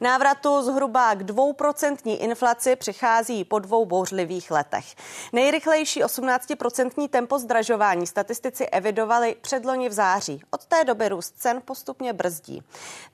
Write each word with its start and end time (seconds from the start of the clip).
Návratu 0.00 0.62
zhruba 0.62 1.14
k 1.14 1.22
dvouprocentní 1.24 2.22
inflaci 2.22 2.76
přichází 2.76 3.44
po 3.44 3.58
dvou 3.58 3.86
bouřlivých 3.86 4.50
letech. 4.50 4.84
Nejrychlejší 5.32 6.02
18% 6.02 7.08
tempo 7.08 7.38
zdražování 7.38 8.06
statistici 8.06 8.66
evidovali 8.66 9.36
předloni 9.40 9.88
v 9.88 9.92
září. 9.92 10.42
Od 10.50 10.64
té 10.64 10.84
doby 10.84 11.08
růst 11.08 11.34
cen 11.38 11.62
postupně 11.64 12.12
brzdí. 12.12 12.62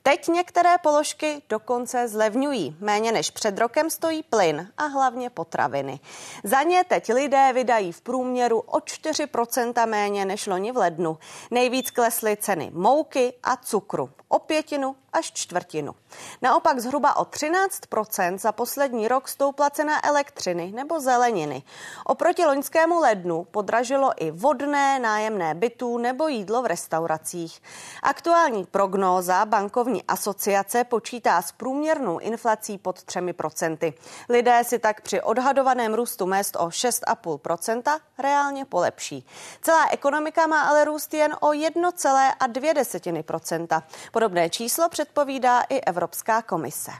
Teď 0.02 0.28
některé 0.28 0.78
položky 0.78 1.42
dokonce 1.48 2.08
zlevňují. 2.08 2.76
Méně 2.80 3.12
než 3.12 3.30
před 3.30 3.58
rokem 3.58 3.90
stojí 3.90 4.22
plyn 4.22 4.68
a 4.76 4.84
hlavně 4.84 5.30
potraviny. 5.30 6.00
Za 6.44 6.62
ně 6.62 6.84
teď 6.84 7.12
lidé 7.12 7.50
vydají 7.52 7.92
v 7.92 8.00
průměru 8.00 8.60
o 8.60 8.78
4% 8.78 9.86
méně 9.86 10.24
než 10.24 10.46
loni 10.46 10.72
v 10.72 10.76
lednu. 10.76 11.18
Nejvíc 11.50 11.90
klesly 11.90 12.36
ceny 12.36 12.70
mouky 12.74 13.32
a 13.42 13.56
cukru 13.56 14.10
o 14.28 14.38
pětinu 14.38 14.96
až 15.12 15.32
čtvrtinu. 15.32 15.94
Naopak 16.42 16.80
zhruba 16.80 17.16
o 17.16 17.24
13% 17.24 18.38
za 18.38 18.52
poslední 18.52 19.08
rok 19.08 19.28
stoupla 19.28 19.70
cena 19.70 20.06
elektřiny 20.06 20.72
nebo 20.72 21.00
zeleniny. 21.00 21.62
Oproti 22.04 22.44
loňskému 22.44 23.00
lednu 23.00 23.46
podražilo 23.50 24.12
i 24.16 24.30
vodné, 24.30 24.98
nájemné 24.98 25.54
bytů 25.54 25.98
nebo 25.98 26.28
jídlo 26.28 26.62
v 26.62 26.66
restauracích. 26.66 27.62
Aktuální 28.02 28.64
prognóza 28.64 29.46
bankovní 29.46 30.02
asociace 30.02 30.84
počítá 30.84 31.42
s 31.42 31.52
průměrnou 31.52 32.18
inflací 32.18 32.78
pod 32.78 32.98
3% 32.98 33.94
Lidé 34.28 34.64
si 34.64 34.78
tak 34.78 35.00
při 35.00 35.20
odhadovaném 35.20 35.94
růstu 35.94 36.26
mest 36.26 36.56
o 36.56 36.68
6,5% 36.68 38.00
reálně 38.18 38.64
polepší. 38.64 39.26
Celá 39.62 39.88
ekonomika 39.90 40.46
má 40.46 40.62
ale 40.62 40.84
růst 40.84 41.14
jen 41.14 41.36
o 41.40 41.48
1,2 41.48 43.82
Podobné 44.12 44.50
číslo 44.50 44.88
předpovídá 45.00 45.60
i 45.60 45.80
Evropská 45.80 46.42
komise. 46.42 46.90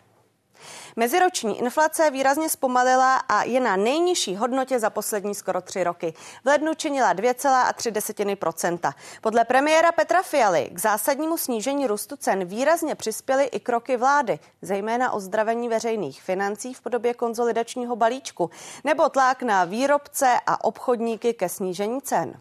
Meziroční 0.97 1.59
inflace 1.59 2.11
výrazně 2.11 2.49
zpomalila 2.49 3.17
a 3.17 3.43
je 3.43 3.61
na 3.61 3.77
nejnižší 3.77 4.37
hodnotě 4.37 4.79
za 4.79 4.91
poslední 4.91 5.35
skoro 5.35 5.61
tři 5.61 5.85
roky. 5.85 6.15
V 6.45 6.47
lednu 6.47 6.75
činila 6.75 7.15
2,3% 7.15 8.93
Podle 9.21 9.45
premiéra 9.45 9.93
Petra 9.93 10.23
Fialy 10.23 10.71
k 10.73 10.79
zásadnímu 10.79 11.37
snížení 11.37 11.87
růstu 11.87 12.17
cen 12.17 12.45
výrazně 12.45 12.95
přispěly 12.95 13.45
i 13.45 13.61
kroky 13.61 13.97
vlády, 13.97 14.39
zejména 14.63 15.13
ozdravení 15.13 15.69
veřejných 15.69 16.23
financí 16.23 16.75
v 16.75 16.81
podobě 16.81 17.15
konzolidačního 17.15 17.97
balíčku 17.97 18.51
nebo 18.85 19.09
tlak 19.09 19.43
na 19.43 19.65
výrobce 19.65 20.37
a 20.47 20.65
obchodníky 20.65 21.35
ke 21.35 21.49
snížení 21.49 22.03
cen. 22.03 22.41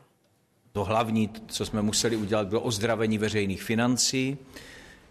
To 0.72 0.84
hlavní, 0.84 1.32
co 1.48 1.66
jsme 1.66 1.82
museli 1.82 2.16
udělat, 2.16 2.48
bylo 2.48 2.62
ozdravení 2.62 3.18
veřejných 3.18 3.64
financí. 3.64 4.38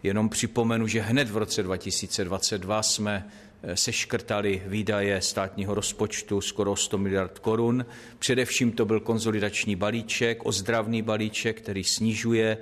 Jenom 0.03 0.29
připomenu, 0.29 0.87
že 0.87 1.01
hned 1.01 1.31
v 1.31 1.37
roce 1.37 1.63
2022 1.63 2.83
jsme 2.83 3.31
eh, 3.63 3.77
seškrtali 3.77 4.63
výdaje 4.67 5.21
státního 5.21 5.75
rozpočtu 5.75 6.41
skoro 6.41 6.77
100 6.77 6.99
miliard 6.99 7.39
korun. 7.39 7.87
Především 8.19 8.73
to 8.73 8.85
byl 8.85 9.01
konzolidační 9.01 9.77
balíček, 9.77 10.47
ozdravný 10.47 11.03
balíček, 11.03 11.61
který 11.61 11.85
snižuje 11.85 12.59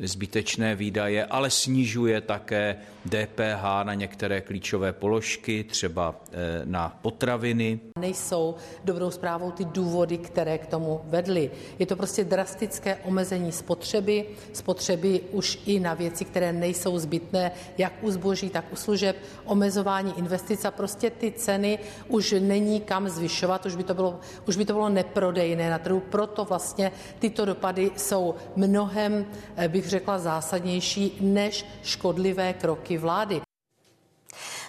zbytečné 0.00 0.74
výdaje, 0.76 1.24
ale 1.24 1.50
snižuje 1.50 2.20
také 2.20 2.76
DPH 3.04 3.62
na 3.82 3.94
některé 3.94 4.40
klíčové 4.40 4.92
položky, 4.92 5.64
třeba 5.64 6.14
eh, 6.32 6.62
na 6.64 6.98
potraviny. 7.02 7.80
Nejsou 7.98 8.54
dobrou 8.84 9.10
zprávou 9.10 9.50
ty 9.50 9.64
důvody, 9.64 10.18
které 10.18 10.58
k 10.58 10.66
tomu 10.66 11.00
vedly. 11.04 11.50
Je 11.78 11.86
to 11.86 11.96
prostě 11.96 12.24
drastické 12.24 12.96
omezení 12.96 13.52
spotřeby, 13.52 14.26
spotřeby 14.52 15.20
už 15.32 15.58
i 15.66 15.80
na 15.80 15.94
věci, 15.94 16.24
které 16.24 16.52
nejsou 16.52 16.98
zbytné, 16.98 17.52
jak 17.78 17.92
u 18.02 18.10
zboží, 18.10 18.50
tak 18.50 18.72
u 18.72 18.76
služeb, 18.76 19.16
omezování 19.44 20.18
investic 20.18 20.64
a 20.64 20.70
prostě 20.70 21.10
ty 21.10 21.32
ceny 21.32 21.78
už 22.08 22.34
není 22.40 22.80
kam 22.80 23.08
zvyšovat, 23.08 23.66
už 23.66 23.76
by 23.76 23.84
to 23.84 23.94
bylo, 23.94 24.20
už 24.48 24.56
by 24.56 24.64
to 24.64 24.72
bylo 24.72 24.88
neprodejné 24.88 25.70
na 25.70 25.78
trhu, 25.78 26.00
proto 26.00 26.44
vlastně 26.44 26.92
tyto 27.18 27.44
dopady 27.44 27.90
jsou 27.96 28.34
mnohem, 28.56 29.26
eh, 29.56 29.68
bych 29.68 29.89
řekla, 29.90 30.18
zásadnější 30.18 31.18
než 31.20 31.66
škodlivé 31.82 32.52
kroky 32.52 32.98
vlády. 32.98 33.40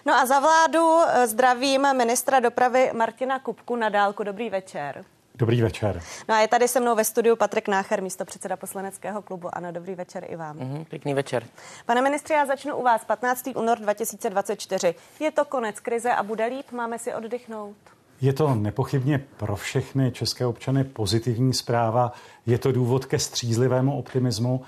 No 0.06 0.14
a 0.14 0.26
za 0.26 0.40
vládu 0.40 1.00
eh, 1.08 1.28
zdravím 1.28 1.98
ministra 1.98 2.40
dopravy 2.40 2.92
Martina 2.94 3.40
Kupku 3.40 3.76
na 3.76 3.90
dálku. 3.90 4.24
Dobrý 4.24 4.50
večer. 4.50 5.06
Dobrý 5.36 5.62
večer. 5.62 6.02
No 6.30 6.36
a 6.36 6.40
je 6.40 6.48
tady 6.48 6.68
se 6.68 6.80
mnou 6.80 6.96
ve 6.96 7.04
studiu 7.04 7.36
Patrik 7.36 7.68
Nácher, 7.68 8.04
místo 8.04 8.26
předseda 8.26 8.56
poslaneckého 8.58 9.22
klubu. 9.22 9.50
Ano, 9.58 9.72
dobrý 9.72 9.96
večer 9.96 10.26
i 10.30 10.36
vám. 10.36 10.58
Mm-hmm, 10.58 10.86
pěkný 10.86 11.14
večer. 11.14 11.44
Pane 11.86 12.02
ministře, 12.02 12.34
já 12.34 12.46
začnu 12.46 12.76
u 12.76 12.84
vás. 12.84 13.06
15. 13.06 13.50
únor 13.56 13.80
2024. 13.80 14.96
Je 15.20 15.32
to 15.32 15.46
konec 15.46 15.80
krize 15.80 16.12
a 16.12 16.24
bude 16.24 16.46
líp? 16.46 16.72
Máme 16.72 17.00
si 17.00 17.14
oddychnout? 17.14 17.76
Je 18.22 18.34
to 18.34 18.56
nepochybně 18.56 19.26
pro 19.38 19.56
všechny 19.56 20.12
české 20.12 20.46
občany 20.46 20.84
pozitivní 20.84 21.54
zpráva. 21.54 22.12
Je 22.46 22.58
to 22.58 22.72
důvod 22.72 23.06
ke 23.06 23.20
střízlivému 23.20 23.98
optimismu. 23.98 24.62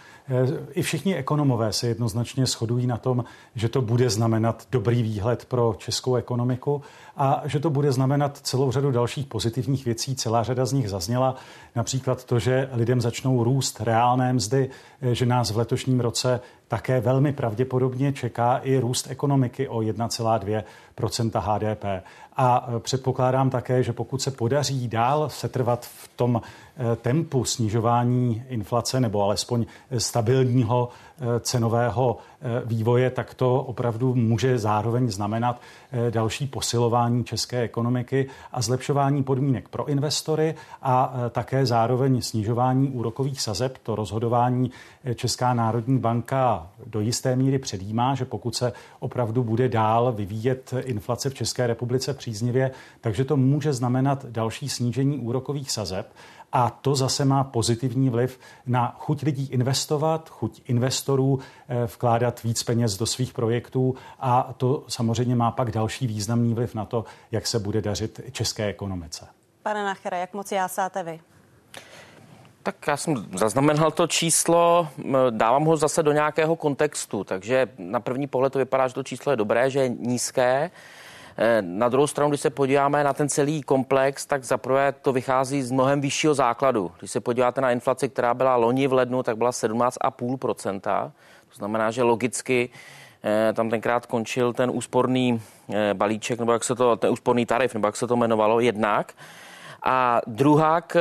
I 0.72 0.82
všichni 0.82 1.16
ekonomové 1.16 1.74
se 1.74 1.88
jednoznačně 1.88 2.46
shodují 2.46 2.88
na 2.88 2.98
tom, 2.98 3.24
že 3.56 3.70
to 3.70 3.82
bude 3.82 4.10
znamenat 4.10 4.68
dobrý 4.72 5.04
výhled 5.04 5.46
pro 5.46 5.76
českou 5.78 6.16
ekonomiku 6.16 6.82
a 7.18 7.42
že 7.46 7.60
to 7.60 7.70
bude 7.70 7.92
znamenat 7.92 8.38
celou 8.38 8.72
řadu 8.72 8.92
dalších 8.92 9.26
pozitivních 9.26 9.86
věcí. 9.86 10.16
Celá 10.16 10.44
řada 10.44 10.66
z 10.66 10.74
nich 10.74 10.90
zazněla. 10.90 11.36
Například 11.76 12.24
to, 12.24 12.40
že 12.40 12.70
lidem 12.74 13.02
začnou 13.02 13.44
růst 13.44 13.82
reálné 13.82 14.34
mzdy, 14.34 14.70
že 15.12 15.26
nás 15.26 15.52
v 15.52 15.58
letošním 15.58 16.00
roce 16.00 16.40
také 16.68 17.02
velmi 17.02 17.34
pravděpodobně 17.34 18.14
čeká 18.14 18.58
i 18.58 18.78
růst 18.78 19.08
ekonomiky 19.10 19.68
o 19.68 19.78
1,2% 19.78 21.32
HDP. 21.40 22.06
A 22.38 22.68
předpokládám 22.80 23.50
také, 23.50 23.84
že 23.84 23.94
pokud 23.94 24.22
se 24.22 24.32
podaří 24.32 24.88
dál 24.88 25.30
setrvat 25.30 25.86
v 25.86 26.10
tom 26.16 26.42
Eh, 26.73 26.73
tempu 26.96 27.44
snižování 27.44 28.44
inflace 28.50 29.00
nebo 29.00 29.24
alespoň 29.24 29.66
stabilního 29.98 30.90
eh, 30.90 31.40
cenového 31.40 32.18
eh, 32.18 32.62
vývoje, 32.66 33.10
tak 33.10 33.34
to 33.34 33.62
opravdu 33.62 34.16
může 34.16 34.58
zároveň 34.58 35.10
znamenat 35.10 35.62
další 36.10 36.48
posilování 36.48 37.24
české 37.24 37.62
ekonomiky 37.62 38.28
a 38.52 38.62
zlepšování 38.62 39.24
podmínek 39.24 39.70
pro 39.70 39.86
investory 39.86 40.56
a 40.82 41.14
také 41.30 41.66
zároveň 41.66 42.22
snižování 42.22 42.90
úrokových 42.90 43.42
sazeb. 43.42 43.78
To 43.84 43.96
rozhodování 43.96 44.72
Česká 45.16 45.54
národní 45.54 46.00
banka 46.00 46.68
do 46.86 47.00
jisté 47.00 47.36
míry 47.36 47.60
předjímá, 47.60 48.16
že 48.16 48.26
pokud 48.26 48.56
se 48.56 48.74
opravdu 49.00 49.44
bude 49.44 49.70
dál 49.70 50.12
vyvíjet 50.12 50.74
inflace 50.84 51.30
v 51.30 51.34
České 51.34 51.68
republice 51.68 52.14
příznivě, 52.14 52.72
takže 53.02 53.26
to 53.26 53.38
může 53.38 53.74
znamenat 53.74 54.26
další 54.26 54.70
snížení 54.70 55.18
úrokových 55.18 55.72
sazeb 55.72 56.08
a 56.54 56.70
to 56.70 56.96
zase 56.96 57.26
má 57.26 57.44
pozitivní 57.44 58.10
vliv 58.10 58.40
na 58.66 58.96
chuť 59.00 59.24
lidí 59.24 59.48
investovat, 59.52 60.30
chuť 60.30 60.62
investorů 60.68 61.40
eh, 61.40 61.86
vkládat 61.86 62.44
víc 62.44 62.64
peněz 62.64 62.98
do 62.98 63.06
svých 63.06 63.34
projektů 63.34 63.96
a 64.20 64.54
to 64.58 64.84
samozřejmě 64.88 65.36
má 65.36 65.52
pak 65.52 65.72
další 65.72 66.08
významný 66.08 66.54
vliv 66.54 66.76
na 66.76 66.86
to, 66.86 67.06
jak 67.32 67.48
se 67.48 67.60
bude 67.60 67.82
dařit 67.82 68.22
české 68.32 68.66
ekonomice. 68.66 69.28
Pane 69.64 69.84
Nachere, 69.84 70.20
jak 70.20 70.34
moc 70.34 70.52
jásáte 70.52 71.04
vy? 71.04 71.20
Tak 72.64 72.88
já 72.88 72.98
jsem 72.98 73.26
zaznamenal 73.38 73.92
to 73.92 74.08
číslo, 74.08 74.88
dávám 75.30 75.66
ho 75.66 75.78
zase 75.78 76.04
do 76.04 76.12
nějakého 76.12 76.56
kontextu, 76.56 77.24
takže 77.24 77.68
na 77.78 78.00
první 78.00 78.28
pohled 78.28 78.54
to 78.54 78.60
vypadá, 78.60 78.88
že 78.88 78.94
to 78.94 79.04
číslo 79.04 79.32
je 79.32 79.38
dobré, 79.38 79.70
že 79.70 79.80
je 79.80 79.90
nízké. 79.90 80.72
Eh, 81.38 81.62
na 81.62 81.90
druhou 81.90 82.08
stranu, 82.08 82.30
když 82.30 82.42
se 82.42 82.50
podíváme 82.50 83.04
na 83.04 83.14
ten 83.14 83.30
celý 83.30 83.64
komplex, 83.64 84.26
tak 84.26 84.44
zaprvé 84.44 84.92
to 84.92 85.14
vychází 85.14 85.62
z 85.62 85.72
mnohem 85.72 86.02
vyššího 86.02 86.34
základu. 86.34 86.92
Když 87.00 87.12
se 87.12 87.20
podíváte 87.20 87.62
na 87.62 87.72
inflaci, 87.72 88.10
která 88.10 88.34
byla 88.34 88.56
loni 88.56 88.88
v 88.88 88.94
lednu, 88.94 89.24
tak 89.24 89.38
byla 89.38 89.52
17,5%. 89.52 91.12
To 91.50 91.56
znamená, 91.56 91.92
že 91.92 92.04
logicky 92.04 92.70
eh, 93.24 93.54
tam 93.54 93.70
tenkrát 93.70 94.06
končil 94.06 94.54
ten 94.54 94.72
úsporný 94.74 95.42
eh, 95.74 95.94
balíček, 95.94 96.40
nebo 96.40 96.54
jak 96.54 96.64
se 96.64 96.76
to, 96.76 96.96
ten 96.96 97.12
úsporný 97.12 97.46
tarif, 97.46 97.74
nebo 97.74 97.88
jak 97.88 97.96
se 97.96 98.08
to 98.08 98.16
jmenovalo, 98.16 98.60
jednak. 98.60 99.14
A 99.84 100.22
druhák, 100.28 100.98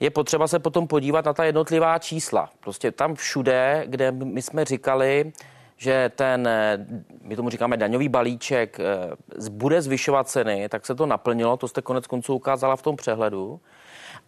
je 0.00 0.10
potřeba 0.10 0.48
se 0.48 0.58
potom 0.58 0.86
podívat 0.86 1.24
na 1.24 1.32
ta 1.32 1.44
jednotlivá 1.44 1.98
čísla. 1.98 2.50
Prostě 2.60 2.92
tam 2.92 3.14
všude, 3.14 3.84
kde 3.86 4.12
my 4.12 4.42
jsme 4.42 4.64
říkali, 4.64 5.32
že 5.78 6.10
ten, 6.14 6.46
eh, 6.46 6.86
my 7.22 7.36
tomu 7.36 7.50
říkáme 7.50 7.76
daňový 7.76 8.08
balíček, 8.08 8.80
eh, 8.80 9.50
bude 9.50 9.82
zvyšovat 9.82 10.28
ceny, 10.28 10.68
tak 10.68 10.86
se 10.86 10.94
to 10.94 11.06
naplnilo, 11.06 11.56
to 11.56 11.68
jste 11.68 11.82
konec 11.82 12.06
konců 12.06 12.34
ukázala 12.34 12.76
v 12.76 12.82
tom 12.82 12.96
přehledu. 12.96 13.60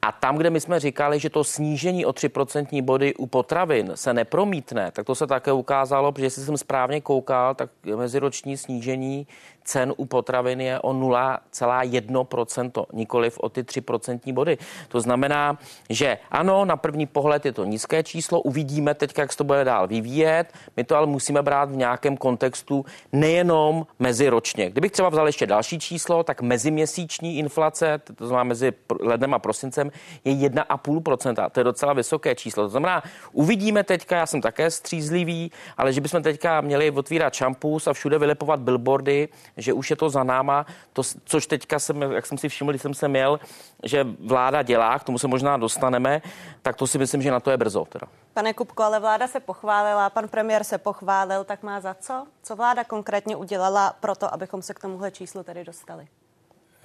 A 0.02 0.12
tam, 0.12 0.36
kde 0.36 0.50
my 0.50 0.60
jsme 0.60 0.80
říkali, 0.80 1.18
že 1.18 1.30
to 1.30 1.44
snížení 1.44 2.06
o 2.06 2.12
3% 2.12 2.82
body 2.82 3.14
u 3.14 3.26
potravin 3.26 3.92
se 3.94 4.14
nepromítne, 4.14 4.90
tak 4.90 5.06
to 5.06 5.14
se 5.14 5.26
také 5.26 5.52
ukázalo, 5.52 6.12
protože 6.12 6.26
jestli 6.26 6.42
jsem 6.42 6.56
správně 6.56 7.00
koukal, 7.00 7.54
tak 7.54 7.70
meziroční 7.96 8.56
snížení 8.56 9.26
cen 9.64 9.92
u 9.96 10.06
potravin 10.06 10.60
je 10.60 10.80
o 10.80 10.92
0,1%, 10.92 12.84
nikoliv 12.92 13.38
o 13.38 13.48
ty 13.48 13.62
3% 13.62 14.32
body. 14.32 14.58
To 14.88 15.00
znamená, 15.00 15.58
že 15.90 16.18
ano, 16.30 16.64
na 16.64 16.76
první 16.76 17.06
pohled 17.06 17.46
je 17.46 17.52
to 17.52 17.64
nízké 17.64 18.02
číslo, 18.02 18.40
uvidíme 18.40 18.94
teď, 18.94 19.18
jak 19.18 19.32
se 19.32 19.38
to 19.38 19.44
bude 19.44 19.64
dál 19.64 19.88
vyvíjet. 19.88 20.52
My 20.76 20.84
to 20.84 20.96
ale 20.96 21.06
musíme 21.06 21.42
brát 21.42 21.70
v 21.70 21.76
nějakém 21.76 22.16
kontextu 22.16 22.84
nejenom 23.12 23.86
meziročně. 23.98 24.70
Kdybych 24.70 24.92
třeba 24.92 25.08
vzal 25.08 25.26
ještě 25.26 25.46
další 25.46 25.78
číslo, 25.78 26.22
tak 26.22 26.42
meziměsíční 26.42 27.38
inflace, 27.38 28.00
to 28.14 28.26
znamená 28.26 28.44
mezi 28.44 28.72
lednem 29.00 29.34
a 29.34 29.38
prosincem, 29.38 29.90
je 30.24 30.34
1,5%. 30.48 31.50
To 31.50 31.60
je 31.60 31.64
docela 31.64 31.92
vysoké 31.92 32.34
číslo. 32.34 32.62
To 32.62 32.68
znamená, 32.68 33.02
uvidíme 33.32 33.84
teďka, 33.84 34.16
já 34.16 34.26
jsem 34.26 34.40
také 34.40 34.70
střízlivý, 34.70 35.52
ale 35.76 35.92
že 35.92 36.00
bychom 36.00 36.22
teďka 36.22 36.60
měli 36.60 36.90
otvírat 36.90 37.34
šampus 37.34 37.86
a 37.86 37.92
všude 37.92 38.18
vylepovat 38.18 38.60
billboardy, 38.60 39.28
že 39.60 39.72
už 39.72 39.90
je 39.90 39.96
to 39.96 40.10
za 40.10 40.24
náma, 40.24 40.66
to, 40.92 41.02
což 41.24 41.46
teďka 41.46 41.78
jsem, 41.78 42.02
jak 42.02 42.26
jsem 42.26 42.38
si 42.38 42.48
všiml, 42.48 42.72
když 42.72 42.82
jsem 42.82 42.94
se 42.94 43.08
měl, 43.08 43.40
že 43.82 44.04
vláda 44.04 44.62
dělá, 44.62 44.98
k 44.98 45.04
tomu 45.04 45.18
se 45.18 45.28
možná 45.28 45.56
dostaneme, 45.56 46.22
tak 46.62 46.76
to 46.76 46.86
si 46.86 46.98
myslím, 46.98 47.22
že 47.22 47.30
na 47.30 47.40
to 47.40 47.50
je 47.50 47.56
brzo. 47.56 47.84
Teda. 47.84 48.06
Pane 48.34 48.54
Kupko, 48.54 48.82
ale 48.82 49.00
vláda 49.00 49.28
se 49.28 49.40
pochválila, 49.40 50.10
pan 50.10 50.28
premiér 50.28 50.64
se 50.64 50.78
pochválil, 50.78 51.44
tak 51.44 51.62
má 51.62 51.80
za 51.80 51.94
co? 51.94 52.26
Co 52.42 52.56
vláda 52.56 52.84
konkrétně 52.84 53.36
udělala 53.36 53.96
pro 54.00 54.14
to, 54.14 54.34
abychom 54.34 54.62
se 54.62 54.74
k 54.74 54.80
tomuhle 54.80 55.10
číslu 55.10 55.42
tedy 55.42 55.64
dostali? 55.64 56.08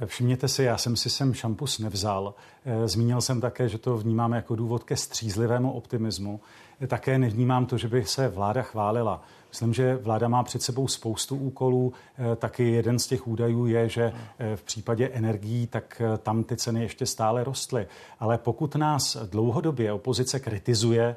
Všimněte 0.06 0.48
si, 0.48 0.64
já 0.64 0.78
jsem 0.78 0.96
si 0.96 1.10
sem 1.10 1.34
šampus 1.34 1.80
nevzal. 1.80 2.34
Eh, 2.66 2.88
zmínil 2.88 3.22
jsem 3.22 3.42
také, 3.42 3.70
že 3.70 3.78
to 3.78 3.98
vnímáme 3.98 4.36
jako 4.36 4.56
důvod 4.56 4.84
ke 4.84 4.98
střízlivému 4.98 5.72
optimismu. 5.72 6.40
Také 6.88 7.18
nevnímám 7.18 7.66
to, 7.66 7.78
že 7.78 7.88
by 7.88 8.06
se 8.06 8.28
vláda 8.28 8.62
chválila. 8.62 9.22
Myslím, 9.56 9.74
že 9.74 9.96
vláda 9.96 10.28
má 10.28 10.44
před 10.44 10.62
sebou 10.62 10.88
spoustu 10.88 11.36
úkolů. 11.36 11.94
Eh, 12.18 12.36
taky 12.36 12.72
jeden 12.72 13.00
z 13.00 13.08
těch 13.08 13.28
údajů 13.28 13.66
je, 13.66 13.90
že 13.90 14.14
eh, 14.40 14.56
v 14.56 14.64
případě 14.64 15.08
energií, 15.08 15.68
tak 15.68 16.02
eh, 16.02 16.18
tam 16.18 16.44
ty 16.44 16.58
ceny 16.58 16.82
ještě 16.82 17.06
stále 17.06 17.44
rostly. 17.44 17.88
Ale 18.20 18.38
pokud 18.38 18.76
nás 18.76 19.18
dlouhodobě 19.18 19.92
opozice 19.92 20.40
kritizuje 20.40 21.16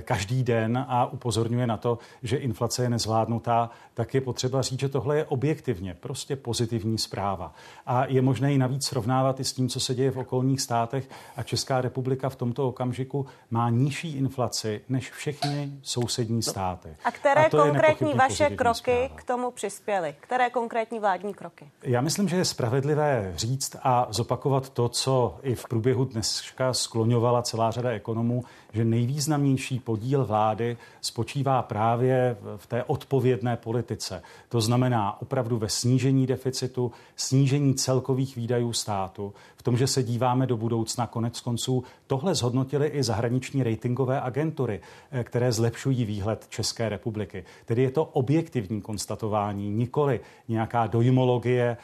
každý 0.00 0.42
den 0.42 0.84
a 0.88 1.06
upozorňuje 1.06 1.66
na 1.66 1.76
to, 1.76 1.98
že 2.22 2.36
inflace 2.36 2.82
je 2.82 2.90
nezvládnutá, 2.90 3.70
tak 3.94 4.14
je 4.14 4.20
potřeba 4.20 4.62
říct, 4.62 4.80
že 4.80 4.88
tohle 4.88 5.16
je 5.16 5.24
objektivně 5.24 5.94
prostě 5.94 6.36
pozitivní 6.36 6.98
zpráva. 6.98 7.54
A 7.86 8.06
je 8.06 8.22
možné 8.22 8.52
ji 8.52 8.58
navíc 8.58 8.86
srovnávat 8.86 9.40
i 9.40 9.44
s 9.44 9.52
tím, 9.52 9.68
co 9.68 9.80
se 9.80 9.94
děje 9.94 10.10
v 10.10 10.18
okolních 10.18 10.60
státech. 10.60 11.08
A 11.36 11.42
Česká 11.42 11.80
republika 11.80 12.28
v 12.28 12.36
tomto 12.36 12.68
okamžiku 12.68 13.26
má 13.50 13.70
nižší 13.70 14.16
inflaci 14.16 14.80
než 14.94 15.10
všechny 15.10 15.72
sousední 15.82 16.42
státy. 16.42 16.96
A 17.04 17.10
které 17.10 17.46
a 17.46 17.50
to 17.50 17.62
konkrétní 17.62 18.14
vaše 18.14 18.50
kroky 18.50 18.96
zpráva. 19.04 19.14
k 19.14 19.24
tomu 19.24 19.50
přispěly? 19.50 20.14
Které 20.20 20.50
konkrétní 20.50 20.98
vládní 20.98 21.34
kroky? 21.34 21.70
Já 21.82 22.00
myslím, 22.00 22.28
že 22.28 22.36
je 22.36 22.44
spravedlivé 22.44 23.32
říct 23.36 23.76
a 23.82 24.06
zopakovat 24.10 24.70
to, 24.70 24.88
co 24.88 25.38
i 25.42 25.54
v 25.54 25.64
průběhu 25.68 26.04
dneska 26.04 26.72
skloňovala 26.72 27.42
celá 27.42 27.70
řada 27.70 27.90
ekonomů, 27.90 28.44
že 28.74 28.84
nejvýznamnější 28.84 29.78
podíl 29.78 30.24
vlády 30.24 30.76
spočívá 31.00 31.62
právě 31.62 32.36
v 32.56 32.66
té 32.66 32.84
odpovědné 32.84 33.56
politice. 33.56 34.22
To 34.48 34.60
znamená 34.60 35.22
opravdu 35.22 35.58
ve 35.58 35.68
snížení 35.68 36.26
deficitu, 36.26 36.92
snížení 37.16 37.74
celkových 37.74 38.36
výdajů 38.36 38.72
státu, 38.72 39.34
v 39.56 39.62
tom, 39.62 39.76
že 39.76 39.86
se 39.86 40.02
díváme 40.02 40.46
do 40.46 40.56
budoucna. 40.56 41.06
Konec 41.06 41.40
konců 41.40 41.84
tohle 42.06 42.34
zhodnotili 42.34 42.86
i 42.86 43.02
zahraniční 43.02 43.62
ratingové 43.62 44.20
agentury, 44.20 44.80
eh, 45.10 45.24
které 45.24 45.52
zlepšují 45.52 46.04
výhled 46.04 46.46
České 46.48 46.88
republiky. 46.88 47.44
Tedy 47.64 47.82
je 47.82 47.90
to 47.90 48.04
objektivní 48.04 48.80
konstatování, 48.80 49.70
nikoli 49.70 50.20
nějaká 50.48 50.86
dojmologie 50.86 51.76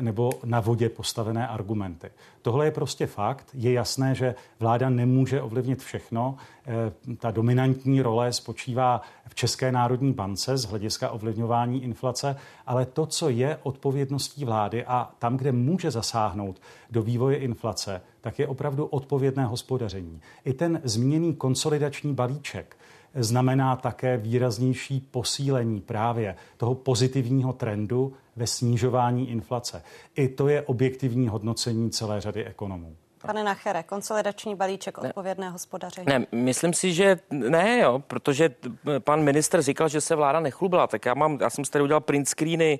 nebo 0.00 0.30
na 0.44 0.60
vodě 0.60 0.88
postavené 0.88 1.48
argumenty. 1.48 2.10
Tohle 2.42 2.64
je 2.64 2.70
prostě 2.70 3.06
fakt. 3.06 3.46
Je 3.54 3.72
jasné, 3.72 4.14
že 4.14 4.34
vláda 4.60 4.90
nemůže 4.90 5.42
ovlivnit 5.42 5.82
všechno. 5.82 6.36
Eh, 6.66 7.16
ta 7.16 7.30
dominantní 7.30 8.02
role 8.02 8.32
spočívá 8.32 9.02
v 9.28 9.34
České 9.34 9.72
národní 9.72 10.12
bance 10.12 10.56
z 10.56 10.64
hlediska 10.64 11.10
ovlivňování 11.10 11.84
inflace, 11.84 12.36
ale 12.66 12.86
to, 12.86 13.06
co 13.06 13.28
je 13.28 13.58
odpovědností 13.62 14.44
vlády 14.44 14.84
a 14.84 15.10
tam, 15.18 15.36
kde 15.36 15.52
může 15.52 15.90
zasáhnout 15.90 16.60
do 16.90 17.02
vývoje 17.02 17.36
inflace, 17.36 18.02
tak 18.20 18.38
je 18.38 18.46
opravdu 18.46 18.86
odpovědné 18.86 19.44
hospodaření. 19.44 20.20
I 20.44 20.52
ten 20.52 20.80
zmíněný 20.84 21.34
konsolidační 21.34 22.14
balíček 22.14 22.76
znamená 23.14 23.76
také 23.76 24.16
výraznější 24.16 25.00
posílení 25.10 25.80
právě 25.80 26.36
toho 26.56 26.74
pozitivního 26.74 27.52
trendu 27.52 28.12
ve 28.36 28.46
snižování 28.46 29.30
inflace. 29.30 29.82
I 30.14 30.28
to 30.28 30.48
je 30.48 30.62
objektivní 30.62 31.28
hodnocení 31.28 31.90
celé 31.90 32.20
řady 32.20 32.44
ekonomů. 32.44 32.96
Pane 33.26 33.44
Nachere, 33.44 33.82
konsolidační 33.82 34.54
balíček 34.54 34.98
ne, 34.98 35.08
odpovědné 35.08 35.50
hospodaření. 35.50 36.06
Ne, 36.08 36.26
myslím 36.32 36.72
si, 36.72 36.92
že 36.92 37.18
ne, 37.30 37.78
jo, 37.78 38.02
protože 38.06 38.54
pan 38.98 39.22
minister 39.22 39.62
říkal, 39.62 39.88
že 39.88 40.00
se 40.00 40.14
vláda 40.14 40.40
nechlubila, 40.40 40.86
tak 40.86 41.06
já 41.06 41.14
mám, 41.14 41.38
já 41.40 41.50
jsem 41.50 41.64
si 41.64 41.70
tady 41.70 41.82
udělal 41.84 42.00
print 42.00 42.28
screeny 42.28 42.78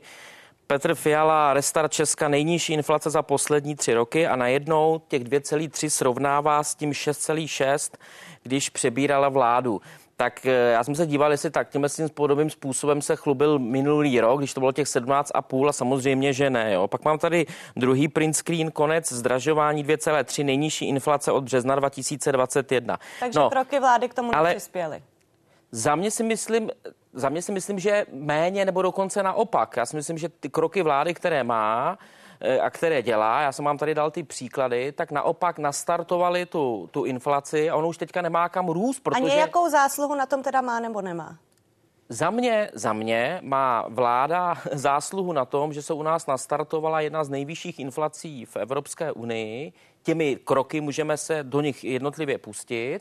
Petr 0.67 0.95
Fiala, 0.95 1.55
Restart 1.55 1.93
Česka, 1.93 2.29
nejnižší 2.29 2.73
inflace 2.73 3.11
za 3.11 3.23
poslední 3.23 3.77
tři 3.77 3.95
roky 3.95 4.27
a 4.27 4.37
najednou 4.37 5.03
těch 5.09 5.25
2,3 5.25 5.89
srovnává 5.89 6.63
s 6.63 6.75
tím 6.75 6.91
6,6, 6.91 7.95
když 8.43 8.71
přebírala 8.71 9.29
vládu 9.29 9.81
tak 10.21 10.47
eh, 10.47 10.51
já 10.51 10.85
jsem 10.85 10.95
se 10.95 11.07
díval, 11.07 11.33
jestli 11.33 11.51
tak 11.51 11.69
tímhle 11.69 11.89
tím 11.89 12.09
podobným 12.09 12.51
způsobem 12.51 13.03
se 13.03 13.17
chlubil 13.17 13.59
minulý 13.59 14.21
rok, 14.21 14.41
když 14.41 14.55
to 14.55 14.61
bylo 14.61 14.73
těch 14.73 14.87
17,5 14.87 15.69
a 15.69 15.73
samozřejmě, 15.73 16.33
že 16.33 16.51
ne. 16.51 16.73
Jo. 16.73 16.89
Pak 16.89 17.05
mám 17.05 17.19
tady 17.19 17.47
druhý 17.77 18.09
print 18.09 18.37
screen, 18.37 18.71
konec 18.71 19.13
zdražování 19.13 19.85
2,3, 19.85 20.45
nejnižší 20.45 20.89
inflace 20.89 21.33
od 21.33 21.45
března 21.45 21.75
2021. 21.75 22.99
Takže 23.21 23.39
no, 23.39 23.51
kroky 23.51 23.81
vlády 23.81 24.09
k 24.09 24.15
tomu 24.15 24.35
ale 24.35 24.51
přispěly. 24.51 25.03
Za 25.73 25.95
mě 25.95 26.11
si 26.11 26.23
myslím, 26.23 26.71
za 27.13 27.29
mě 27.29 27.43
si 27.43 27.53
myslím, 27.53 27.79
že 27.79 28.07
méně 28.13 28.65
nebo 28.65 28.83
dokonce 28.83 29.23
naopak. 29.23 29.77
Já 29.77 29.87
si 29.87 29.97
myslím, 29.97 30.19
že 30.19 30.29
ty 30.29 30.49
kroky 30.49 30.83
vlády, 30.83 31.15
které 31.15 31.45
má, 31.45 31.99
a 32.63 32.71
které 32.71 33.03
dělá, 33.03 33.41
já 33.41 33.53
jsem 33.53 33.65
vám 33.65 33.79
tady 33.79 33.95
dal 33.95 34.11
ty 34.11 34.23
příklady, 34.23 34.93
tak 34.93 35.11
naopak 35.11 35.59
nastartovali 35.59 36.47
tu, 36.47 36.89
tu 36.91 37.05
inflaci 37.05 37.71
a 37.71 37.77
ono 37.77 37.89
už 37.89 37.97
teďka 37.97 38.23
nemá 38.23 38.49
kam 38.49 38.69
růst. 38.69 39.01
Protože... 39.01 39.33
A 39.33 39.35
nějakou 39.35 39.71
zásluhu 39.71 40.15
na 40.15 40.27
tom 40.27 40.43
teda 40.43 40.61
má 40.61 40.81
nebo 40.81 41.03
nemá? 41.03 41.37
Za 42.09 42.31
mě, 42.31 42.71
za 42.75 42.93
mě 42.93 43.41
má 43.43 43.85
vláda 43.89 44.55
zásluhu 44.73 45.33
na 45.33 45.45
tom, 45.45 45.73
že 45.73 45.83
se 45.83 45.95
u 45.95 46.03
nás 46.03 46.27
nastartovala 46.27 47.01
jedna 47.01 47.25
z 47.25 47.29
nejvyšších 47.29 47.79
inflací 47.79 48.45
v 48.45 48.57
Evropské 48.57 49.13
unii. 49.13 49.73
Těmi 50.03 50.37
kroky 50.45 50.81
můžeme 50.81 51.17
se 51.17 51.43
do 51.43 51.61
nich 51.61 51.85
jednotlivě 51.85 52.39
pustit. 52.39 53.01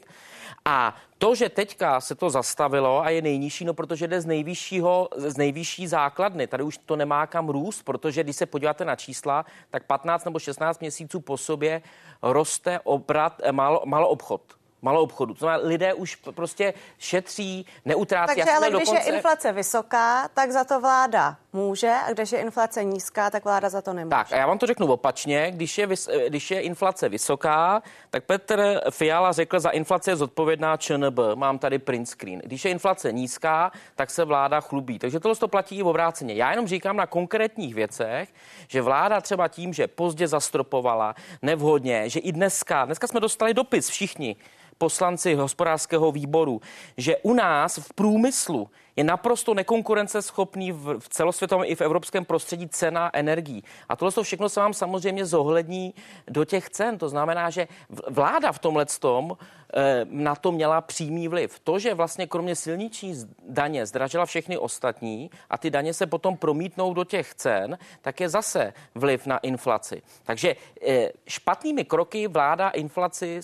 A 0.66 0.96
to, 1.18 1.36
že 1.36 1.50
teďka 1.50 2.02
se 2.02 2.16
to 2.16 2.30
zastavilo 2.30 3.02
a 3.02 3.10
je 3.10 3.22
nejnižší, 3.22 3.66
no 3.66 3.74
protože 3.74 4.08
jde 4.08 4.22
z 4.22 4.26
nejvyššího, 4.26 5.10
z 5.16 5.38
nejvyšší 5.38 5.88
základny. 5.88 6.48
Tady 6.48 6.64
už 6.64 6.78
to 6.78 6.96
nemá 6.96 7.28
kam 7.28 7.50
růst, 7.50 7.84
protože 7.84 8.24
když 8.24 8.36
se 8.36 8.46
podíváte 8.46 8.86
na 8.86 8.96
čísla, 8.96 9.46
tak 9.70 9.84
15 9.84 10.26
nebo 10.26 10.40
16 10.40 10.82
měsíců 10.82 11.20
po 11.20 11.38
sobě 11.38 11.82
roste 12.22 12.80
obrat, 12.80 13.42
eh, 13.44 13.52
malo, 13.52 13.82
malo 13.86 14.10
obchod 14.10 14.42
malou 14.82 15.04
obchodu. 15.04 15.34
To 15.34 15.40
znamená, 15.40 15.68
lidé 15.68 15.94
už 15.94 16.16
prostě 16.16 16.74
šetří, 16.98 17.66
neutrácí. 17.86 18.36
Takže 18.36 18.52
ale 18.52 18.70
když 18.70 18.80
dokonce... 18.80 19.10
je 19.10 19.16
inflace 19.16 19.52
vysoká, 19.52 20.28
tak 20.28 20.52
za 20.52 20.64
to 20.64 20.80
vláda 20.80 21.38
může 21.54 21.90
a 21.90 22.14
když 22.14 22.32
je 22.32 22.40
inflace 22.40 22.84
nízká, 22.84 23.30
tak 23.30 23.44
vláda 23.44 23.70
za 23.70 23.82
to 23.82 23.94
nemůže. 23.94 24.10
Tak 24.10 24.32
a 24.32 24.36
já 24.36 24.48
vám 24.48 24.58
to 24.58 24.66
řeknu 24.66 24.88
opačně. 24.88 25.52
Když 25.52 25.78
je, 25.78 25.88
vys... 25.88 26.10
když 26.28 26.52
je 26.52 26.62
inflace 26.62 27.10
vysoká, 27.10 27.82
tak 28.10 28.24
Petr 28.24 28.82
Fiala 28.90 29.32
řekl, 29.32 29.60
za 29.60 29.70
inflace 29.70 30.12
je 30.12 30.16
zodpovědná 30.16 30.78
ČNB. 30.78 31.20
Mám 31.36 31.60
tady 31.60 31.80
print 31.80 32.10
screen. 32.10 32.42
Když 32.44 32.66
je 32.66 32.72
inflace 32.72 33.12
nízká, 33.12 33.72
tak 33.96 34.10
se 34.10 34.26
vláda 34.26 34.62
chlubí. 34.62 35.00
Takže 35.00 35.20
tohle 35.20 35.36
to 35.36 35.48
platí 35.48 35.78
i 35.78 35.84
obráceně. 35.84 36.34
Já 36.34 36.52
jenom 36.52 36.68
říkám 36.68 36.98
na 36.98 37.06
konkrétních 37.06 37.76
věcech, 37.76 38.30
že 38.68 38.82
vláda 38.82 39.22
třeba 39.22 39.48
tím, 39.48 39.74
že 39.74 39.88
pozdě 39.88 40.28
zastropovala, 40.28 41.16
nevhodně, 41.42 42.10
že 42.10 42.20
i 42.20 42.32
dneska, 42.32 42.86
dneska 42.86 43.08
jsme 43.08 43.20
dostali 43.20 43.54
dopis 43.54 43.90
všichni, 43.90 44.36
poslanci 44.78 45.36
hospodářského 45.36 46.12
výboru, 46.12 46.62
že 46.98 47.18
u 47.18 47.34
nás 47.34 47.78
v 47.78 47.94
průmyslu 47.94 48.70
je 49.00 49.04
naprosto 49.04 49.54
nekonkurenceschopný 49.54 50.72
v, 50.72 51.00
v 51.00 51.10
celosvětovém 51.10 51.72
i 51.72 51.76
v 51.76 51.82
evropském 51.82 52.26
prostředí 52.26 52.68
cena 52.68 53.10
energií. 53.14 53.64
A 53.90 53.96
tohle 53.96 54.12
to 54.12 54.24
všechno 54.24 54.50
se 54.50 54.60
vám 54.60 54.74
samozřejmě 54.74 55.26
zohlední 55.26 55.94
do 56.28 56.46
těch 56.46 56.70
cen. 56.70 56.98
To 56.98 57.10
znamená, 57.10 57.50
že 57.50 57.68
vláda 58.08 58.52
v 58.52 58.60
tomhle 58.60 58.86
tom 59.00 59.38
eh, 59.40 60.06
na 60.10 60.36
to 60.36 60.52
měla 60.52 60.82
přímý 60.82 61.28
vliv. 61.28 61.60
To, 61.64 61.80
že 61.80 61.94
vlastně 61.94 62.28
kromě 62.28 62.56
silniční 62.56 63.16
daně 63.48 63.86
zdražila 63.86 64.26
všechny 64.26 64.58
ostatní 64.58 65.32
a 65.50 65.58
ty 65.58 65.70
daně 65.70 65.94
se 65.94 66.04
potom 66.08 66.38
promítnou 66.38 66.94
do 66.94 67.04
těch 67.04 67.36
cen, 67.36 67.78
tak 68.02 68.20
je 68.20 68.30
zase 68.30 68.74
vliv 68.96 69.26
na 69.26 69.38
inflaci. 69.38 70.02
Takže 70.24 70.56
eh, 70.84 71.10
špatnými 71.28 71.86
kroky 71.86 72.28
vláda 72.28 72.70
inflaci 72.70 73.40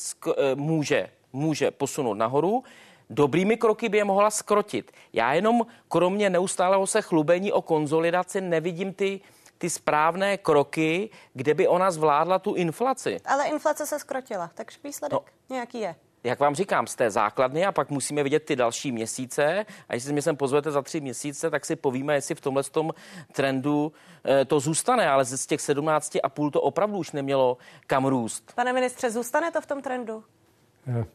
může, 0.55 1.09
může 1.33 1.71
posunout 1.71 2.19
nahoru 2.19 2.63
dobrými 3.09 3.57
kroky 3.57 3.89
by 3.89 3.97
je 3.97 4.03
mohla 4.03 4.31
skrotit. 4.31 4.91
Já 5.13 5.33
jenom 5.33 5.65
kromě 5.87 6.29
neustálého 6.29 6.87
se 6.87 7.01
chlubení 7.01 7.51
o 7.51 7.61
konzolidaci 7.61 8.41
nevidím 8.41 8.93
ty 8.93 9.21
ty 9.57 9.69
správné 9.69 10.37
kroky, 10.37 11.09
kde 11.33 11.53
by 11.53 11.67
ona 11.67 11.91
zvládla 11.91 12.39
tu 12.39 12.53
inflaci. 12.53 13.17
Ale 13.25 13.47
inflace 13.47 13.85
se 13.85 13.99
skrotila, 13.99 14.51
takže 14.53 14.79
výsledek 14.83 15.13
no, 15.13 15.25
nějaký 15.49 15.79
je 15.79 15.95
jak 16.25 16.39
vám 16.39 16.55
říkám, 16.55 16.87
z 16.87 16.95
té 16.95 17.11
základny 17.11 17.65
a 17.65 17.71
pak 17.71 17.89
musíme 17.89 18.23
vidět 18.23 18.45
ty 18.45 18.55
další 18.55 18.91
měsíce. 18.91 19.65
A 19.89 19.93
jestli 19.93 20.13
mě 20.13 20.21
sem 20.21 20.37
pozvete 20.37 20.71
za 20.71 20.81
tři 20.81 21.01
měsíce, 21.01 21.49
tak 21.49 21.65
si 21.65 21.75
povíme, 21.75 22.13
jestli 22.13 22.35
v 22.35 22.41
tomhle 22.41 22.63
tom 22.63 22.91
trendu 23.31 23.93
eh, 24.25 24.45
to 24.45 24.59
zůstane, 24.59 25.09
ale 25.09 25.25
z 25.25 25.45
těch 25.45 25.59
17,5 25.59 26.51
to 26.51 26.61
opravdu 26.61 26.97
už 26.97 27.11
nemělo 27.11 27.57
kam 27.87 28.05
růst. 28.05 28.53
Pane 28.55 28.73
ministře, 28.73 29.11
zůstane 29.11 29.51
to 29.51 29.61
v 29.61 29.65
tom 29.65 29.81
trendu? 29.81 30.23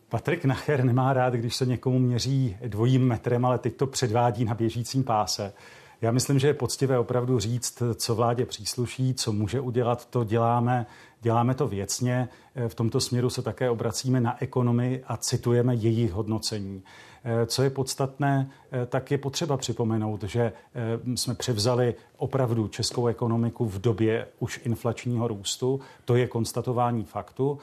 Patrik 0.09 0.45
Nacher 0.45 0.85
nemá 0.85 1.13
rád, 1.13 1.35
když 1.35 1.57
se 1.57 1.67
někomu 1.67 1.99
měří 1.99 2.57
dvojím 2.67 3.09
metrem, 3.09 3.45
ale 3.45 3.59
teď 3.59 3.77
to 3.77 3.87
předvádí 3.87 4.45
na 4.45 4.55
běžícím 4.55 5.05
páse. 5.05 5.53
Já 6.01 6.11
myslím, 6.11 6.39
že 6.39 6.47
je 6.47 6.55
poctivé 6.55 6.99
opravdu 6.99 7.39
říct, 7.39 7.83
co 7.95 8.15
vládě 8.15 8.47
přísluší, 8.47 9.15
co 9.15 9.33
může 9.33 9.61
udělat, 9.61 10.07
to 10.07 10.25
děláme. 10.25 10.87
Děláme 11.21 11.55
to 11.55 11.69
věcně. 11.69 12.29
V 12.69 12.75
tomto 12.75 13.01
směru 13.01 13.31
se 13.31 13.43
také 13.43 13.71
obracíme 13.71 14.21
na 14.21 14.43
ekonomy 14.43 15.03
a 15.07 15.17
citujeme 15.17 15.75
jejich 15.75 16.13
hodnocení. 16.13 16.83
Eh, 17.25 17.47
co 17.47 17.63
je 17.63 17.71
podstatné, 17.71 18.51
eh, 18.73 18.87
tak 18.87 19.11
je 19.11 19.19
potřeba 19.19 19.57
připomenout, 19.57 20.23
že 20.23 20.41
eh, 20.43 21.17
jsme 21.17 21.35
převzali 21.35 21.95
opravdu 22.17 22.69
českou 22.69 23.07
ekonomiku 23.07 23.69
v 23.69 23.79
době 23.81 24.27
už 24.39 24.61
inflačního 24.65 25.29
růstu. 25.29 25.81
To 26.05 26.17
je 26.17 26.27
konstatování 26.27 27.05
faktu. 27.05 27.59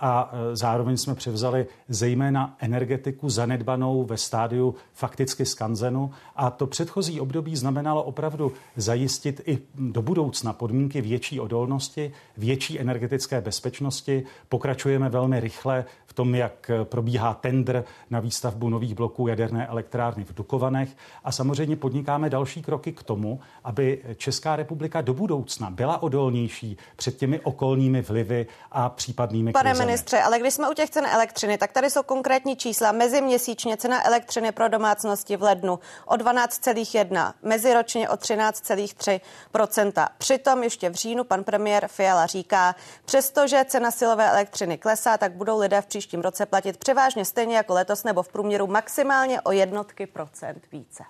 A 0.00 0.32
zároveň 0.52 0.96
jsme 0.96 1.14
převzali 1.14 1.66
zejména 1.88 2.56
energetiku 2.58 3.30
zanedbanou 3.30 4.04
ve 4.04 4.16
stádiu 4.16 4.74
fakticky 4.92 5.46
skanzenu. 5.46 6.10
A 6.36 6.50
to 6.50 6.66
předchozí 6.66 7.20
období 7.20 7.56
znamenalo 7.56 8.02
opravdu 8.02 8.52
zajistit 8.76 9.40
i 9.46 9.58
do 9.74 10.02
budoucna 10.02 10.52
podmínky 10.52 11.00
větší 11.00 11.40
odolnosti, 11.40 12.12
větší 12.36 12.80
energetické 12.80 13.40
bezpečnosti. 13.40 14.24
Pokračujeme 14.48 15.08
velmi 15.08 15.40
rychle 15.40 15.84
v 16.12 16.14
tom, 16.14 16.34
jak 16.34 16.70
probíhá 16.84 17.34
tender 17.34 17.84
na 18.10 18.20
výstavbu 18.20 18.68
nových 18.68 18.94
bloků 18.94 19.28
jaderné 19.28 19.66
elektrárny 19.66 20.24
v 20.24 20.34
Dukovanech 20.34 20.88
a 21.24 21.32
samozřejmě 21.32 21.76
podnikáme 21.76 22.30
další 22.30 22.62
kroky 22.62 22.92
k 22.92 23.02
tomu, 23.02 23.40
aby 23.64 24.02
Česká 24.16 24.56
republika 24.56 25.00
do 25.00 25.14
budoucna 25.14 25.70
byla 25.70 26.02
odolnější 26.02 26.76
před 26.96 27.16
těmi 27.16 27.40
okolními 27.40 28.02
vlivy 28.02 28.46
a 28.72 28.88
případnými 28.88 29.52
Pane 29.52 29.70
krizemi. 29.70 29.86
ministře, 29.86 30.20
ale 30.20 30.38
když 30.38 30.54
jsme 30.54 30.70
u 30.70 30.74
těch 30.74 30.90
cen 30.90 31.06
elektřiny, 31.06 31.58
tak 31.58 31.72
tady 31.72 31.90
jsou 31.90 32.02
konkrétní 32.02 32.56
čísla. 32.56 32.92
Meziměsíčně 32.92 33.76
cena 33.76 34.06
elektřiny 34.06 34.52
pro 34.52 34.68
domácnosti 34.68 35.36
v 35.36 35.42
lednu 35.42 35.78
o 36.06 36.14
12,1, 36.14 37.32
meziročně 37.42 38.08
o 38.08 38.14
13,3% 38.14 40.08
Přitom 40.18 40.62
ještě 40.62 40.90
v 40.90 40.94
říjnu 40.94 41.24
pan 41.24 41.44
premiér 41.44 41.88
Fiala 41.88 42.26
říká, 42.26 42.74
přestože 43.04 43.64
cena 43.68 43.90
silové 43.90 44.30
elektřiny 44.30 44.78
klesá, 44.78 45.18
tak 45.18 45.32
budou 45.32 45.58
lidé 45.58 45.80
v 45.80 45.86
příští 45.86 46.01
příštím 46.02 46.20
roce 46.20 46.46
platit 46.46 46.76
převážně 46.76 47.24
stejně 47.24 47.56
jako 47.56 47.74
letos 47.74 48.04
nebo 48.04 48.22
v 48.22 48.28
průměru 48.28 48.66
maximálně 48.66 49.40
o 49.40 49.52
jednotky 49.52 50.06
procent 50.06 50.66
více. 50.72 51.04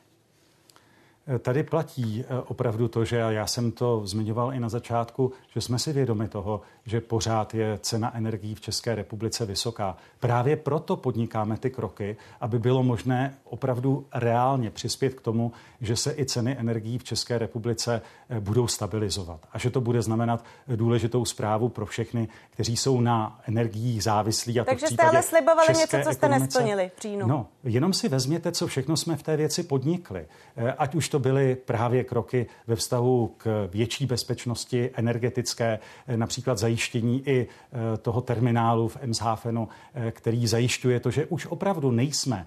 Tady 1.39 1.63
platí 1.63 2.25
eh, 2.25 2.41
opravdu 2.47 2.89
to, 2.89 3.05
že 3.05 3.17
já 3.17 3.47
jsem 3.47 3.73
to 3.73 4.07
zmiňoval 4.07 4.55
i 4.55 4.61
na 4.61 4.69
začátku, 4.69 5.33
že 5.55 5.61
jsme 5.61 5.79
si 5.79 5.93
vědomi 5.93 6.29
toho, 6.29 6.61
že 6.87 7.01
pořád 7.01 7.55
je 7.55 7.79
cena 7.83 8.17
energií 8.17 8.55
v 8.55 8.61
České 8.61 8.95
republice 8.95 9.47
vysoká. 9.47 9.97
Právě 10.21 10.57
proto 10.57 10.97
podnikáme 10.97 11.57
ty 11.57 11.71
kroky, 11.71 12.17
aby 12.41 12.59
bylo 12.59 12.83
možné 12.83 13.35
opravdu 13.45 14.07
reálně 14.15 14.71
přispět 14.71 15.15
k 15.15 15.21
tomu, 15.21 15.53
že 15.81 15.97
se 15.97 16.15
i 16.19 16.27
ceny 16.27 16.57
energií 16.59 16.99
v 16.99 17.05
České 17.05 17.39
republice 17.39 18.03
eh, 18.29 18.41
budou 18.41 18.67
stabilizovat 18.67 19.41
a 19.53 19.59
že 19.59 19.71
to 19.71 19.81
bude 19.81 20.03
znamenat 20.03 20.45
důležitou 20.67 21.25
zprávu 21.25 21.69
pro 21.69 21.87
všechny, 21.87 22.29
kteří 22.51 22.77
jsou 22.77 23.01
na 23.01 23.41
energiích 23.49 24.03
závislí. 24.03 24.61
A 24.61 24.65
Takže 24.65 24.87
jste 24.87 25.03
ale 25.03 25.23
slibovali 25.23 25.69
něco, 25.69 25.97
co 26.05 26.13
jste 26.13 26.29
nesplnili 26.29 26.91
v 26.97 27.03
říjnu. 27.03 27.27
No, 27.27 27.47
jenom 27.65 27.93
si 27.93 28.09
vezměte, 28.09 28.53
co 28.53 28.67
všechno 28.67 28.97
jsme 28.97 29.17
v 29.17 29.23
té 29.23 29.37
věci 29.37 29.63
podnikli. 29.63 30.27
Eh, 30.57 30.73
ať 30.73 30.95
už 30.95 31.13
to 31.13 31.19
byly 31.23 31.57
právě 31.57 32.05
kroky 32.05 32.47
ve 32.67 32.77
vztahu 32.77 33.35
k 33.37 33.69
větší 33.73 34.07
bezpečnosti 34.07 34.91
energetické, 34.95 35.79
eh, 36.07 36.17
například 36.17 36.59
zajištění 36.59 37.29
i 37.29 37.47
eh, 37.47 37.97
toho 37.97 38.21
terminálu 38.21 38.89
v 38.89 38.97
Emshafenu, 39.01 39.69
který 40.11 40.47
zajišťuje 40.47 41.01
to, 41.01 41.11
že 41.11 41.27
už 41.27 41.47
opravdu 41.47 41.91
nejsme 41.91 42.47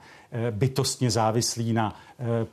bytostně 0.51 1.11
závislí 1.11 1.73
na 1.73 1.95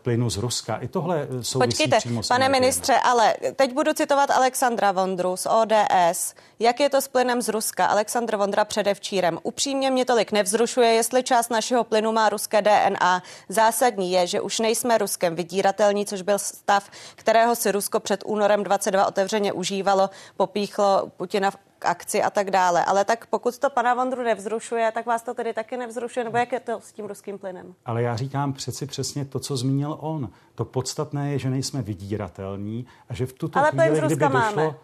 plynu 0.03 0.31
z 0.31 0.37
Ruska. 0.37 0.77
I 0.77 0.89
tohle 0.89 1.29
souvisí 1.41 1.69
Počkejte, 1.69 1.97
přímo 1.99 2.23
s 2.23 2.29
pane 2.29 2.49
ministře, 2.49 2.95
ale 2.95 3.35
teď 3.57 3.73
budu 3.73 3.93
citovat 3.93 4.31
Alexandra 4.31 4.93
Vondru 4.93 5.37
z 5.37 5.47
ODS. 5.47 6.35
Jak 6.59 6.81
je 6.81 6.91
to 6.91 7.01
s 7.01 7.09
plynem 7.09 7.43
z 7.43 7.49
Ruska? 7.49 7.87
Alexandr 7.87 8.37
Vondra 8.37 8.65
předevčírem. 8.65 9.39
Upřímně 9.43 9.91
mě 9.91 10.05
tolik 10.05 10.33
nevzrušuje, 10.33 10.89
jestli 10.89 11.23
část 11.23 11.51
našeho 11.51 11.85
plynu 11.85 12.13
má 12.13 12.29
ruské 12.29 12.63
DNA. 12.63 13.23
Zásadní 13.49 14.13
je, 14.13 14.27
že 14.27 14.41
už 14.41 14.59
nejsme 14.59 14.99
Ruskem 14.99 15.35
vydíratelní, 15.35 16.07
což 16.07 16.23
byl 16.23 16.39
stav, 16.39 16.91
kterého 17.15 17.57
si 17.57 17.73
Rusko 17.73 18.01
před 18.01 18.23
únorem 18.27 18.65
22 18.65 19.07
otevřeně 19.07 19.53
užívalo, 19.53 20.11
popíchlo 20.37 21.11
Putina 21.17 21.51
v 21.83 21.85
akci 21.85 22.23
a 22.23 22.31
tak 22.31 22.51
dále. 22.51 22.85
Ale 22.85 23.05
tak 23.05 23.27
pokud 23.27 23.59
to 23.59 23.71
pana 23.71 23.95
Vondru 23.95 24.23
nevzrušuje, 24.23 24.93
tak 24.93 25.07
vás 25.07 25.23
to 25.23 25.35
tedy 25.35 25.53
taky 25.53 25.77
nevzrušuje, 25.77 26.25
nebo 26.25 26.37
jak 26.37 26.53
je 26.53 26.61
to 26.61 26.81
s 26.81 26.93
tím 26.93 27.05
ruským 27.05 27.39
plynem? 27.39 27.75
Ale 27.85 28.03
já 28.03 28.17
říkám 28.17 28.53
přeci 28.53 28.87
přesně 28.87 29.25
to, 29.25 29.41
co 29.41 29.57
zmínil 29.57 29.97
on. 30.01 30.31
To 30.55 30.65
podstatné 30.65 31.33
je, 31.33 31.39
že 31.39 31.51
nejsme 31.51 31.83
vydíratelní 31.83 32.87
a 33.09 33.15
že 33.15 33.27
v 33.27 33.33
tuto 33.33 33.59
Ale 33.59 33.71
chvíli, 33.71 33.99
kdyby 33.99 34.17
došlo, 34.17 34.39
máme. 34.39 34.75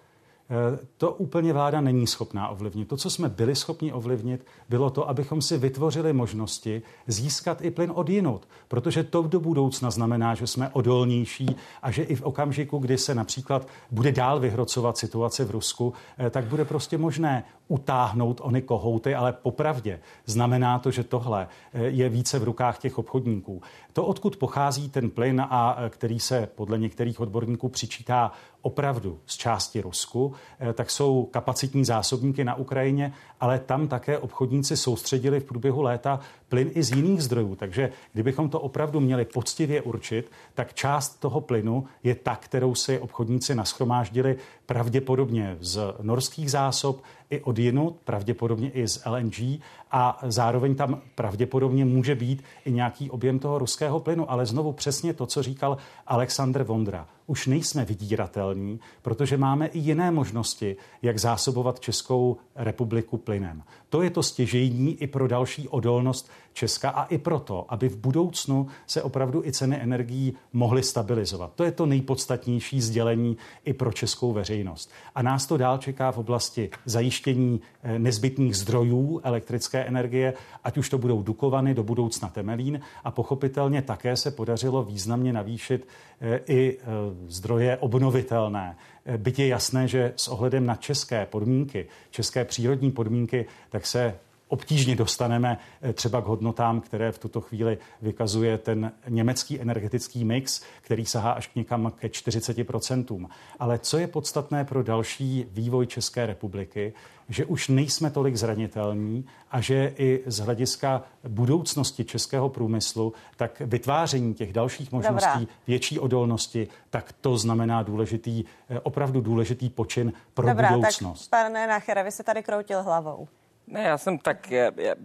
Eh, 0.50 0.78
to 0.96 1.12
úplně 1.12 1.52
vláda 1.52 1.80
není 1.80 2.06
schopná 2.06 2.48
ovlivnit. 2.48 2.88
To, 2.88 2.96
co 2.96 3.10
jsme 3.10 3.28
byli 3.28 3.56
schopni 3.56 3.92
ovlivnit, 3.92 4.46
bylo 4.68 4.90
to, 4.90 5.08
abychom 5.08 5.42
si 5.42 5.58
vytvořili 5.58 6.12
možnosti 6.12 6.82
získat 7.06 7.64
i 7.64 7.70
plyn 7.70 7.92
od 7.94 8.08
jinot, 8.08 8.48
protože 8.68 9.04
to 9.04 9.22
do 9.22 9.40
budoucna 9.40 9.90
znamená, 9.90 10.34
že 10.34 10.46
jsme 10.46 10.70
odolnější 10.72 11.56
a 11.82 11.90
že 11.90 12.02
i 12.02 12.14
v 12.14 12.22
okamžiku, 12.22 12.78
kdy 12.78 12.98
se 12.98 13.14
například 13.14 13.68
bude 13.90 14.12
dál 14.12 14.40
vyhrocovat 14.40 14.98
situace 14.98 15.44
v 15.44 15.50
Rusku, 15.50 15.92
eh, 16.18 16.30
tak 16.30 16.44
bude 16.44 16.64
prostě 16.64 16.98
možné 16.98 17.44
utáhnout 17.68 18.40
ony 18.44 18.62
kohouty, 18.62 19.14
ale 19.14 19.32
popravdě 19.32 20.00
znamená 20.26 20.78
to, 20.78 20.90
že 20.90 21.04
tohle 21.04 21.48
eh, 21.72 21.82
je 21.84 22.08
více 22.08 22.38
v 22.38 22.44
rukách 22.44 22.78
těch 22.78 22.98
obchodníků. 22.98 23.62
To, 23.92 24.06
odkud 24.06 24.36
pochází 24.36 24.88
ten 24.88 25.10
plyn 25.10 25.40
a 25.40 25.76
který 25.88 26.20
se 26.20 26.48
podle 26.54 26.78
některých 26.78 27.20
odborníků 27.20 27.68
přičítá 27.68 28.32
opravdu 28.62 29.18
z 29.26 29.36
části 29.36 29.80
Rusku, 29.80 30.34
eh, 30.60 30.72
tak 30.72 30.90
jsou 30.90 31.24
kapacitní 31.24 31.84
zásobníky 31.84 32.44
na 32.44 32.54
Ukrajině, 32.54 33.12
ale 33.40 33.58
tam 33.58 33.88
také 33.88 34.18
obchodníci 34.18 34.76
soustředili 34.76 35.40
v 35.40 35.44
průběhu 35.44 35.82
léta 35.82 36.20
plyn 36.48 36.70
i 36.74 36.82
z 36.82 36.90
jiných 36.90 37.22
zdrojů. 37.22 37.54
Takže 37.54 37.92
kdybychom 38.12 38.50
to 38.50 38.60
opravdu 38.60 39.00
měli 39.00 39.24
poctivě 39.24 39.82
určit, 39.82 40.30
tak 40.54 40.74
část 40.74 41.20
toho 41.20 41.40
plynu 41.40 41.86
je 42.02 42.14
ta, 42.14 42.36
kterou 42.36 42.74
si 42.74 42.98
obchodníci 42.98 43.54
naschromáždili 43.54 44.36
pravděpodobně 44.66 45.56
z 45.60 45.80
norských 46.02 46.50
zásob 46.50 47.02
i 47.30 47.40
od 47.40 47.58
jinut, 47.58 47.96
pravděpodobně 48.04 48.70
i 48.70 48.88
z 48.88 49.02
LNG 49.06 49.60
a 49.90 50.18
zároveň 50.22 50.74
tam 50.74 51.00
pravděpodobně 51.14 51.84
může 51.84 52.14
být 52.14 52.44
i 52.64 52.72
nějaký 52.72 53.10
objem 53.10 53.38
toho 53.38 53.58
ruského 53.58 54.00
plynu. 54.00 54.30
Ale 54.30 54.46
znovu 54.46 54.72
přesně 54.72 55.14
to, 55.14 55.26
co 55.26 55.42
říkal 55.42 55.76
Aleksandr 56.06 56.62
Vondra. 56.62 57.08
Už 57.26 57.46
nejsme 57.46 57.84
vydíratelní, 57.84 58.80
protože 59.02 59.36
máme 59.36 59.66
i 59.66 59.78
jiné 59.78 60.10
možnosti, 60.10 60.76
jak 61.02 61.18
zásobovat 61.18 61.80
Českou 61.80 62.36
republiku 62.56 63.16
plynem. 63.16 63.62
To 63.88 64.02
je 64.02 64.10
to 64.10 64.22
stěžejní 64.22 65.02
i 65.02 65.06
pro 65.06 65.28
další 65.28 65.68
odolnost 65.68 66.30
Česka 66.58 66.90
a 66.90 67.04
i 67.04 67.18
proto, 67.18 67.66
aby 67.68 67.88
v 67.88 67.96
budoucnu 67.96 68.66
se 68.86 69.02
opravdu 69.02 69.44
i 69.44 69.52
ceny 69.52 69.76
energií 69.76 70.34
mohly 70.52 70.82
stabilizovat. 70.82 71.52
To 71.54 71.64
je 71.64 71.72
to 71.72 71.86
nejpodstatnější 71.86 72.80
sdělení 72.80 73.36
i 73.64 73.72
pro 73.72 73.92
českou 73.92 74.32
veřejnost. 74.32 74.90
A 75.14 75.22
nás 75.22 75.46
to 75.46 75.56
dál 75.56 75.78
čeká 75.78 76.12
v 76.12 76.18
oblasti 76.18 76.70
zajištění 76.84 77.60
eh, 77.82 77.98
nezbytných 77.98 78.56
zdrojů 78.56 79.20
elektrické 79.24 79.84
energie, 79.84 80.34
ať 80.64 80.78
už 80.78 80.88
to 80.88 80.98
budou 80.98 81.22
Dukovany, 81.22 81.74
do 81.74 81.82
budoucna 81.82 82.28
Temelín 82.28 82.80
a 83.04 83.10
pochopitelně 83.10 83.82
také 83.82 84.16
se 84.16 84.30
podařilo 84.30 84.82
významně 84.82 85.32
navýšit 85.32 85.88
eh, 86.20 86.40
i 86.46 86.78
eh, 86.80 86.84
zdroje 87.26 87.76
obnovitelné. 87.76 88.76
Byť 89.16 89.38
je 89.38 89.46
jasné, 89.46 89.88
že 89.88 90.12
s 90.16 90.28
ohledem 90.28 90.66
na 90.66 90.76
české 90.76 91.26
podmínky, 91.26 91.86
české 92.10 92.44
přírodní 92.44 92.90
podmínky, 92.90 93.46
tak 93.70 93.86
se 93.86 94.14
obtížně 94.48 94.96
dostaneme 94.96 95.58
eh, 95.82 95.92
třeba 95.92 96.20
k 96.20 96.24
hodnotám, 96.24 96.80
které 96.80 97.12
v 97.12 97.18
tuto 97.18 97.40
chvíli 97.40 97.78
vykazuje 98.02 98.58
ten 98.58 98.92
německý 99.08 99.60
energetický 99.60 100.24
mix, 100.24 100.62
který 100.80 101.06
sahá 101.06 101.32
až 101.32 101.46
k 101.46 101.54
někam 101.54 101.92
ke 101.96 102.08
40%. 102.08 103.28
Ale 103.58 103.78
co 103.78 103.98
je 103.98 104.06
podstatné 104.06 104.64
pro 104.64 104.82
další 104.82 105.46
vývoj 105.50 105.86
České 105.86 106.26
republiky, 106.26 106.92
že 107.28 107.44
už 107.44 107.68
nejsme 107.68 108.10
tolik 108.10 108.36
zranitelní 108.36 109.24
a 109.50 109.60
že 109.60 109.94
i 109.98 110.22
z 110.26 110.38
hlediska 110.38 111.02
budoucnosti 111.28 112.04
českého 112.04 112.48
průmyslu, 112.48 113.12
tak 113.36 113.60
vytváření 113.60 114.34
těch 114.34 114.52
dalších 114.52 114.92
možností, 114.92 115.40
Dobrá. 115.40 115.54
větší 115.66 115.98
odolnosti, 115.98 116.68
tak 116.90 117.12
to 117.20 117.38
znamená 117.38 117.82
důležitý, 117.82 118.44
eh, 118.70 118.80
opravdu 118.80 119.20
důležitý 119.20 119.68
počin 119.68 120.12
pro 120.34 120.48
Dobrá, 120.48 120.68
budoucnost. 120.72 121.28
Tak, 121.28 121.46
pane 121.46 121.66
Nachera, 121.66 122.02
vy 122.02 122.12
se 122.12 122.22
tady 122.22 122.42
kroutil 122.42 122.82
hlavou. 122.82 123.28
Ne, 123.70 123.82
já 123.82 123.98
jsem 123.98 124.18
tak, 124.18 124.52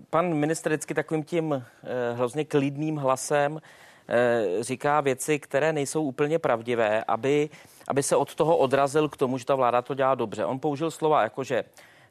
pan 0.09 0.33
ministr 0.33 0.69
vždycky 0.69 0.93
takovým 0.93 1.23
tím 1.23 1.53
eh, 1.53 2.13
hrozně 2.13 2.45
klidným 2.45 2.95
hlasem 2.95 3.61
eh, 4.07 4.63
říká 4.63 5.01
věci, 5.01 5.39
které 5.39 5.73
nejsou 5.73 6.03
úplně 6.03 6.39
pravdivé, 6.39 7.03
aby, 7.07 7.49
aby 7.87 8.03
se 8.03 8.15
od 8.15 8.35
toho 8.35 8.57
odrazil 8.57 9.09
k 9.09 9.17
tomu, 9.17 9.37
že 9.37 9.45
ta 9.45 9.55
vláda 9.55 9.81
to 9.81 9.93
dělá 9.93 10.15
dobře. 10.15 10.45
On 10.45 10.59
použil 10.59 10.91
slova 10.91 11.23
jako, 11.23 11.43
že, 11.43 11.63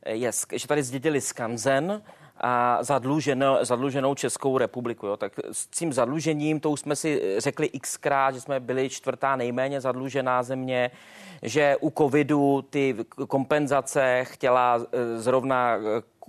je, 0.06 0.30
že 0.52 0.68
tady 0.68 0.82
zdědili 0.82 1.20
skanzen, 1.20 2.02
a 2.42 2.78
zadluženou, 2.80 3.56
zadluženou 3.60 4.14
Českou 4.14 4.58
republiku. 4.58 5.06
Jo. 5.06 5.16
Tak 5.16 5.32
s 5.52 5.66
tím 5.66 5.92
zadlužením, 5.92 6.60
to 6.60 6.70
už 6.70 6.80
jsme 6.80 6.96
si 6.96 7.34
řekli 7.38 7.68
xkrát, 7.68 8.34
že 8.34 8.40
jsme 8.40 8.60
byli 8.60 8.88
čtvrtá 8.88 9.36
nejméně 9.36 9.80
zadlužená 9.80 10.42
země, 10.42 10.90
že 11.42 11.76
u 11.80 11.90
covidu 11.90 12.62
ty 12.70 12.96
kompenzace 13.28 14.24
chtěla 14.24 14.78
eh, 14.80 15.18
zrovna 15.18 15.78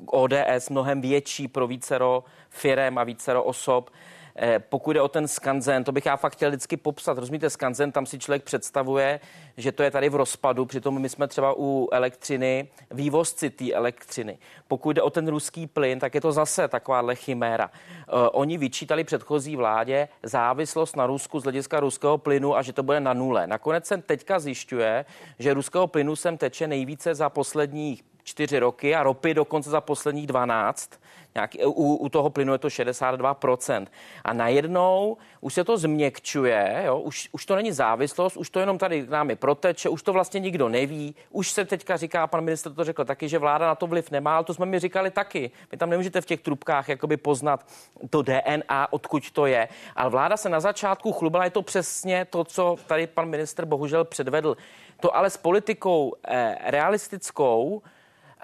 ODS 0.05 0.69
mnohem 0.69 1.01
větší 1.01 1.47
pro 1.47 1.67
vícero 1.67 2.23
firem 2.49 2.97
a 2.97 3.03
vícero 3.03 3.43
osob. 3.43 3.89
Eh, 4.35 4.59
pokud 4.59 4.93
jde 4.93 5.01
o 5.01 5.07
ten 5.07 5.27
skanzen, 5.27 5.83
to 5.83 5.91
bych 5.91 6.05
já 6.05 6.17
fakt 6.17 6.33
chtěl 6.33 6.49
vždycky 6.49 6.77
popsat. 6.77 7.17
Rozumíte, 7.17 7.49
skanzen, 7.49 7.91
tam 7.91 8.05
si 8.05 8.19
člověk 8.19 8.43
představuje, 8.43 9.19
že 9.57 9.71
to 9.71 9.83
je 9.83 9.91
tady 9.91 10.09
v 10.09 10.15
rozpadu, 10.15 10.65
přitom 10.65 11.01
my 11.01 11.09
jsme 11.09 11.27
třeba 11.27 11.53
u 11.57 11.89
elektřiny, 11.91 12.67
vývozci 12.91 13.49
té 13.49 13.73
elektřiny. 13.73 14.37
Pokud 14.67 14.91
jde 14.91 15.01
o 15.01 15.09
ten 15.09 15.27
ruský 15.27 15.67
plyn, 15.67 15.99
tak 15.99 16.15
je 16.15 16.21
to 16.21 16.31
zase 16.31 16.67
takováhle 16.67 17.15
chiméra. 17.15 17.71
Eh, 17.73 18.11
oni 18.31 18.57
vyčítali 18.57 19.03
předchozí 19.03 19.55
vládě 19.55 20.07
závislost 20.23 20.95
na 20.95 21.07
Rusku 21.07 21.39
z 21.39 21.43
hlediska 21.43 21.79
ruského 21.79 22.17
plynu 22.17 22.55
a 22.55 22.61
že 22.61 22.73
to 22.73 22.83
bude 22.83 22.99
na 22.99 23.13
nule. 23.13 23.47
Nakonec 23.47 23.85
se 23.85 23.97
teďka 23.97 24.39
zjišťuje, 24.39 25.05
že 25.39 25.53
ruského 25.53 25.87
plynu 25.87 26.15
sem 26.15 26.37
teče 26.37 26.67
nejvíce 26.67 27.15
za 27.15 27.29
posledních 27.29 28.03
čtyři 28.23 28.59
roky 28.59 28.95
a 28.95 29.03
ropy 29.03 29.33
dokonce 29.33 29.69
za 29.69 29.81
posledních 29.81 30.27
12. 30.27 30.99
Nějaký, 31.35 31.65
u, 31.65 31.95
u 31.95 32.09
toho 32.09 32.29
plynu 32.29 32.53
je 32.53 32.59
to 32.59 32.67
62%. 32.67 33.87
A 34.23 34.33
najednou 34.33 35.17
už 35.41 35.53
se 35.53 35.63
to 35.63 35.77
změkčuje, 35.77 36.83
jo? 36.85 36.99
Už, 36.99 37.29
už 37.31 37.45
to 37.45 37.55
není 37.55 37.71
závislost, 37.71 38.37
už 38.37 38.49
to 38.49 38.59
jenom 38.59 38.77
tady 38.77 39.07
námi 39.07 39.35
proteče, 39.35 39.89
už 39.89 40.03
to 40.03 40.13
vlastně 40.13 40.39
nikdo 40.39 40.69
neví. 40.69 41.15
Už 41.31 41.51
se 41.51 41.65
teďka 41.65 41.97
říká, 41.97 42.27
pan 42.27 42.43
minister 42.43 42.73
to 42.73 42.83
řekl 42.83 43.05
taky, 43.05 43.29
že 43.29 43.39
vláda 43.39 43.67
na 43.67 43.75
to 43.75 43.87
vliv 43.87 44.11
nemá, 44.11 44.35
ale 44.35 44.45
to 44.45 44.53
jsme 44.53 44.65
mi 44.65 44.79
říkali 44.79 45.11
taky. 45.11 45.51
Vy 45.71 45.77
tam 45.77 45.89
nemůžete 45.89 46.21
v 46.21 46.25
těch 46.25 46.41
trubkách 46.41 46.89
jakoby 46.89 47.17
poznat 47.17 47.65
to 48.09 48.21
DNA, 48.21 48.93
odkud 48.93 49.31
to 49.31 49.45
je. 49.45 49.67
Ale 49.95 50.09
vláda 50.09 50.37
se 50.37 50.49
na 50.49 50.59
začátku 50.59 51.11
chlubila, 51.11 51.43
je 51.43 51.49
to 51.49 51.61
přesně 51.61 52.25
to, 52.25 52.43
co 52.43 52.75
tady 52.87 53.07
pan 53.07 53.29
minister 53.29 53.65
bohužel 53.65 54.05
předvedl. 54.05 54.57
To 54.99 55.15
ale 55.15 55.29
s 55.29 55.37
politikou 55.37 56.13
eh, 56.27 56.57
realistickou, 56.61 57.81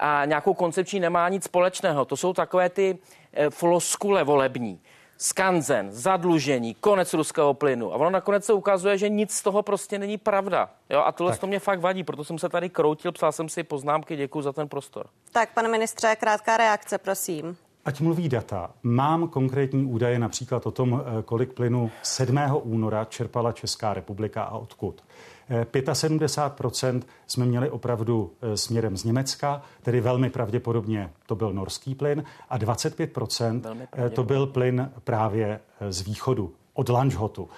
a 0.00 0.24
nějakou 0.24 0.54
koncepční 0.54 1.00
nemá 1.00 1.28
nic 1.28 1.44
společného. 1.44 2.04
To 2.04 2.16
jsou 2.16 2.32
takové 2.32 2.68
ty 2.68 2.98
eh, 3.32 3.50
floskule 3.50 4.24
volební. 4.24 4.80
Skanzen, 5.18 5.92
zadlužení, 5.92 6.74
konec 6.74 7.14
ruského 7.14 7.54
plynu. 7.54 7.92
A 7.92 7.96
ono 7.96 8.10
nakonec 8.10 8.44
se 8.44 8.52
ukazuje, 8.52 8.98
že 8.98 9.08
nic 9.08 9.32
z 9.32 9.42
toho 9.42 9.62
prostě 9.62 9.98
není 9.98 10.18
pravda. 10.18 10.70
Jo, 10.90 11.02
a 11.06 11.12
tohle 11.12 11.32
tak. 11.32 11.40
to 11.40 11.46
mě 11.46 11.58
fakt 11.58 11.80
vadí, 11.80 12.04
proto 12.04 12.24
jsem 12.24 12.38
se 12.38 12.48
tady 12.48 12.68
kroutil, 12.68 13.12
psal 13.12 13.32
jsem 13.32 13.48
si 13.48 13.62
poznámky, 13.62 14.16
děkuji 14.16 14.42
za 14.42 14.52
ten 14.52 14.68
prostor. 14.68 15.06
Tak, 15.32 15.54
pane 15.54 15.68
ministře, 15.68 16.16
krátká 16.16 16.56
reakce, 16.56 16.98
prosím. 16.98 17.56
Ať 17.84 18.00
mluví 18.00 18.28
data. 18.28 18.70
Mám 18.82 19.28
konkrétní 19.28 19.84
údaje 19.84 20.18
například 20.18 20.66
o 20.66 20.70
tom, 20.70 21.02
eh, 21.04 21.22
kolik 21.22 21.52
plynu 21.52 21.90
7. 22.02 22.60
února 22.60 23.04
čerpala 23.04 23.52
Česká 23.52 23.94
republika 23.94 24.42
a 24.42 24.58
odkud. 24.58 25.02
75% 25.50 27.02
jsme 27.26 27.46
měli 27.46 27.70
opravdu 27.70 28.32
eh, 28.42 28.56
směrem 28.56 28.96
z 28.96 29.04
Německa, 29.04 29.62
tedy 29.82 30.00
velmi 30.00 30.30
pravděpodobně 30.30 31.10
to 31.26 31.34
byl 31.34 31.52
norský 31.52 31.94
plyn 31.94 32.24
a 32.48 32.58
25% 32.58 33.76
eh, 33.92 34.10
to 34.10 34.24
byl 34.24 34.46
plyn 34.46 34.90
právě 35.04 35.60
eh, 35.80 35.92
z 35.92 36.00
východu 36.00 36.52
od 36.74 36.88
Lanžhotu. 36.88 37.48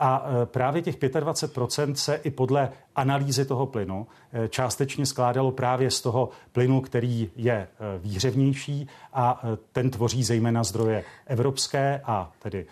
A 0.00 0.24
právě 0.44 0.82
těch 0.82 0.98
25% 0.98 1.92
se 1.92 2.14
i 2.14 2.30
podle 2.30 2.72
analýzy 2.96 3.44
toho 3.44 3.66
plynu 3.66 4.06
eh, 4.32 4.48
částečně 4.48 5.06
skládalo 5.06 5.52
právě 5.52 5.90
z 5.90 6.00
toho 6.00 6.28
plynu, 6.52 6.80
který 6.80 7.30
je 7.36 7.54
eh, 7.54 7.68
výhřevnější 7.98 8.88
a 9.12 9.40
eh, 9.42 9.58
ten 9.72 9.90
tvoří 9.90 10.24
zejména 10.24 10.64
zdroje 10.64 11.04
evropské 11.26 12.00
a 12.04 12.32
tedy 12.38 12.66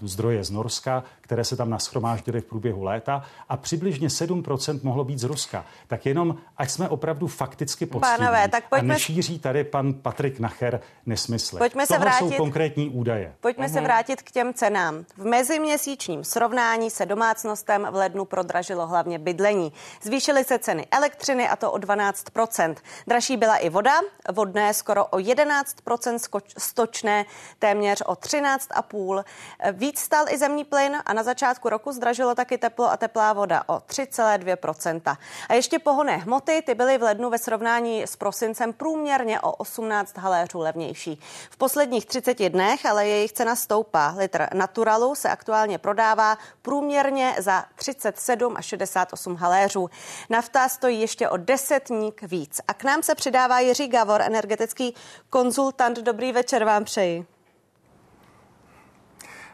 zdroje 0.00 0.44
z 0.44 0.50
Norska, 0.50 1.04
které 1.20 1.44
se 1.44 1.56
tam 1.56 1.70
naschromáždily 1.70 2.40
v 2.40 2.44
průběhu 2.44 2.82
léta 2.82 3.22
a 3.48 3.56
přibližně 3.56 4.08
7% 4.08 4.80
mohlo 4.82 5.04
být 5.04 5.18
z 5.18 5.24
Ruska. 5.24 5.64
Tak 5.86 6.06
jenom, 6.06 6.36
ať 6.56 6.70
jsme 6.70 6.88
opravdu 6.88 7.26
fakticky 7.26 7.86
poctiví 7.86 8.16
Pánové, 8.18 8.48
tak 8.48 8.68
pojďme... 8.68 8.94
a 8.94 8.94
nešíří 8.94 9.38
tady 9.38 9.64
pan 9.64 9.92
Patrik 9.92 10.40
Nacher 10.40 10.80
nesmysly. 11.06 11.58
Pojďme 11.58 11.86
se 11.86 11.98
vrátit... 11.98 12.28
jsou 12.28 12.36
konkrétní 12.36 12.88
údaje. 12.88 13.34
Pojďme 13.40 13.66
uh-huh. 13.66 13.72
se 13.72 13.80
vrátit 13.80 14.22
k 14.22 14.30
těm 14.30 14.54
cenám. 14.54 15.04
V 15.16 15.24
meziměsíčním 15.24 16.24
srovnání 16.24 16.90
se 16.90 17.06
domácnostem 17.06 17.86
v 17.90 17.94
lednu 17.94 18.24
prodražilo 18.24 18.86
hlavně 18.86 19.18
bydlení 19.18 19.53
zdražení. 19.54 19.72
Zvýšily 20.02 20.44
se 20.44 20.58
ceny 20.58 20.86
elektřiny 20.90 21.48
a 21.48 21.56
to 21.56 21.72
o 21.72 21.76
12% 21.76 22.74
Dražší 23.06 23.36
byla 23.36 23.56
i 23.56 23.68
voda, 23.68 24.00
vodné 24.32 24.74
skoro 24.74 25.06
o 25.06 25.16
11% 25.16 26.40
stočné 26.58 27.24
téměř 27.58 28.02
o 28.06 28.12
13,5 28.12 29.24
Víc 29.72 29.98
stal 29.98 30.24
i 30.28 30.38
zemní 30.38 30.64
plyn 30.64 30.96
a 31.06 31.12
na 31.12 31.22
začátku 31.22 31.68
roku 31.68 31.92
zdražilo 31.92 32.34
taky 32.34 32.58
teplo 32.58 32.90
a 32.90 32.96
teplá 32.96 33.32
voda 33.32 33.62
o 33.66 33.76
3,2% 33.76 35.16
A 35.48 35.54
ještě 35.54 35.78
pohonné 35.78 36.16
hmoty, 36.16 36.62
ty 36.66 36.74
byly 36.74 36.98
v 36.98 37.02
lednu 37.02 37.30
ve 37.30 37.38
srovnání 37.38 38.02
s 38.02 38.16
prosincem 38.16 38.72
průměrně 38.72 39.40
o 39.40 39.52
18 39.52 40.18
haléřů 40.18 40.58
levnější. 40.58 41.20
V 41.50 41.56
posledních 41.56 42.06
30 42.06 42.48
dnech 42.48 42.86
ale 42.86 43.06
jejich 43.08 43.32
cena 43.32 43.56
stoupá. 43.56 44.14
Litr 44.16 44.48
naturalu 44.54 45.14
se 45.14 45.28
aktuálně 45.30 45.78
prodává 45.78 46.38
průměrně 46.62 47.34
za 47.38 47.64
37 47.74 48.56
až 48.56 48.66
68 48.66 49.36
haléřů 49.36 49.43
haléřů. 49.44 49.90
Nafta 50.30 50.68
stojí 50.68 51.00
ještě 51.00 51.28
o 51.28 51.36
desetník 51.36 52.22
víc. 52.22 52.60
A 52.68 52.74
k 52.74 52.84
nám 52.84 53.02
se 53.02 53.14
přidává 53.14 53.60
Jiří 53.60 53.88
Gavor, 53.88 54.22
energetický 54.22 54.94
konzultant. 55.30 55.98
Dobrý 55.98 56.32
večer 56.32 56.64
vám 56.64 56.84
přeji. 56.84 57.26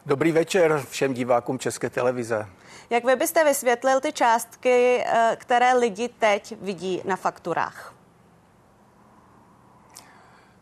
Dobrý 0.05 0.31
večer 0.31 0.83
všem 0.89 1.13
divákům 1.13 1.59
České 1.59 1.89
televize. 1.89 2.47
Jak 2.89 3.05
vy 3.05 3.15
byste 3.15 3.43
vysvětlil 3.43 3.99
ty 3.99 4.13
částky, 4.13 5.03
eh, 5.05 5.37
které 5.39 5.73
lidi 5.73 6.09
teď 6.19 6.55
vidí 6.61 7.01
na 7.05 7.15
fakturách? 7.15 7.93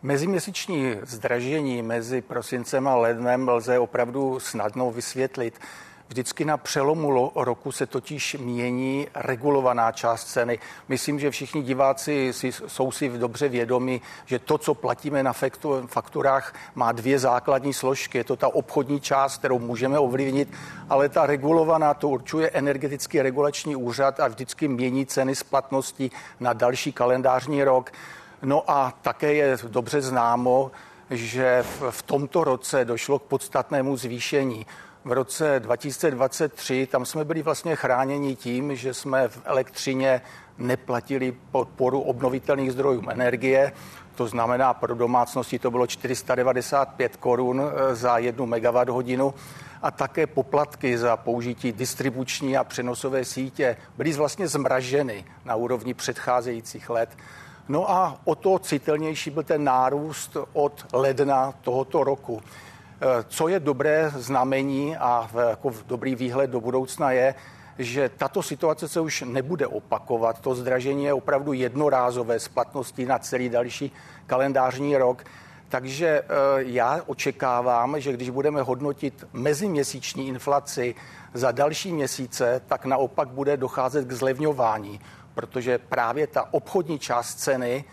Meziměsíční 0.01 0.95
zdražení 1.03 1.81
mezi 1.81 2.21
prosincem 2.21 2.87
a 2.87 2.95
lednem 2.95 3.49
lze 3.49 3.79
opravdu 3.79 4.39
snadno 4.39 4.91
vysvětlit. 4.91 5.59
Vždycky 6.09 6.45
na 6.45 6.57
přelomu 6.57 7.31
roku 7.35 7.71
se 7.71 7.85
totiž 7.85 8.37
mění 8.39 9.07
regulovaná 9.15 9.91
část 9.91 10.25
ceny. 10.25 10.59
Myslím, 10.87 11.19
že 11.19 11.31
všichni 11.31 11.61
diváci 11.61 12.33
si, 12.33 12.51
jsou 12.51 12.91
si 12.91 13.09
dobře 13.09 13.49
vědomi, 13.49 14.01
že 14.25 14.39
to, 14.39 14.57
co 14.57 14.73
platíme 14.73 15.23
na 15.23 15.33
fakturách, 15.85 16.55
má 16.75 16.91
dvě 16.91 17.19
základní 17.19 17.73
složky. 17.73 18.17
Je 18.17 18.23
to 18.23 18.35
ta 18.35 18.47
obchodní 18.47 19.01
část, 19.01 19.37
kterou 19.37 19.59
můžeme 19.59 19.99
ovlivnit, 19.99 20.49
ale 20.89 21.09
ta 21.09 21.25
regulovaná 21.25 21.93
to 21.93 22.09
určuje 22.09 22.49
energetický 22.49 23.21
regulační 23.21 23.75
úřad 23.75 24.19
a 24.19 24.27
vždycky 24.27 24.67
mění 24.67 25.05
ceny 25.05 25.35
splatnosti 25.35 26.11
na 26.39 26.53
další 26.53 26.91
kalendářní 26.91 27.63
rok. 27.63 27.91
No 28.41 28.63
a 28.71 28.93
také 29.01 29.33
je 29.33 29.57
dobře 29.67 30.01
známo, 30.01 30.71
že 31.09 31.63
v 31.89 32.01
tomto 32.01 32.43
roce 32.43 32.85
došlo 32.85 33.19
k 33.19 33.23
podstatnému 33.23 33.97
zvýšení 33.97 34.65
v 35.09 35.11
roce 35.11 35.59
2023 35.59 36.87
tam 36.91 37.05
jsme 37.05 37.25
byli 37.25 37.41
vlastně 37.41 37.75
chráněni 37.75 38.35
tím, 38.35 38.75
že 38.75 38.93
jsme 38.93 39.27
v 39.27 39.41
elektřině 39.45 40.21
neplatili 40.57 41.31
podporu 41.51 42.01
obnovitelných 42.01 42.71
zdrojů 42.71 43.09
energie. 43.09 43.71
To 44.15 44.27
znamená, 44.27 44.73
pro 44.73 44.95
domácnosti 44.95 45.59
to 45.59 45.71
bylo 45.71 45.87
495 45.87 47.15
korun 47.15 47.61
eh, 47.61 47.95
za 47.95 48.17
jednu 48.17 48.45
megawatt 48.45 48.89
hodinu 48.89 49.33
a 49.81 49.91
také 49.91 50.27
poplatky 50.27 50.97
za 50.97 51.17
použití 51.17 51.71
distribuční 51.71 52.57
a 52.57 52.63
přenosové 52.63 53.25
sítě 53.25 53.77
byly 53.97 54.13
vlastně 54.13 54.47
zmraženy 54.47 55.25
na 55.45 55.55
úrovni 55.55 55.93
předcházejících 55.93 56.89
let. 56.89 57.09
No 57.69 57.91
a 57.91 58.17
o 58.25 58.35
to 58.35 58.59
citelnější 58.59 59.29
byl 59.29 59.43
ten 59.43 59.63
nárůst 59.63 60.37
od 60.53 60.85
ledna 60.93 61.53
tohoto 61.61 62.03
roku. 62.03 62.41
Co 63.27 63.47
je 63.47 63.59
dobré 63.59 64.11
znamení 64.15 64.97
a 64.97 65.29
jako 65.49 65.73
dobrý 65.87 66.15
výhled 66.15 66.49
do 66.49 66.61
budoucna 66.61 67.11
je, 67.11 67.35
že 67.79 68.09
tato 68.09 68.43
situace 68.43 68.87
se 68.87 68.99
už 68.99 69.23
nebude 69.27 69.67
opakovat. 69.67 70.39
To 70.39 70.55
zdražení 70.55 71.03
je 71.03 71.13
opravdu 71.13 71.53
jednorázové 71.53 72.39
splatností 72.39 73.05
na 73.05 73.19
celý 73.19 73.49
další 73.49 73.91
kalendářní 74.27 74.97
rok. 74.97 75.23
Takže 75.69 76.07
eh, 76.07 76.25
já 76.57 77.01
očekávám, 77.05 77.99
že 77.99 78.13
když 78.13 78.29
budeme 78.29 78.61
hodnotit 78.61 79.27
meziměsíční 79.33 80.27
inflaci 80.27 80.95
za 81.33 81.51
další 81.51 81.93
měsíce, 81.93 82.61
tak 82.67 82.85
naopak 82.85 83.29
bude 83.29 83.57
docházet 83.57 84.07
k 84.07 84.11
zlevňování, 84.11 84.99
protože 85.33 85.77
právě 85.77 86.27
ta 86.27 86.53
obchodní 86.53 86.99
část 86.99 87.35
ceny 87.35 87.85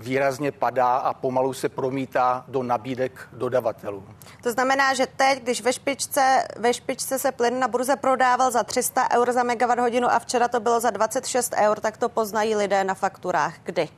výrazně 0.00 0.52
padá 0.52 0.96
a 0.96 1.14
pomalu 1.14 1.52
se 1.52 1.68
promítá 1.68 2.44
do 2.48 2.62
nabídek 2.62 3.28
dodavatelů. 3.32 4.04
To 4.42 4.52
znamená, 4.52 4.94
že 4.94 5.06
teď, 5.06 5.42
když 5.42 5.62
ve 5.62 5.72
špičce, 5.72 6.44
ve 6.56 6.74
špičce 6.74 7.18
se 7.18 7.32
plyn 7.32 7.58
na 7.58 7.68
burze 7.68 7.96
prodával 7.96 8.50
za 8.50 8.62
300 8.62 9.08
eur 9.14 9.32
za 9.32 9.42
megawatt 9.42 9.80
hodinu 9.80 10.08
a 10.12 10.18
včera 10.18 10.48
to 10.48 10.60
bylo 10.60 10.80
za 10.80 10.90
26 10.90 11.54
eur, 11.56 11.80
tak 11.80 11.96
to 11.96 12.08
poznají 12.08 12.56
lidé 12.56 12.84
na 12.84 12.94
fakturách. 12.94 13.54
Kdy? 13.62 13.88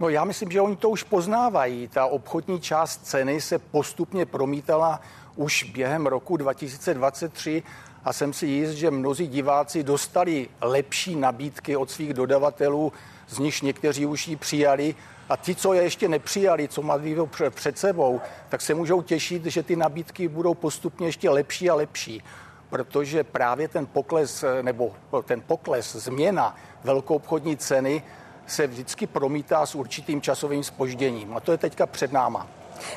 No 0.00 0.08
já 0.08 0.24
myslím, 0.24 0.50
že 0.50 0.60
oni 0.60 0.76
to 0.76 0.90
už 0.90 1.02
poznávají. 1.02 1.88
Ta 1.88 2.06
obchodní 2.06 2.60
část 2.60 3.06
ceny 3.06 3.40
se 3.40 3.58
postupně 3.58 4.26
promítala 4.26 5.00
už 5.36 5.62
během 5.62 6.06
roku 6.06 6.36
2023 6.36 7.62
a 8.04 8.12
jsem 8.12 8.32
si 8.32 8.46
jist, 8.46 8.70
že 8.70 8.90
mnozí 8.90 9.26
diváci 9.26 9.82
dostali 9.82 10.48
lepší 10.60 11.16
nabídky 11.16 11.76
od 11.76 11.90
svých 11.90 12.14
dodavatelů, 12.14 12.92
z 13.28 13.38
nich 13.38 13.62
někteří 13.62 14.06
už 14.06 14.28
ji 14.28 14.36
přijali 14.36 14.94
a 15.28 15.36
ti, 15.36 15.54
co 15.54 15.72
je 15.72 15.82
ještě 15.82 16.08
nepřijali, 16.08 16.68
co 16.68 16.82
mají 16.82 17.16
před 17.50 17.78
sebou, 17.78 18.20
tak 18.48 18.60
se 18.60 18.74
můžou 18.74 19.02
těšit, 19.02 19.44
že 19.44 19.62
ty 19.62 19.76
nabídky 19.76 20.28
budou 20.28 20.54
postupně 20.54 21.08
ještě 21.08 21.30
lepší 21.30 21.70
a 21.70 21.74
lepší 21.74 22.22
protože 22.70 23.24
právě 23.24 23.68
ten 23.68 23.86
pokles 23.86 24.44
nebo 24.62 24.92
ten 25.24 25.40
pokles, 25.40 25.96
změna 25.96 26.56
velkoobchodní 26.84 27.56
ceny 27.56 28.02
se 28.46 28.66
vždycky 28.66 29.06
promítá 29.06 29.66
s 29.66 29.74
určitým 29.74 30.20
časovým 30.20 30.64
spožděním. 30.64 31.36
A 31.36 31.40
to 31.40 31.52
je 31.52 31.58
teďka 31.58 31.86
před 31.86 32.12
náma. 32.12 32.46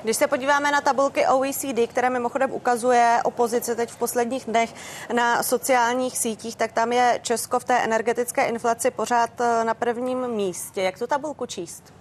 Když 0.04 0.18
se 0.18 0.28
podíváme 0.28 0.72
na 0.72 0.82
tabulky 0.82 1.28
OECD, 1.28 1.88
které 1.88 2.10
mimochodem 2.10 2.52
ukazuje 2.52 3.20
opozice 3.24 3.76
teď 3.76 3.90
v 3.90 3.98
posledních 3.98 4.46
dnech 4.46 4.74
na 5.14 5.44
sociálních 5.44 6.18
sítích, 6.18 6.56
tak 6.56 6.72
tam 6.72 6.94
je 6.94 7.20
Česko 7.24 7.60
v 7.60 7.64
té 7.64 7.80
energetické 7.80 8.46
inflaci 8.46 8.92
pořád 8.92 9.42
eh, 9.42 9.64
na 9.64 9.74
prvním 9.74 10.28
místě. 10.28 10.82
Jak 10.82 11.00
tu 11.00 11.08
tabulku 11.08 11.46
číst? 11.46 11.94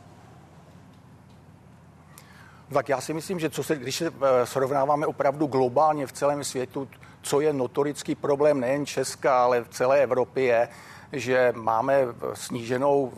Tak 2.73 2.89
já 2.89 3.01
si 3.01 3.15
myslím, 3.15 3.39
že 3.41 3.51
co 3.51 3.63
se, 3.63 3.77
když 3.77 3.97
se 3.97 4.07
eh, 4.07 4.47
srovnáváme 4.47 5.07
opravdu 5.07 5.47
globálně 5.47 6.07
v 6.07 6.13
celém 6.13 6.45
světu, 6.45 6.89
co 7.23 7.41
je 7.41 7.53
notorický 7.53 8.15
problém 8.15 8.61
nejen 8.61 8.87
Česka, 8.87 9.45
ale 9.45 9.65
v 9.65 9.69
celé 9.69 10.03
Evropě 10.03 10.45
je, 10.45 10.69
že 11.13 11.53
máme 11.57 11.99
sníženou 12.35 13.13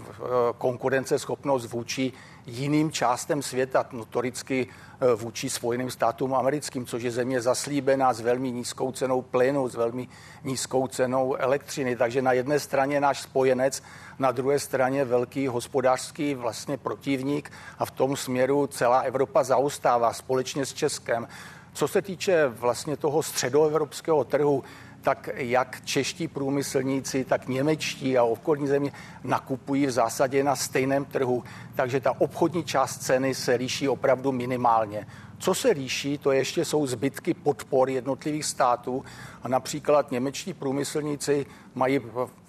konkurenceschopnost 0.58 1.72
vůči 1.72 2.12
jiným 2.46 2.90
částem 2.92 3.42
světa, 3.42 3.86
notoricky 3.92 4.66
eh, 4.66 5.14
vůči 5.14 5.50
Spojeným 5.50 5.90
státům 5.90 6.34
americkým, 6.34 6.86
což 6.86 7.02
je 7.02 7.10
země 7.10 7.40
zaslíbená 7.40 8.12
s 8.12 8.20
velmi 8.20 8.52
nízkou 8.52 8.92
cenou 8.92 9.22
plynu, 9.22 9.68
s 9.68 9.74
velmi 9.74 10.08
nízkou 10.44 10.86
cenou 10.86 11.34
elektřiny. 11.34 11.96
Takže 11.96 12.22
na 12.22 12.32
jedné 12.32 12.60
straně 12.60 13.00
náš 13.00 13.20
spojenec, 13.20 13.82
na 14.18 14.32
druhé 14.32 14.58
straně 14.58 15.04
velký 15.04 15.46
hospodářský 15.46 16.34
vlastně 16.34 16.76
protivník 16.76 17.52
a 17.78 17.84
v 17.84 17.90
tom 17.90 18.16
směru 18.16 18.66
celá 18.66 19.00
Evropa 19.00 19.44
zaostává 19.44 20.12
společně 20.12 20.66
s 20.66 20.72
Českem. 20.72 21.28
Co 21.74 21.88
se 21.88 22.02
týče 22.02 22.48
vlastně 22.48 22.96
toho 22.96 23.22
středoevropského 23.22 24.24
trhu, 24.24 24.64
tak 25.02 25.28
jak 25.34 25.84
čeští 25.84 26.28
průmyslníci, 26.28 27.24
tak 27.24 27.48
němečtí 27.48 28.18
a 28.18 28.24
okolní 28.24 28.66
země 28.66 28.92
nakupují 29.24 29.86
v 29.86 29.90
zásadě 29.90 30.44
na 30.44 30.56
stejném 30.56 31.04
trhu, 31.04 31.44
takže 31.74 32.00
ta 32.00 32.20
obchodní 32.20 32.64
část 32.64 32.96
ceny 32.96 33.34
se 33.34 33.54
líší 33.54 33.88
opravdu 33.88 34.32
minimálně. 34.32 35.06
Co 35.38 35.54
se 35.54 35.68
líší, 35.68 36.18
to 36.18 36.32
ještě 36.32 36.64
jsou 36.64 36.86
zbytky 36.86 37.34
podpor 37.34 37.90
jednotlivých 37.90 38.44
států 38.44 39.04
a 39.42 39.48
například 39.48 40.10
němečtí 40.10 40.54
průmyslníci 40.54 41.46
mají 41.74 42.00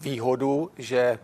výhodu, 0.02 0.72
že 0.78 1.20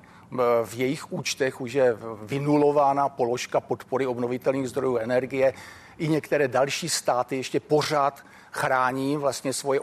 v 0.65 0.73
jejich 0.73 1.13
účtech 1.13 1.61
už 1.61 1.73
je 1.73 1.97
vynulována 2.21 3.09
položka 3.09 3.59
podpory 3.59 4.07
obnovitelných 4.07 4.69
zdrojů 4.69 4.97
energie. 4.97 5.53
I 5.97 6.07
některé 6.07 6.47
další 6.47 6.89
státy 6.89 7.37
ještě 7.37 7.59
pořád 7.59 8.23
chrání 8.51 9.17
vlastně 9.17 9.53
svoje 9.53 9.79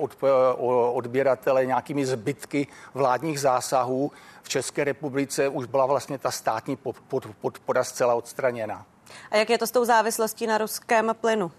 odběratele 0.92 1.66
nějakými 1.66 2.07
zbytky 2.07 2.66
vládních 2.94 3.40
zásahů. 3.40 4.12
V 4.42 4.48
České 4.48 4.85
republice 4.85 5.48
už 5.48 5.66
byla 5.66 5.87
vlastně 5.87 6.18
ta 6.18 6.31
státní 6.31 6.79
podpora 7.40 7.85
zcela 7.85 8.14
odstraněna. 8.14 8.87
A 9.31 9.37
jak 9.37 9.50
je 9.50 9.59
to 9.59 9.66
s 9.66 9.70
tou 9.70 9.85
závislostí 9.85 10.46
na 10.46 10.59
ruském 10.59 11.14
plynu? 11.20 11.52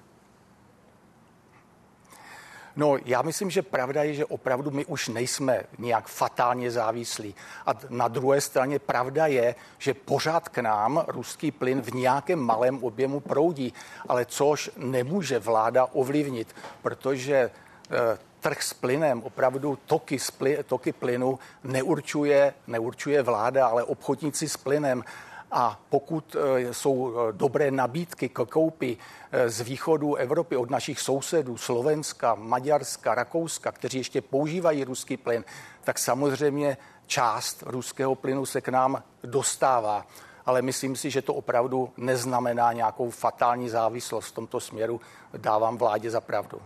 No, 2.78 2.98
já 3.06 3.22
myslím, 3.22 3.50
že 3.50 3.62
pravda 3.62 4.04
je, 4.04 4.14
že 4.14 4.26
opravdu 4.26 4.72
my 4.72 4.86
už 4.86 5.08
nejsme 5.08 5.64
nějak 5.80 6.08
fatálně 6.08 6.72
závislí. 6.72 7.36
A 7.66 7.74
na 7.90 8.08
druhé 8.08 8.42
straně 8.42 8.80
pravda 8.80 9.28
je, 9.28 9.56
že 9.78 9.94
pořád 9.94 10.50
k 10.50 10.58
nám 10.58 11.06
ruský 11.08 11.52
plyn 11.52 11.82
v 11.82 11.94
nějakém 11.94 12.40
malém 12.40 12.84
objemu 12.84 13.20
proudí, 13.20 13.74
ale 14.08 14.26
což 14.26 14.72
nemůže 14.78 15.40
vláda 15.40 15.86
ovlivnit, 15.86 16.56
protože 16.82 17.36
eh, 17.36 18.18
trh 18.40 18.64
s 18.64 18.74
plynem, 18.74 19.24
opravdu 19.24 19.78
toky, 19.86 20.20
spli, 20.20 20.58
toky 20.68 20.94
plynu 20.94 21.40
neurčuje, 21.64 22.54
neurčuje 22.68 23.22
vláda, 23.22 23.68
ale 23.68 23.84
obchodníci 23.84 24.50
s 24.50 24.58
plynem. 24.58 25.04
A 25.52 25.80
pokud 25.90 26.36
eh, 26.36 26.74
jsou 26.74 27.14
eh, 27.14 27.34
dobré 27.34 27.72
nabídky 27.72 28.30
k 28.30 28.46
koupi 28.46 28.98
eh, 29.32 29.50
z 29.50 29.62
východu 29.62 30.16
Evropy 30.16 30.58
od 30.58 30.70
našich 30.70 31.00
sousedů, 31.00 31.58
Slovenska, 31.58 32.36
Maďarska, 32.36 33.16
Rakouska, 33.16 33.72
kteří 33.72 33.98
ještě 33.98 34.22
používají 34.22 34.84
ruský 34.84 35.18
plyn, 35.18 35.44
tak 35.84 36.00
samozřejmě 36.00 36.78
část 37.06 37.64
ruského 37.66 38.16
plynu 38.16 38.46
se 38.46 38.62
k 38.62 38.70
nám 38.70 39.04
dostává. 39.24 40.06
Ale 40.46 40.62
myslím 40.62 40.96
si, 40.96 41.10
že 41.10 41.22
to 41.22 41.34
opravdu 41.34 41.90
neznamená 41.98 42.74
nějakou 42.74 43.10
fatální 43.10 43.70
závislost. 43.70 44.28
V 44.28 44.32
tomto 44.32 44.60
směru 44.60 45.02
dávám 45.38 45.78
vládě 45.78 46.12
za 46.12 46.22
pravdu. 46.22 46.62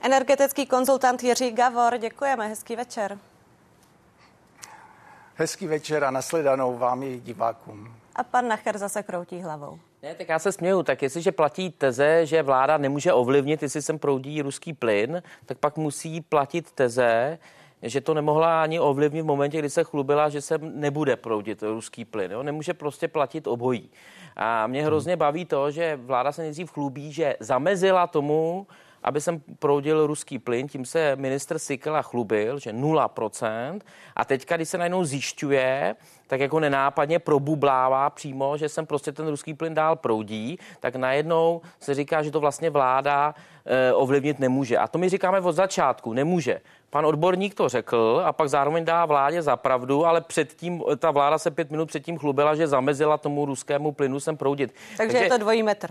Energetický 0.00 0.66
konzultant 0.66 1.22
Jiří 1.22 1.52
Gavor, 1.52 1.98
děkujeme, 1.98 2.48
hezký 2.48 2.76
večer. 2.76 3.18
Hezký 5.34 5.66
večer 5.66 6.04
a 6.04 6.10
nasledanou 6.10 6.78
vám 6.78 7.02
i 7.02 7.20
divákům 7.20 7.94
a 8.18 8.24
pan 8.24 8.48
Nacher 8.48 8.78
zase 8.78 9.02
kroutí 9.02 9.40
hlavou. 9.40 9.78
Ne, 10.02 10.14
tak 10.14 10.28
já 10.28 10.38
se 10.38 10.52
směju. 10.52 10.82
Tak 10.82 11.02
jestliže 11.02 11.32
platí 11.32 11.70
teze, 11.70 12.26
že 12.26 12.42
vláda 12.42 12.78
nemůže 12.78 13.12
ovlivnit, 13.12 13.62
jestli 13.62 13.82
sem 13.82 13.98
proudí 13.98 14.42
ruský 14.42 14.72
plyn, 14.72 15.22
tak 15.46 15.58
pak 15.58 15.76
musí 15.76 16.20
platit 16.20 16.72
teze, 16.72 17.38
že 17.82 18.00
to 18.00 18.14
nemohla 18.14 18.62
ani 18.62 18.80
ovlivnit 18.80 19.22
v 19.22 19.26
momentě, 19.26 19.58
kdy 19.58 19.70
se 19.70 19.84
chlubila, 19.84 20.28
že 20.28 20.40
se 20.40 20.58
nebude 20.58 21.16
proudit 21.16 21.62
ruský 21.62 22.04
plyn. 22.04 22.30
Jo? 22.32 22.42
Nemůže 22.42 22.74
prostě 22.74 23.08
platit 23.08 23.46
obojí. 23.46 23.90
A 24.36 24.66
mě 24.66 24.84
hrozně 24.84 25.16
baví 25.16 25.44
to, 25.44 25.70
že 25.70 25.96
vláda 25.96 26.32
se 26.32 26.42
nejdřív 26.42 26.70
chlubí, 26.70 27.12
že 27.12 27.36
zamezila 27.40 28.06
tomu, 28.06 28.66
aby 29.02 29.20
sem 29.20 29.42
proudil 29.58 30.06
ruský 30.06 30.38
plyn, 30.38 30.68
tím 30.68 30.84
se 30.84 31.16
ministr 31.16 31.58
Sikela 31.58 32.02
chlubil, 32.02 32.58
že 32.58 32.72
0%. 32.72 33.80
A 34.16 34.24
teďka, 34.24 34.56
když 34.56 34.68
se 34.68 34.78
najednou 34.78 35.04
zjišťuje, 35.04 35.96
tak 36.26 36.40
jako 36.40 36.60
nenápadně 36.60 37.18
probublává 37.18 38.10
přímo, 38.10 38.56
že 38.56 38.68
sem 38.68 38.86
prostě 38.86 39.12
ten 39.12 39.28
ruský 39.28 39.54
plyn 39.54 39.74
dál 39.74 39.96
proudí, 39.96 40.58
tak 40.80 40.96
najednou 40.96 41.60
se 41.80 41.94
říká, 41.94 42.22
že 42.22 42.30
to 42.30 42.40
vlastně 42.40 42.70
vláda 42.70 43.34
e, 43.64 43.92
ovlivnit 43.92 44.38
nemůže. 44.38 44.78
A 44.78 44.88
to 44.88 44.98
my 44.98 45.08
říkáme 45.08 45.40
od 45.40 45.52
začátku, 45.52 46.12
nemůže. 46.12 46.60
Pan 46.90 47.06
odborník 47.06 47.54
to 47.54 47.68
řekl 47.68 48.22
a 48.24 48.32
pak 48.32 48.48
zároveň 48.48 48.84
dá 48.84 49.06
vládě 49.06 49.42
za 49.42 49.56
pravdu, 49.56 50.06
ale 50.06 50.20
předtím 50.20 50.82
ta 50.98 51.10
vláda 51.10 51.38
se 51.38 51.50
pět 51.50 51.70
minut 51.70 51.88
předtím 51.88 52.18
chlubila, 52.18 52.54
že 52.54 52.68
zamezila 52.68 53.18
tomu 53.18 53.44
ruskému 53.44 53.92
plynu 53.92 54.20
sem 54.20 54.36
proudit. 54.36 54.74
Takže, 54.96 55.12
Takže 55.12 55.18
je 55.18 55.30
to 55.30 55.38
dvojí 55.38 55.62
metr. 55.62 55.90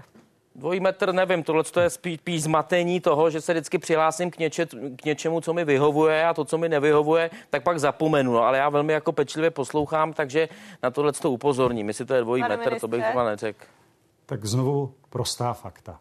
Dvojí 0.57 0.79
metr, 0.79 1.11
nevím, 1.11 1.43
tohle 1.43 1.63
je 1.81 1.89
spíš, 1.89 2.19
spíš 2.19 2.43
zmatení 2.43 2.99
toho, 2.99 3.29
že 3.29 3.41
se 3.41 3.53
vždycky 3.53 3.77
přihlásím 3.77 4.31
k, 4.31 4.37
něče, 4.39 4.65
k 4.95 5.05
něčemu, 5.05 5.41
co 5.41 5.53
mi 5.53 5.65
vyhovuje 5.65 6.25
a 6.25 6.33
to, 6.33 6.45
co 6.45 6.57
mi 6.57 6.69
nevyhovuje, 6.69 7.29
tak 7.49 7.63
pak 7.63 7.79
zapomenu. 7.79 8.33
No, 8.33 8.43
ale 8.43 8.57
já 8.57 8.69
velmi 8.69 8.93
jako 8.93 9.11
pečlivě 9.11 9.51
poslouchám, 9.51 10.13
takže 10.13 10.49
na 10.83 10.91
tohle 10.91 11.13
to 11.13 11.31
upozorním. 11.31 11.87
Jestli 11.87 12.05
to 12.05 12.13
je 12.13 12.21
dvojí 12.21 12.41
Pane 12.41 12.57
metr, 12.57 12.69
ministře? 12.69 12.81
to 12.81 12.87
bych 12.87 13.03
třeba 13.03 13.29
neřekl. 13.29 13.65
Tak 14.25 14.45
znovu 14.45 14.93
prostá 15.09 15.53
fakta. 15.53 15.99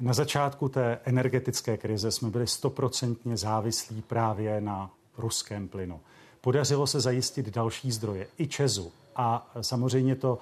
Na 0.00 0.12
začátku 0.12 0.68
té 0.68 0.98
energetické 1.04 1.76
krize 1.76 2.10
jsme 2.10 2.30
byli 2.30 2.46
stoprocentně 2.46 3.36
závislí 3.36 4.02
právě 4.02 4.60
na 4.60 4.90
ruském 5.18 5.68
plynu. 5.68 6.00
Podařilo 6.40 6.86
se 6.86 7.00
zajistit 7.00 7.48
další 7.48 7.92
zdroje 7.92 8.26
i 8.38 8.46
Česu 8.46 8.92
A 9.18 9.50
samozřejmě 9.60 10.16
to 10.16 10.38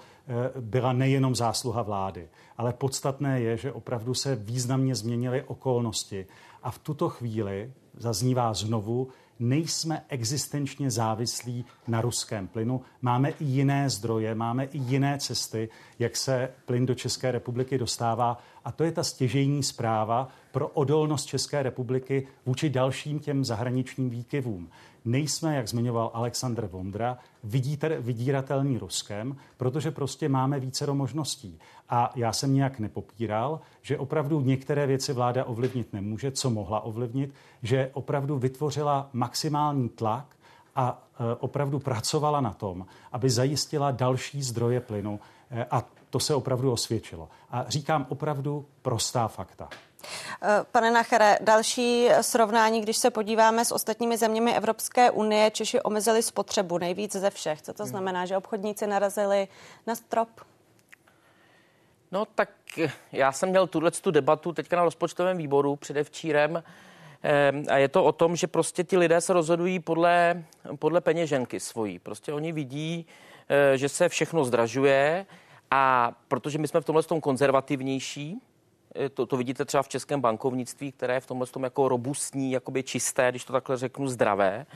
byla 0.60 0.92
nejenom 0.92 1.34
zásluha 1.34 1.82
vlády, 1.82 2.28
ale 2.58 2.72
podstatné 2.72 3.40
je, 3.40 3.56
že 3.56 3.72
opravdu 3.72 4.14
se 4.14 4.36
významně 4.36 4.94
změnily 4.94 5.42
okolnosti 5.42 6.26
a 6.62 6.70
v 6.70 6.78
tuto 6.78 7.08
chvíli 7.08 7.72
zaznívá 7.96 8.54
znovu, 8.54 9.08
nejsme 9.38 10.04
existenčně 10.08 10.90
závislí 10.90 11.64
na 11.88 12.00
ruském 12.00 12.48
plynu. 12.48 12.82
Máme 13.02 13.30
i 13.30 13.44
jiné 13.44 13.90
zdroje, 13.90 14.34
máme 14.34 14.64
i 14.64 14.78
jiné 14.78 15.18
cesty, 15.18 15.68
jak 15.98 16.16
se 16.16 16.50
plyn 16.64 16.86
do 16.86 16.94
České 16.94 17.32
republiky 17.32 17.78
dostává. 17.78 18.38
A 18.64 18.72
to 18.72 18.84
je 18.84 18.92
ta 18.92 19.04
stěžejní 19.04 19.62
zpráva 19.62 20.28
pro 20.52 20.68
odolnost 20.68 21.24
České 21.24 21.62
republiky 21.62 22.26
vůči 22.46 22.70
dalším 22.70 23.18
těm 23.18 23.44
zahraničním 23.44 24.10
výkyvům 24.10 24.70
nejsme, 25.04 25.56
jak 25.56 25.68
zmiňoval 25.68 26.10
Aleksandr 26.14 26.66
Vondra, 26.66 27.18
vidíte, 27.44 28.00
vydíratelní 28.00 28.78
Ruskem, 28.78 29.36
protože 29.56 29.90
prostě 29.90 30.28
máme 30.28 30.60
více 30.60 30.92
možností. 30.92 31.58
A 31.88 32.12
já 32.16 32.32
jsem 32.32 32.54
nějak 32.54 32.78
nepopíral, 32.78 33.60
že 33.82 33.98
opravdu 33.98 34.40
některé 34.40 34.86
věci 34.86 35.12
vláda 35.12 35.44
ovlivnit 35.44 35.92
nemůže, 35.92 36.30
co 36.30 36.50
mohla 36.50 36.80
ovlivnit, 36.80 37.34
že 37.62 37.90
opravdu 37.92 38.38
vytvořila 38.38 39.08
maximální 39.12 39.88
tlak 39.88 40.36
a 40.76 41.02
e, 41.18 41.34
opravdu 41.34 41.78
pracovala 41.78 42.40
na 42.40 42.52
tom, 42.52 42.86
aby 43.12 43.30
zajistila 43.30 43.90
další 43.90 44.42
zdroje 44.42 44.80
plynu. 44.80 45.20
E, 45.50 45.64
a 45.64 45.84
to 46.14 46.20
se 46.20 46.34
opravdu 46.34 46.72
osvědčilo. 46.72 47.28
A 47.50 47.64
říkám 47.68 48.06
opravdu 48.08 48.66
prostá 48.82 49.28
fakta. 49.28 49.68
Eh, 50.42 50.48
pane 50.72 50.90
Nachere, 50.90 51.38
další 51.40 52.08
srovnání, 52.20 52.80
když 52.80 52.96
se 52.96 53.10
podíváme 53.10 53.64
s 53.64 53.72
ostatními 53.72 54.16
zeměmi 54.16 54.56
Evropské 54.56 55.10
unie, 55.10 55.50
Češi 55.50 55.80
omezili 55.80 56.22
spotřebu 56.22 56.78
nejvíc 56.78 57.16
ze 57.16 57.30
všech. 57.30 57.62
Co 57.62 57.72
to 57.72 57.82
hmm. 57.82 57.90
znamená, 57.90 58.26
že 58.26 58.36
obchodníci 58.36 58.86
narazili 58.86 59.48
na 59.86 59.94
strop? 59.94 60.28
No 62.12 62.24
tak 62.24 62.50
já 63.12 63.32
jsem 63.32 63.48
měl 63.48 63.66
tuhle 63.66 63.90
tu 63.90 64.10
debatu 64.10 64.52
teďka 64.52 64.76
na 64.76 64.84
rozpočtovém 64.84 65.36
výboru 65.36 65.76
předevčírem 65.76 66.62
ehm, 67.22 67.64
a 67.70 67.76
je 67.76 67.88
to 67.88 68.04
o 68.04 68.12
tom, 68.12 68.36
že 68.36 68.46
prostě 68.46 68.84
ti 68.84 68.98
lidé 68.98 69.20
se 69.20 69.32
rozhodují 69.32 69.80
podle, 69.80 70.44
podle 70.78 71.00
peněženky 71.00 71.60
svojí. 71.60 71.98
Prostě 71.98 72.32
oni 72.32 72.52
vidí, 72.52 73.06
eh, 73.48 73.78
že 73.78 73.88
se 73.88 74.08
všechno 74.08 74.44
zdražuje 74.44 75.26
a 75.76 76.12
protože 76.28 76.58
my 76.58 76.68
jsme 76.68 76.80
v 76.80 76.84
tomhle 76.84 77.02
tom 77.02 77.20
konzervativnější, 77.20 78.40
Eh, 78.94 79.08
to, 79.08 79.26
to 79.26 79.36
vidíte 79.36 79.64
třeba 79.64 79.82
v 79.82 79.88
českém 79.88 80.20
bankovnictví, 80.20 80.92
které 80.92 81.14
je 81.14 81.20
v 81.20 81.26
tomhle 81.26 81.46
tom 81.46 81.64
jako 81.64 81.88
robustní, 81.88 82.52
jakoby 82.52 82.82
čisté, 82.82 83.30
když 83.30 83.44
to 83.44 83.52
takhle 83.52 83.76
řeknu, 83.76 84.08
zdravé, 84.08 84.66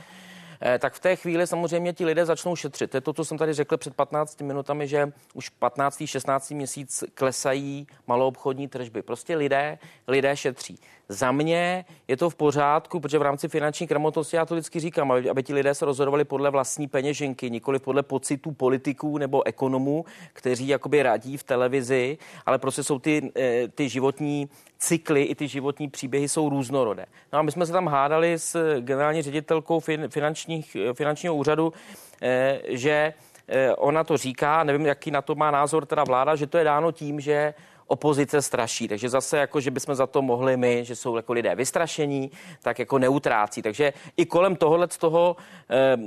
eh, 0.61 0.79
tak 0.79 0.93
v 0.93 0.99
té 0.99 1.15
chvíli 1.15 1.47
samozřejmě 1.47 1.93
ti 1.93 2.05
lidé 2.05 2.25
začnou 2.25 2.55
šetřit. 2.55 2.95
To 3.01 3.13
co 3.13 3.25
jsem 3.25 3.37
tady 3.37 3.53
řekl 3.53 3.77
před 3.77 3.95
15 3.95 4.41
minutami, 4.41 4.87
že 4.87 5.11
už 5.33 5.49
15. 5.49 6.07
16. 6.07 6.55
měsíc 6.55 7.03
klesají 7.13 7.87
maloobchodní 8.07 8.67
tržby. 8.67 9.01
Prostě 9.01 9.35
lidé, 9.35 9.79
lidé 10.07 10.37
šetří. 10.37 10.79
Za 11.11 11.31
mě 11.31 11.85
je 12.07 12.17
to 12.17 12.29
v 12.29 12.35
pořádku, 12.35 12.99
protože 12.99 13.19
v 13.19 13.21
rámci 13.21 13.47
finanční 13.47 13.87
gramotnosti 13.87 14.35
já 14.35 14.45
to 14.45 14.55
vždycky 14.55 14.79
říkám, 14.79 15.11
aby, 15.11 15.29
aby 15.29 15.43
ti 15.43 15.53
lidé 15.53 15.73
se 15.73 15.85
rozhodovali 15.85 16.25
podle 16.25 16.49
vlastní 16.49 16.87
peněženky, 16.87 17.51
nikoli 17.51 17.79
podle 17.79 18.03
pocitů 18.03 18.51
politiků 18.51 19.17
nebo 19.17 19.47
ekonomů, 19.47 20.05
kteří 20.33 20.67
jakoby 20.67 21.03
radí 21.03 21.37
v 21.37 21.43
televizi, 21.43 22.17
ale 22.45 22.57
prostě 22.57 22.83
jsou 22.83 22.99
ty, 22.99 23.31
eh, 23.35 23.67
ty 23.67 23.89
životní 23.89 24.49
cykly 24.77 25.23
i 25.23 25.35
ty 25.35 25.47
životní 25.47 25.89
příběhy 25.89 26.29
jsou 26.29 26.49
různorodé. 26.49 27.05
No 27.33 27.39
a 27.39 27.41
my 27.41 27.51
jsme 27.51 27.65
se 27.65 27.71
tam 27.71 27.87
hádali 27.87 28.33
s 28.33 28.79
generální 28.79 29.21
ředitelkou 29.21 29.79
finančních, 30.09 30.77
finančního 30.93 31.35
úřadu, 31.35 31.73
eh, 32.21 32.59
že 32.67 33.13
eh, 33.47 33.75
ona 33.75 34.03
to 34.03 34.17
říká, 34.17 34.63
nevím, 34.63 34.85
jaký 34.85 35.11
na 35.11 35.21
to 35.21 35.35
má 35.35 35.51
názor 35.51 35.85
teda 35.85 36.03
vláda, 36.03 36.35
že 36.35 36.47
to 36.47 36.57
je 36.57 36.63
dáno 36.63 36.91
tím, 36.91 37.19
že 37.19 37.53
opozice 37.89 38.41
straší. 38.41 38.87
Takže 38.87 39.09
zase 39.09 39.37
jako, 39.37 39.61
že 39.61 39.71
bychom 39.71 39.95
za 39.95 40.07
to 40.07 40.21
mohli 40.21 40.57
my, 40.57 40.85
že 40.85 40.95
jsou 40.95 41.15
jako 41.15 41.33
lidé 41.33 41.55
vystrašení, 41.55 42.31
tak 42.61 42.79
jako 42.79 42.99
neutrácí. 42.99 43.61
Takže 43.61 43.93
i 44.17 44.25
kolem 44.25 44.55
tohohle 44.55 44.87
z 44.89 44.97
toho 44.97 45.35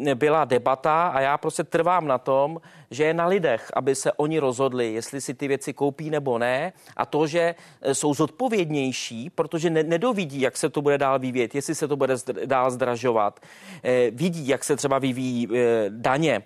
e, 0.09 0.15
byla 0.15 0.45
debata 0.45 1.09
a 1.09 1.21
já 1.21 1.39
prostě 1.39 1.65
trvám 1.65 2.07
na 2.07 2.19
tom, 2.19 2.61
že 2.91 3.05
je 3.05 3.15
na 3.15 3.27
lidech, 3.27 3.71
aby 3.75 3.95
se 3.95 4.13
oni 4.13 4.39
rozhodli, 4.39 4.93
jestli 4.93 5.21
si 5.21 5.35
ty 5.35 5.49
věci 5.49 5.73
koupí 5.73 6.11
nebo 6.11 6.39
ne 6.39 6.73
a 6.97 7.07
to, 7.07 7.27
že 7.27 7.55
eh, 7.83 7.95
jsou 7.95 8.15
zodpovědnější, 8.15 9.31
protože 9.31 9.71
ne, 9.71 9.83
nedovidí, 9.83 10.41
jak 10.41 10.57
se 10.57 10.69
to 10.69 10.83
bude 10.83 10.99
dál 10.99 11.19
vyvíjet, 11.19 11.55
jestli 11.55 11.75
se 11.75 11.89
to 11.89 11.97
bude 11.97 12.15
zdr- 12.15 12.47
dál 12.47 12.71
zdražovat, 12.71 13.41
e, 13.85 14.11
vidí, 14.11 14.49
jak 14.49 14.65
se 14.65 14.77
třeba 14.77 14.99
vyvíjí 14.99 15.49
daně, 15.89 16.43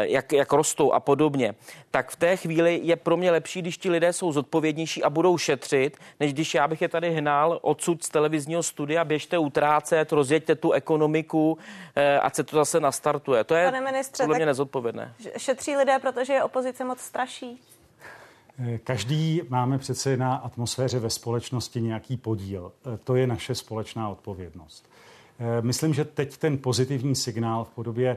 jak, 0.00 0.32
jak 0.32 0.52
rostou 0.52 0.92
a 0.92 1.00
podobně, 1.00 1.54
tak 1.90 2.10
v 2.10 2.16
té 2.16 2.36
chvíli 2.36 2.80
je 2.82 2.96
pro 2.96 3.16
mě 3.16 3.30
lepší, 3.30 3.62
když 3.62 3.78
ti 3.78 3.90
lidé 3.90 4.12
jsou 4.12 4.32
zodpovědnější 4.32 5.04
a 5.04 5.10
budou 5.10 5.38
šetřit, 5.38 5.96
než 6.20 6.32
když 6.32 6.54
já 6.54 6.68
bych 6.68 6.82
je 6.82 6.88
tady 6.88 7.10
hnal 7.10 7.58
odsud 7.62 8.04
z 8.04 8.08
televizního 8.08 8.62
studia, 8.62 9.04
běžte 9.04 9.38
utrácet, 9.38 10.12
rozjeďte 10.12 10.54
tu 10.54 10.72
ekonomiku, 10.72 11.58
eh, 11.96 12.20
ať 12.20 12.34
se 12.34 12.44
to 12.44 12.56
zase 12.56 12.80
nastartuje. 12.80 13.44
To 13.44 13.54
je 13.54 13.64
Pane 13.64 13.80
ministře, 13.80 14.22
podle 14.22 14.36
mě 14.36 14.46
nezodpovědné. 14.46 15.14
Šetří 15.36 15.76
lidé, 15.76 15.98
protože 15.98 16.32
je 16.32 16.44
opozice 16.44 16.84
moc 16.84 17.00
straší? 17.00 17.60
Eh, 18.58 18.78
každý 18.78 19.42
máme 19.48 19.78
přece 19.78 20.16
na 20.16 20.36
atmosféře 20.36 20.98
ve 20.98 21.10
společnosti 21.10 21.80
nějaký 21.80 22.16
podíl. 22.16 22.72
Eh, 22.94 22.98
to 23.04 23.16
je 23.16 23.26
naše 23.26 23.54
společná 23.54 24.08
odpovědnost. 24.08 24.88
Myslím, 25.60 25.94
že 25.94 26.04
teď 26.04 26.36
ten 26.36 26.58
pozitivní 26.58 27.16
signál 27.16 27.64
v 27.64 27.68
podobě 27.68 28.16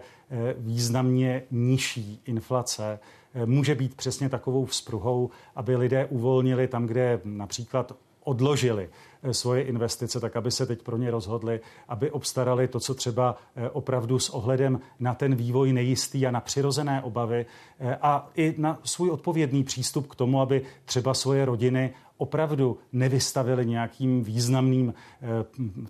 významně 0.58 1.44
nižší 1.52 2.22
inflace 2.26 3.00
může 3.46 3.76
být 3.76 3.96
přesně 3.96 4.30
takovou 4.30 4.66
vzpruhou, 4.66 5.30
aby 5.56 5.76
lidé 5.76 6.06
uvolnili 6.06 6.68
tam, 6.68 6.86
kde 6.86 7.22
například 7.24 7.96
odložili 8.24 8.90
eh, 9.24 9.34
svoje 9.34 9.64
investice, 9.64 10.20
tak 10.20 10.36
aby 10.36 10.52
se 10.52 10.66
teď 10.66 10.82
pro 10.82 10.98
ně 10.98 11.12
rozhodli, 11.12 11.60
aby 11.88 12.12
obstarali 12.12 12.68
to, 12.68 12.80
co 12.80 12.94
třeba 12.94 13.36
eh, 13.56 13.70
opravdu 13.70 14.20
s 14.20 14.30
ohledem 14.30 14.80
na 15.00 15.14
ten 15.14 15.36
vývoj 15.36 15.74
nejistý 15.74 16.28
a 16.28 16.32
na 16.32 16.42
přirozené 16.42 17.02
obavy 17.02 17.46
eh, 17.80 17.96
a 18.02 18.30
i 18.36 18.56
na 18.58 18.80
svůj 18.84 19.10
odpovědný 19.10 19.64
přístup 19.64 20.08
k 20.08 20.16
tomu, 20.16 20.42
aby 20.42 20.62
třeba 20.86 21.14
svoje 21.14 21.46
rodiny 21.46 21.94
opravdu 22.22 22.78
nevystavili 22.92 23.66
nějakým 23.66 24.24
významným 24.24 24.94
eh, 24.94 25.28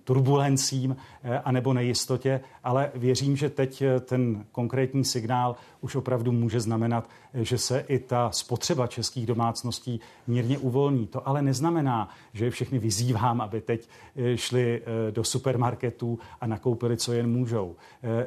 turbulencím 0.04 0.96
eh, 1.22 1.38
anebo 1.38 1.72
nejistotě, 1.72 2.40
ale 2.64 2.90
věřím, 2.94 3.36
že 3.36 3.50
teď 3.50 3.82
eh, 3.82 4.00
ten 4.00 4.44
konkrétní 4.52 5.04
signál 5.04 5.56
už 5.80 5.96
opravdu 5.96 6.32
může 6.32 6.60
znamenat, 6.60 7.08
že 7.34 7.58
se 7.58 7.84
i 7.88 7.98
ta 7.98 8.30
spotřeba 8.30 8.86
českých 8.86 9.26
domácností 9.26 10.00
mírně 10.26 10.58
uvolní. 10.58 11.06
To 11.06 11.28
ale 11.28 11.42
neznamená, 11.42 12.08
že 12.32 12.50
všechny 12.50 12.78
vyzývám, 12.78 13.40
aby 13.40 13.60
teď 13.60 13.88
šli 14.34 14.82
do 15.10 15.24
supermarketů 15.24 16.18
a 16.40 16.46
nakoupili, 16.46 16.96
co 16.96 17.12
jen 17.12 17.30
můžou. 17.30 17.76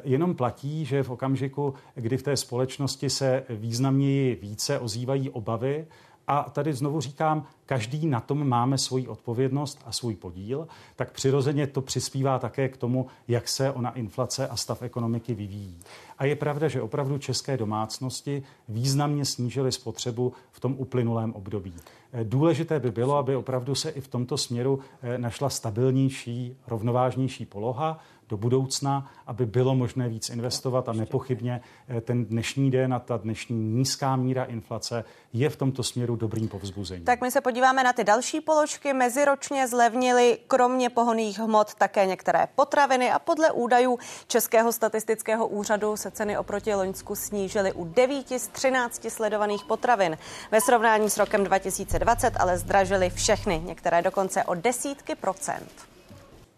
Jenom 0.04 0.34
platí, 0.34 0.84
že 0.84 1.02
v 1.02 1.10
okamžiku, 1.10 1.74
kdy 1.94 2.16
v 2.16 2.22
té 2.22 2.36
společnosti 2.36 3.10
se 3.10 3.44
významněji 3.50 4.34
více 4.34 4.78
ozývají 4.78 5.30
obavy, 5.30 5.86
a 6.26 6.50
tady 6.50 6.72
znovu 6.72 7.00
říkám, 7.00 7.46
každý 7.66 8.06
na 8.06 8.20
tom 8.20 8.48
máme 8.48 8.78
svoji 8.78 9.08
odpovědnost 9.08 9.82
a 9.86 9.92
svůj 9.92 10.14
podíl, 10.14 10.68
tak 10.96 11.12
přirozeně 11.12 11.66
to 11.66 11.82
přispívá 11.82 12.38
také 12.38 12.68
k 12.68 12.76
tomu, 12.76 13.06
jak 13.28 13.48
se 13.48 13.70
ona 13.70 13.90
inflace 13.90 14.48
a 14.48 14.56
stav 14.56 14.82
ekonomiky 14.82 15.34
vyvíjí. 15.34 15.78
A 16.18 16.24
je 16.24 16.36
pravda, 16.36 16.68
že 16.68 16.82
opravdu 16.82 17.18
české 17.18 17.56
domácnosti 17.56 18.42
významně 18.68 19.24
snížily 19.24 19.72
spotřebu 19.72 20.32
v 20.52 20.60
tom 20.60 20.74
uplynulém 20.78 21.32
období. 21.32 21.74
Eh, 22.12 22.24
důležité 22.24 22.80
by 22.80 22.90
bylo, 22.90 23.16
aby 23.16 23.36
opravdu 23.36 23.74
se 23.74 23.90
i 23.90 24.00
v 24.00 24.08
tomto 24.08 24.38
směru 24.38 24.80
eh, 25.02 25.18
našla 25.18 25.50
stabilnější, 25.50 26.56
rovnovážnější 26.66 27.46
poloha, 27.46 27.98
do 28.28 28.36
budoucna, 28.36 29.10
aby 29.26 29.46
bylo 29.46 29.74
možné 29.74 30.08
víc 30.08 30.30
investovat 30.30 30.88
a 30.88 30.92
nepochybně 30.92 31.60
eh, 31.88 32.00
ten 32.00 32.24
dnešní 32.24 32.70
den 32.70 32.94
a 32.94 32.98
ta 32.98 33.16
dnešní 33.16 33.56
nízká 33.56 34.16
míra 34.16 34.44
inflace 34.44 35.04
je 35.32 35.50
v 35.50 35.56
tomto 35.56 35.82
směru 35.82 36.16
dobrým 36.16 36.48
povzbuzením. 36.48 37.04
Tak 37.04 37.20
my 37.20 37.30
se 37.30 37.40
podíváme 37.40 37.84
na 37.84 37.92
ty 37.92 38.04
další 38.04 38.40
položky. 38.40 38.92
Meziročně 38.92 39.68
zlevnily 39.68 40.38
kromě 40.46 40.90
pohoných 40.90 41.38
hmot 41.38 41.74
také 41.74 42.06
některé 42.06 42.48
potraviny 42.54 43.10
a 43.10 43.18
podle 43.18 43.50
údajů 43.52 43.98
Českého 44.26 44.72
statistického 44.72 45.46
úřadu 45.46 45.96
se 45.96 46.10
ceny 46.10 46.38
oproti 46.38 46.74
Loňsku 46.74 47.14
snížily 47.14 47.72
u 47.72 47.84
9 47.84 48.30
z 48.30 48.48
13 48.48 49.06
sledovaných 49.10 49.64
potravin. 49.64 50.18
Ve 50.50 50.60
srovnání 50.60 51.10
s 51.10 51.18
rokem 51.18 51.44
2020 51.44 52.32
ale 52.40 52.58
zdražily 52.58 53.10
všechny, 53.10 53.62
některé 53.64 54.02
dokonce 54.02 54.44
o 54.44 54.54
desítky 54.54 55.14
procent. 55.14 55.95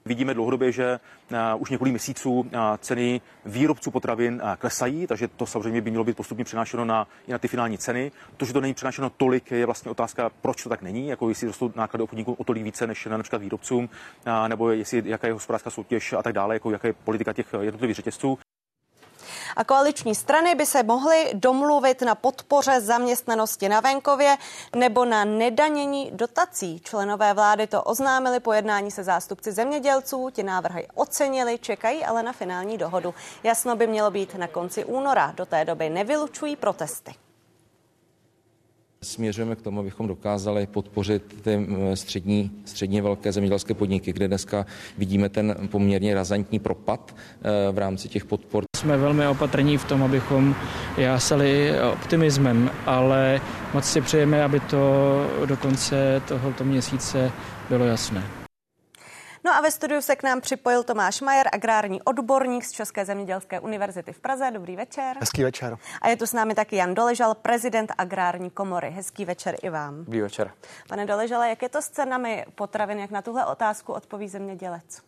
Vidíme 0.09 0.35
dlouhodobě, 0.35 0.73
že 0.73 1.01
eh, 1.31 1.55
už 1.59 1.71
několik 1.71 1.93
měsíců 1.93 2.47
eh, 2.53 2.59
ceny 2.79 3.21
výrobců 3.45 3.91
potravin 3.91 4.43
eh, 4.45 4.57
klesají, 4.57 5.07
takže 5.07 5.29
to 5.29 5.47
samozřejmě 5.47 5.81
by 5.81 5.91
mělo 5.91 6.05
být 6.05 6.17
postupně 6.17 6.45
přenášeno 6.45 6.85
na, 6.85 7.09
i 7.27 7.33
na 7.33 7.39
ty 7.39 7.49
finální 7.49 7.79
ceny. 7.79 8.13
To, 8.37 8.45
že 8.45 8.53
to 8.53 8.61
není 8.61 8.75
přenášeno 8.75 9.11
tolik, 9.11 9.51
je 9.51 9.67
vlastně 9.67 9.91
otázka, 9.91 10.31
proč 10.41 10.63
to 10.63 10.69
tak 10.69 10.83
není, 10.83 11.09
jako 11.09 11.29
jestli 11.29 11.47
rostou 11.47 11.73
náklady 11.75 12.03
obchodníků 12.03 12.33
o 12.33 12.45
tolik 12.45 12.63
více 12.63 12.87
než 12.87 13.07
na 13.07 13.17
například 13.17 13.43
výrobcům, 13.43 13.89
nebo 14.49 14.71
jestli 14.71 15.03
jaká 15.05 15.27
je 15.27 15.33
hospodářská 15.33 15.71
soutěž 15.71 16.13
a 16.13 16.23
tak 16.23 16.33
dále, 16.33 16.55
jako 16.55 16.71
jaká 16.71 16.89
je 16.89 16.95
politika 17.05 17.33
těch 17.33 17.55
jednotlivých 17.61 17.97
řetězců. 17.97 18.39
A 19.57 19.65
koaliční 19.65 20.15
strany 20.15 20.55
by 20.55 20.67
se 20.67 20.83
mohly 20.83 21.31
domluvit 21.35 22.03
na 22.03 22.15
podpoře 22.15 22.81
zaměstnanosti 22.81 23.69
na 23.69 23.81
venkově 23.81 24.37
nebo 24.77 25.05
na 25.05 25.25
nedanění 25.25 26.11
dotací. 26.15 26.81
Členové 26.85 27.35
vlády 27.35 27.67
to 27.67 27.83
oznámili 27.83 28.41
po 28.41 28.53
jednání 28.53 28.91
se 28.91 29.05
zástupci 29.05 29.53
zemědělců, 29.53 30.31
ti 30.33 30.43
návrhy 30.43 30.87
ocenili, 30.95 31.59
čekají 31.59 32.05
ale 32.05 32.23
na 32.23 32.33
finální 32.33 32.79
dohodu. 32.79 33.15
Jasno 33.43 33.77
by 33.77 33.87
mělo 33.87 34.11
být 34.11 34.35
na 34.35 34.49
konci 34.49 34.85
února. 34.85 35.33
Do 35.37 35.47
té 35.47 35.65
doby 35.65 35.91
nevylučují 35.91 36.57
protesty. 36.57 37.15
Směřujeme 39.03 39.57
k 39.57 39.63
tomu, 39.63 39.81
abychom 39.81 40.09
dokázali 40.09 40.67
podpořit 40.67 41.43
ty 41.43 41.67
střední, 41.95 42.63
středně 42.65 43.03
velké 43.03 43.33
zemědělské 43.33 43.75
podniky, 43.75 44.13
kde 44.13 44.29
dneska 44.29 44.67
vidíme 44.99 45.29
ten 45.29 45.69
poměrně 45.71 46.15
razantní 46.15 46.59
propad 46.59 47.15
eh, 47.15 47.73
v 47.73 47.79
rámci 47.79 48.09
těch 48.09 48.25
podpor. 48.25 48.68
Jsme 48.79 48.97
velmi 48.97 49.27
opatrní 49.27 49.79
v 49.79 49.85
tom, 49.85 50.03
abychom 50.03 50.55
jásali 50.97 51.81
optimismem, 51.93 52.71
ale 52.87 53.41
moc 53.75 53.85
si 53.85 54.01
přejeme, 54.01 54.45
aby 54.45 54.61
to 54.61 54.79
do 55.47 55.57
konce 55.57 56.23
tohoto 56.29 56.65
měsíce 56.65 57.33
bylo 57.69 57.85
jasné. 57.85 58.25
No 59.45 59.55
a 59.55 59.61
ve 59.61 59.71
studiu 59.71 60.01
se 60.01 60.17
k 60.17 60.23
nám 60.23 60.41
připojil 60.41 60.83
Tomáš 60.83 61.21
Majer, 61.21 61.49
agrární 61.53 62.03
odborník 62.03 62.65
z 62.65 62.73
České 62.73 63.05
zemědělské 63.05 63.61
univerzity 63.61 64.13
v 64.13 64.19
Praze. 64.19 64.51
Dobrý 64.51 64.77
večer. 64.77 65.17
Hezký 65.21 65.43
večer. 65.43 65.77
A 66.03 66.09
je 66.09 66.17
tu 66.17 66.27
s 66.27 66.33
námi 66.33 66.55
taky 66.55 66.77
Jan 66.77 66.95
Doležal, 66.95 67.35
prezident 67.35 67.93
agrární 67.99 68.51
komory. 68.51 68.91
Hezký 68.91 69.25
večer 69.25 69.57
i 69.63 69.71
vám. 69.71 70.05
Dobrý 70.05 70.21
večer. 70.21 70.51
Pane 70.89 71.07
Doležale, 71.07 71.49
jak 71.49 71.63
je 71.63 71.69
to 71.69 71.83
s 71.83 71.89
cenami 71.89 72.45
potravin? 72.55 72.99
Jak 72.99 73.11
na 73.11 73.23
tuhle 73.23 73.47
otázku 73.47 73.93
odpoví 73.93 74.29
zemědělec? 74.29 75.03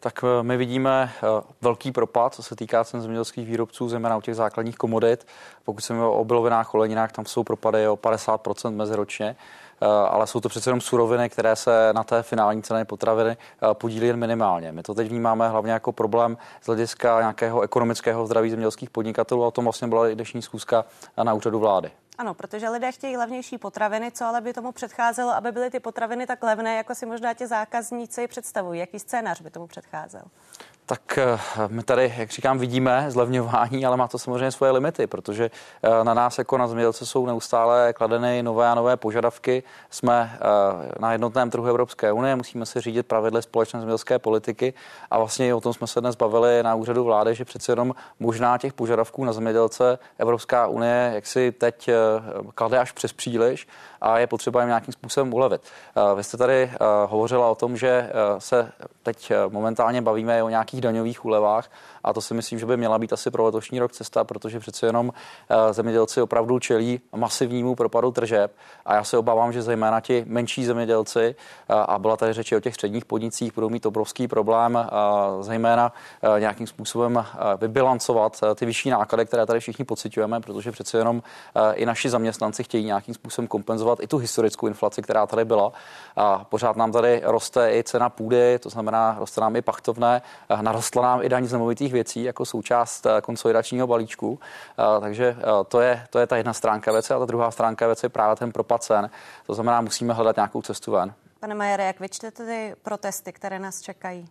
Tak 0.00 0.24
eh, 0.24 0.42
my 0.42 0.56
vidíme 0.56 1.12
eh, 1.16 1.42
velký 1.62 1.92
propad, 1.92 2.34
co 2.34 2.42
se 2.42 2.56
týká 2.56 2.84
cen 2.84 3.00
zemědělských 3.00 3.46
výrobců, 3.46 3.88
zejména 3.88 4.16
u 4.16 4.20
těch 4.20 4.34
základních 4.34 4.76
komodit. 4.76 5.26
Pokud 5.64 5.80
se 5.80 5.94
o 5.94 6.12
obilovinách, 6.12 6.74
oleninách, 6.74 7.12
tam 7.12 7.26
jsou 7.26 7.44
propady 7.44 7.88
o 7.88 7.96
50% 7.96 8.70
meziročně. 8.70 9.36
Eh, 9.82 9.86
ale 9.86 10.26
jsou 10.26 10.40
to 10.40 10.48
přece 10.48 10.70
jenom 10.70 10.80
suroviny, 10.80 11.28
které 11.28 11.56
se 11.56 11.92
na 11.92 12.04
té 12.04 12.22
finální 12.22 12.62
ceně 12.62 12.84
potraviny 12.84 13.36
podílí 13.72 14.06
jen 14.06 14.16
minimálně. 14.16 14.72
My 14.72 14.82
to 14.82 14.94
teď 14.94 15.08
vnímáme 15.08 15.48
hlavně 15.48 15.72
jako 15.72 15.92
problém 15.92 16.38
z 16.62 16.66
hlediska 16.66 17.20
nějakého 17.20 17.60
ekonomického 17.60 18.26
zdraví 18.26 18.50
zemědělských 18.50 18.90
podnikatelů 18.90 19.44
a 19.44 19.46
o 19.46 19.50
tom 19.50 19.64
vlastně 19.64 19.88
byla 19.88 20.08
i 20.08 20.14
dnešní 20.14 20.42
schůzka 20.42 20.84
na 21.22 21.34
úřadu 21.34 21.58
vlády. 21.58 21.90
Ano, 22.20 22.34
protože 22.34 22.68
lidé 22.68 22.92
chtějí 22.92 23.16
levnější 23.16 23.58
potraviny, 23.58 24.12
co 24.12 24.24
ale 24.24 24.40
by 24.40 24.52
tomu 24.52 24.72
předcházelo, 24.72 25.30
aby 25.30 25.52
byly 25.52 25.70
ty 25.70 25.80
potraviny 25.80 26.26
tak 26.26 26.42
levné, 26.42 26.76
jako 26.76 26.94
si 26.94 27.06
možná 27.06 27.34
ti 27.34 27.46
zákazníci 27.46 28.28
představují. 28.28 28.80
Jaký 28.80 28.98
scénář 28.98 29.40
by 29.40 29.50
tomu 29.50 29.66
předcházel? 29.66 30.22
Tak 30.86 31.18
eh, 31.18 31.38
my 31.68 31.82
tady, 31.82 32.14
jak 32.16 32.30
říkám, 32.30 32.58
vidíme 32.58 33.06
zlevňování, 33.08 33.86
ale 33.86 33.96
má 33.96 34.08
to 34.08 34.18
samozřejmě 34.18 34.50
svoje 34.50 34.72
limity, 34.72 35.06
protože 35.06 35.50
eh, 35.82 36.04
na 36.04 36.14
nás 36.14 36.38
jako 36.38 36.58
na 36.58 36.68
zemědělce 36.68 37.06
jsou 37.06 37.26
neustále 37.26 37.92
kladeny 37.92 38.42
nové 38.42 38.68
a 38.68 38.74
nové 38.74 38.96
požadavky. 38.96 39.62
Jsme 39.90 40.32
eh, 40.34 40.38
na 40.98 41.12
jednotném 41.12 41.50
trhu 41.50 41.66
Evropské 41.66 42.12
unie, 42.12 42.36
musíme 42.36 42.66
se 42.66 42.80
řídit 42.80 43.06
pravidly 43.06 43.42
společné 43.42 43.80
zemědělské 43.80 44.18
politiky 44.18 44.74
a 45.10 45.18
vlastně 45.18 45.54
o 45.54 45.60
tom 45.60 45.72
jsme 45.72 45.86
se 45.86 46.00
dnes 46.00 46.16
bavili 46.16 46.62
na 46.62 46.74
úřadu 46.74 47.04
vlády, 47.04 47.34
že 47.34 47.44
přece 47.44 47.72
jenom 47.72 47.94
možná 48.20 48.58
těch 48.58 48.72
požadavků 48.72 49.24
na 49.24 49.32
zemědělce 49.32 49.98
Evropská 50.18 50.66
unie, 50.66 51.10
jak 51.14 51.26
si 51.26 51.52
teď 51.52 51.90
klade 52.54 52.78
až 52.78 52.92
přes 52.92 53.12
příliš 53.12 53.68
a 54.00 54.18
je 54.18 54.26
potřeba 54.26 54.60
jim 54.60 54.68
nějakým 54.68 54.92
způsobem 54.92 55.34
ulevit. 55.34 55.62
Vy 56.16 56.24
jste 56.24 56.36
tady 56.36 56.70
hovořila 57.06 57.50
o 57.50 57.54
tom, 57.54 57.76
že 57.76 58.10
se 58.38 58.72
teď 59.02 59.32
momentálně 59.48 60.02
bavíme 60.02 60.42
o 60.42 60.48
nějakých 60.48 60.79
daňových 60.80 61.24
úlevách 61.24 61.70
a 62.04 62.12
to 62.12 62.20
si 62.20 62.34
myslím, 62.34 62.58
že 62.58 62.66
by 62.66 62.76
měla 62.76 62.98
být 62.98 63.12
asi 63.12 63.30
pro 63.30 63.44
letošní 63.44 63.78
rok 63.78 63.92
cesta, 63.92 64.24
protože 64.24 64.60
přece 64.60 64.86
jenom 64.86 65.12
eh, 65.50 65.72
zemědělci 65.72 66.22
opravdu 66.22 66.58
čelí 66.58 67.00
masivnímu 67.16 67.74
propadu 67.74 68.10
tržeb 68.10 68.52
a 68.86 68.94
já 68.94 69.04
se 69.04 69.18
obávám, 69.18 69.52
že 69.52 69.62
zejména 69.62 70.00
ti 70.00 70.24
menší 70.26 70.64
zemědělci, 70.64 71.34
eh, 71.68 71.74
a 71.74 71.98
byla 71.98 72.16
tady 72.16 72.32
řeči 72.32 72.56
o 72.56 72.60
těch 72.60 72.74
středních 72.74 73.04
podnicích, 73.04 73.54
budou 73.54 73.68
mít 73.68 73.86
obrovský 73.86 74.28
problém, 74.28 74.78
eh, 74.78 75.42
zejména 75.42 75.92
nějakým 76.38 76.66
způsobem 76.66 77.24
vybilancovat 77.60 78.40
ty 78.54 78.66
vyšší 78.66 78.90
náklady, 78.90 79.26
které 79.26 79.46
tady 79.46 79.60
všichni 79.60 79.84
pocitujeme, 79.84 80.40
protože 80.40 80.72
přece 80.72 80.98
jenom 80.98 81.22
i 81.74 81.86
naši 81.86 82.10
zaměstnanci 82.10 82.64
chtějí 82.64 82.84
nějakým 82.84 83.14
způsobem 83.14 83.48
kompenzovat 83.48 83.98
i 84.02 84.06
tu 84.06 84.18
historickou 84.18 84.66
inflaci, 84.66 85.02
která 85.02 85.26
tady 85.26 85.44
byla. 85.44 85.72
A 86.16 86.44
pořád 86.44 86.76
nám 86.76 86.92
tady 86.92 87.22
roste 87.24 87.72
i 87.72 87.82
cena 87.82 88.08
půdy, 88.08 88.58
to 88.58 88.70
znamená, 88.70 89.16
roste 89.18 89.40
nám 89.40 89.56
i 89.56 89.62
pachtovné, 89.62 90.22
narostla 90.62 91.02
nám 91.02 91.22
i 91.22 91.28
daň 91.28 91.46
z 91.46 91.52
nemovitých 91.52 91.92
věcí 91.92 92.22
jako 92.22 92.44
součást 92.44 93.06
eh, 93.06 93.20
konsolidačního 93.20 93.86
balíčku. 93.86 94.40
Eh, 94.78 95.00
takže 95.00 95.36
eh, 95.38 95.44
to 95.68 95.80
je, 95.80 96.06
to 96.10 96.18
je 96.18 96.26
ta 96.26 96.36
jedna 96.36 96.52
stránka 96.52 96.92
věci 96.92 97.14
a 97.14 97.18
ta 97.18 97.24
druhá 97.24 97.50
stránka 97.50 97.86
věci 97.86 98.06
je 98.06 98.10
právě 98.10 98.36
ten 98.36 98.52
propad 98.52 98.82
cen. 98.82 99.10
To 99.46 99.54
znamená, 99.54 99.80
musíme 99.80 100.14
hledat 100.14 100.36
nějakou 100.36 100.62
cestu 100.62 100.92
ven. 100.92 101.14
Pane 101.40 101.54
Majere, 101.54 101.84
jak 101.84 102.00
vyčtete 102.00 102.46
ty 102.46 102.74
protesty, 102.82 103.32
které 103.32 103.58
nás 103.58 103.80
čekají? 103.80 104.28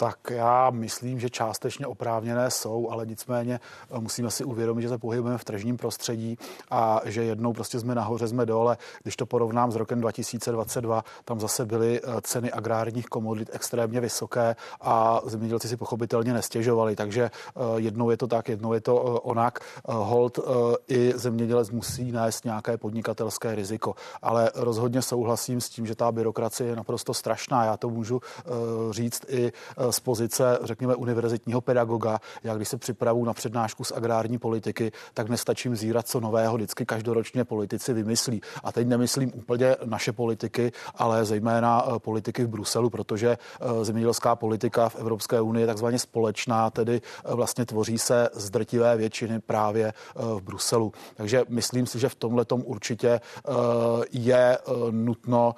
Tak 0.00 0.30
já 0.30 0.70
myslím, 0.70 1.20
že 1.20 1.30
částečně 1.30 1.86
oprávněné 1.86 2.50
jsou, 2.50 2.90
ale 2.90 3.06
nicméně 3.06 3.60
eh, 3.90 4.00
musíme 4.00 4.30
si 4.30 4.44
uvědomit, 4.44 4.82
že 4.82 4.88
se 4.88 4.98
pohybujeme 4.98 5.38
v 5.38 5.44
tržním 5.44 5.76
prostředí 5.76 6.38
a 6.70 7.00
že 7.04 7.24
jednou 7.24 7.52
prostě 7.52 7.80
jsme 7.80 7.94
nahoře, 7.94 8.28
jsme 8.28 8.46
dole. 8.46 8.76
Když 9.02 9.16
to 9.16 9.26
porovnám 9.26 9.72
s 9.72 9.76
rokem 9.76 10.00
2022, 10.00 11.04
tam 11.24 11.40
zase 11.40 11.66
byly 11.66 12.00
eh, 12.00 12.20
ceny 12.22 12.52
agrárních 12.52 13.06
komodit 13.06 13.50
extrémně 13.52 14.00
vysoké 14.00 14.56
a 14.80 15.20
zemědělci 15.24 15.68
si 15.68 15.76
pochopitelně 15.76 16.32
nestěžovali. 16.32 16.96
Takže 16.96 17.22
eh, 17.24 17.60
jednou 17.76 18.10
je 18.10 18.16
to 18.16 18.26
tak, 18.26 18.48
jednou 18.48 18.72
je 18.72 18.80
to 18.80 18.96
onak. 19.20 19.58
Hold 19.84 20.38
i 20.88 21.12
zemědělec 21.16 21.70
musí 21.70 22.12
nést 22.12 22.44
nějaké 22.44 22.76
podnikatelské 22.76 23.54
riziko. 23.54 23.94
Ale 24.22 24.50
rozhodně 24.54 25.02
souhlasím 25.02 25.60
s 25.60 25.68
tím, 25.68 25.86
že 25.86 25.94
ta 25.94 26.12
byrokracie 26.12 26.70
je 26.70 26.76
naprosto 26.76 27.14
strašná. 27.14 27.64
Já 27.64 27.76
to 27.76 27.88
můžu 27.88 28.20
říct 28.90 29.22
i 29.28 29.52
z 29.92 30.00
pozice, 30.00 30.58
řekněme, 30.62 30.94
univerzitního 30.94 31.60
pedagoga. 31.60 32.20
Já 32.44 32.54
když 32.54 32.68
se 32.68 32.76
připravu 32.76 33.24
na 33.24 33.32
přednášku 33.32 33.84
z 33.84 33.92
agrární 33.92 34.38
politiky, 34.38 34.92
tak 35.14 35.28
nestačím 35.28 35.76
zírat, 35.76 36.08
co 36.08 36.20
nového 36.20 36.56
vždycky 36.56 36.86
každoročně 36.86 37.44
politici 37.44 37.92
vymyslí. 37.92 38.40
A 38.64 38.72
teď 38.72 38.86
nemyslím 38.86 39.32
úplně 39.34 39.76
naše 39.84 40.12
politiky, 40.12 40.72
ale 40.94 41.24
zejména 41.24 41.84
eh, 41.86 41.98
politiky 41.98 42.44
v 42.44 42.48
Bruselu, 42.48 42.90
protože 42.90 43.30
eh, 43.30 43.84
zemědělská 43.84 44.36
politika 44.36 44.88
v 44.88 44.96
Evropské 44.96 45.40
unii 45.40 45.62
je 45.62 45.66
takzvaně 45.66 45.98
společná, 45.98 46.70
tedy 46.70 47.00
eh, 47.00 47.34
vlastně 47.34 47.66
tvoří 47.66 47.98
se 47.98 48.28
z 48.32 48.50
drtivé 48.50 48.96
většiny 48.96 49.40
právě 49.40 49.92
v 50.14 50.40
Bruselu. 50.42 50.92
Takže 51.16 51.44
myslím 51.48 51.86
si, 51.86 51.98
že 51.98 52.08
v 52.08 52.14
tomhle 52.14 52.44
určitě 52.64 53.20
je 54.12 54.58
nutno 54.90 55.54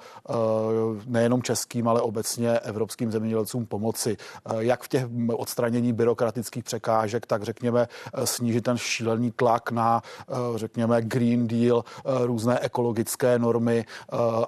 nejenom 1.05 1.41
českým, 1.41 1.87
ale 1.87 2.01
obecně 2.01 2.59
evropským 2.59 3.11
zemědělcům 3.11 3.65
pomoci. 3.65 4.17
Eh, 4.45 4.55
jak 4.57 4.83
v 4.83 4.87
těch 4.87 5.05
odstranění 5.33 5.93
byrokratických 5.93 6.63
překážek, 6.63 7.25
tak 7.25 7.43
řekněme 7.43 7.87
eh, 8.13 8.27
snížit 8.27 8.61
ten 8.61 8.77
šílený 8.77 9.31
tlak 9.31 9.71
na, 9.71 10.01
eh, 10.29 10.33
řekněme, 10.55 11.01
Green 11.01 11.47
Deal, 11.47 11.83
různé 12.05 12.59
ekologické 12.59 13.39
normy 13.39 13.85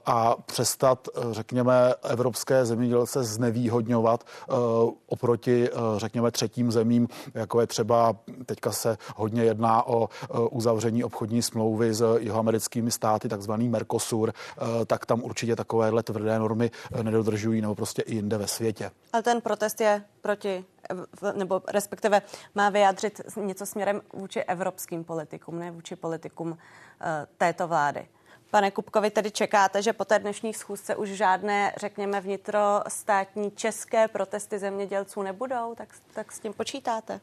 a 0.06 0.36
přestat, 0.46 1.08
řekněme, 1.32 1.94
evropské 2.04 2.66
zemědělce 2.66 3.24
znevýhodňovat 3.24 4.24
oproti, 5.08 5.70
řekněme, 5.98 6.32
třetím 6.32 6.72
zemím, 6.72 7.08
jako 7.34 7.62
je 7.62 7.68
třeba, 7.68 8.16
teďka 8.46 8.72
se 8.72 8.98
hodně 9.16 9.44
jedná 9.44 9.88
o 9.88 10.10
uzavření 10.52 11.04
obchodní 11.04 11.42
smlouvy 11.42 11.94
s 11.94 12.18
jihoamerickými 12.20 12.92
státy, 12.92 13.30
takzvaný 13.30 13.70
Mercosur, 13.70 14.34
tak 14.88 15.06
tam 15.06 15.24
určitě 15.24 15.56
takovéhle 15.56 16.04
tvrdé 16.04 16.40
normy 16.40 16.72
nedodržují 17.02 17.62
nebo 17.62 17.76
prostě 17.76 18.02
i 18.02 18.16
jinde 18.16 18.38
ve 18.38 18.48
světě. 18.48 18.92
Ale 19.14 19.24
ten 19.24 19.42
protest 19.42 19.55
protest 19.56 19.82
je 19.82 20.04
proti, 20.22 20.66
nebo 21.34 21.62
respektive 21.68 22.22
má 22.56 22.70
vyjádřit 22.70 23.22
něco 23.36 23.66
směrem 23.66 24.02
vůči 24.14 24.40
evropským 24.40 25.04
politikům, 25.04 25.60
ne 25.60 25.72
vůči 25.72 25.96
politikům 25.96 26.50
uh, 26.52 26.58
této 27.38 27.68
vlády. 27.68 28.08
Pane 28.52 28.72
Kupkovi, 28.72 29.12
tedy 29.12 29.32
čekáte, 29.32 29.82
že 29.82 29.94
po 29.94 30.06
té 30.06 30.20
dnešní 30.20 30.54
schůzce 30.54 30.96
už 30.96 31.10
žádné, 31.10 31.74
řekněme, 31.78 32.22
vnitrostátní 32.22 33.52
české 33.52 34.08
protesty 34.08 34.60
zemědělců 34.60 35.22
nebudou? 35.22 35.76
Tak, 35.76 35.90
tak 36.14 36.32
s 36.32 36.40
tím 36.40 36.54
počítáte? 36.54 37.22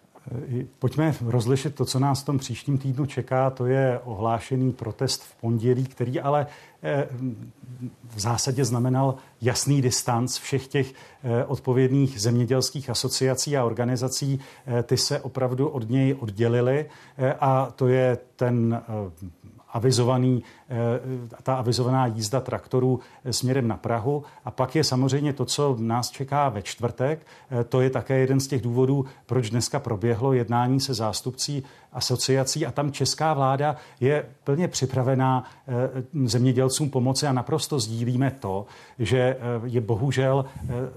Pojďme 0.79 1.15
rozlišit 1.27 1.75
to, 1.75 1.85
co 1.85 1.99
nás 1.99 2.23
v 2.23 2.25
tom 2.25 2.39
příštím 2.39 2.79
týdnu 2.79 3.07
čeká. 3.07 3.51
To 3.51 3.67
je 3.67 4.01
ohlášený 4.05 4.73
protest 4.73 5.23
v 5.23 5.35
pondělí, 5.35 5.85
který 5.85 6.21
ale 6.21 6.47
eh, 6.83 7.09
v 8.15 8.21
zásadě 8.21 8.65
znamenal 8.65 9.15
jasný 9.41 9.83
distanc 9.83 10.39
všech 10.39 10.67
těch 10.67 10.93
eh, 10.93 11.45
odpovědných 11.45 12.21
zemědělských 12.21 12.91
asociací 12.91 13.57
a 13.57 13.65
organizací. 13.65 14.41
Eh, 14.67 14.83
ty 14.83 14.97
se 14.97 15.21
opravdu 15.21 15.69
od 15.69 15.91
něj 15.91 16.17
oddělily 16.21 16.87
a 17.41 17.73
to 17.77 17.89
je 17.89 18.19
ten 18.37 18.83
avizovaný, 19.73 20.43
ta 21.43 21.55
avizovaná 21.55 22.07
jízda 22.07 22.41
traktorů 22.41 23.01
směrem 23.31 23.69
na 23.69 23.77
Prahu. 23.77 24.25
A 24.45 24.51
pak 24.51 24.77
je 24.77 24.85
samozřejmě 24.85 25.33
to, 25.33 25.45
co 25.45 25.77
nás 25.79 26.11
čeká 26.11 26.49
ve 26.49 26.63
čtvrtek. 26.63 27.27
To 27.69 27.81
je 27.81 27.91
také 27.91 28.19
jeden 28.19 28.41
z 28.41 28.47
těch 28.47 28.63
důvodů, 28.63 29.05
proč 29.27 29.51
dneska 29.51 29.81
proběhlo 29.81 30.33
jednání 30.33 30.81
se 30.81 30.95
zástupcí 30.95 31.63
asociací 31.93 32.67
a 32.67 32.71
tam 32.71 32.93
česká 32.93 33.35
vláda 33.35 33.77
je 34.01 34.27
plně 34.45 34.69
připravená 34.69 35.45
zemědělcům 36.25 36.91
pomoci 36.91 37.27
a 37.27 37.33
naprosto 37.33 37.81
sdílíme 37.81 38.31
to, 38.31 38.67
že 38.99 39.37
je 39.65 39.81
bohužel 39.81 40.45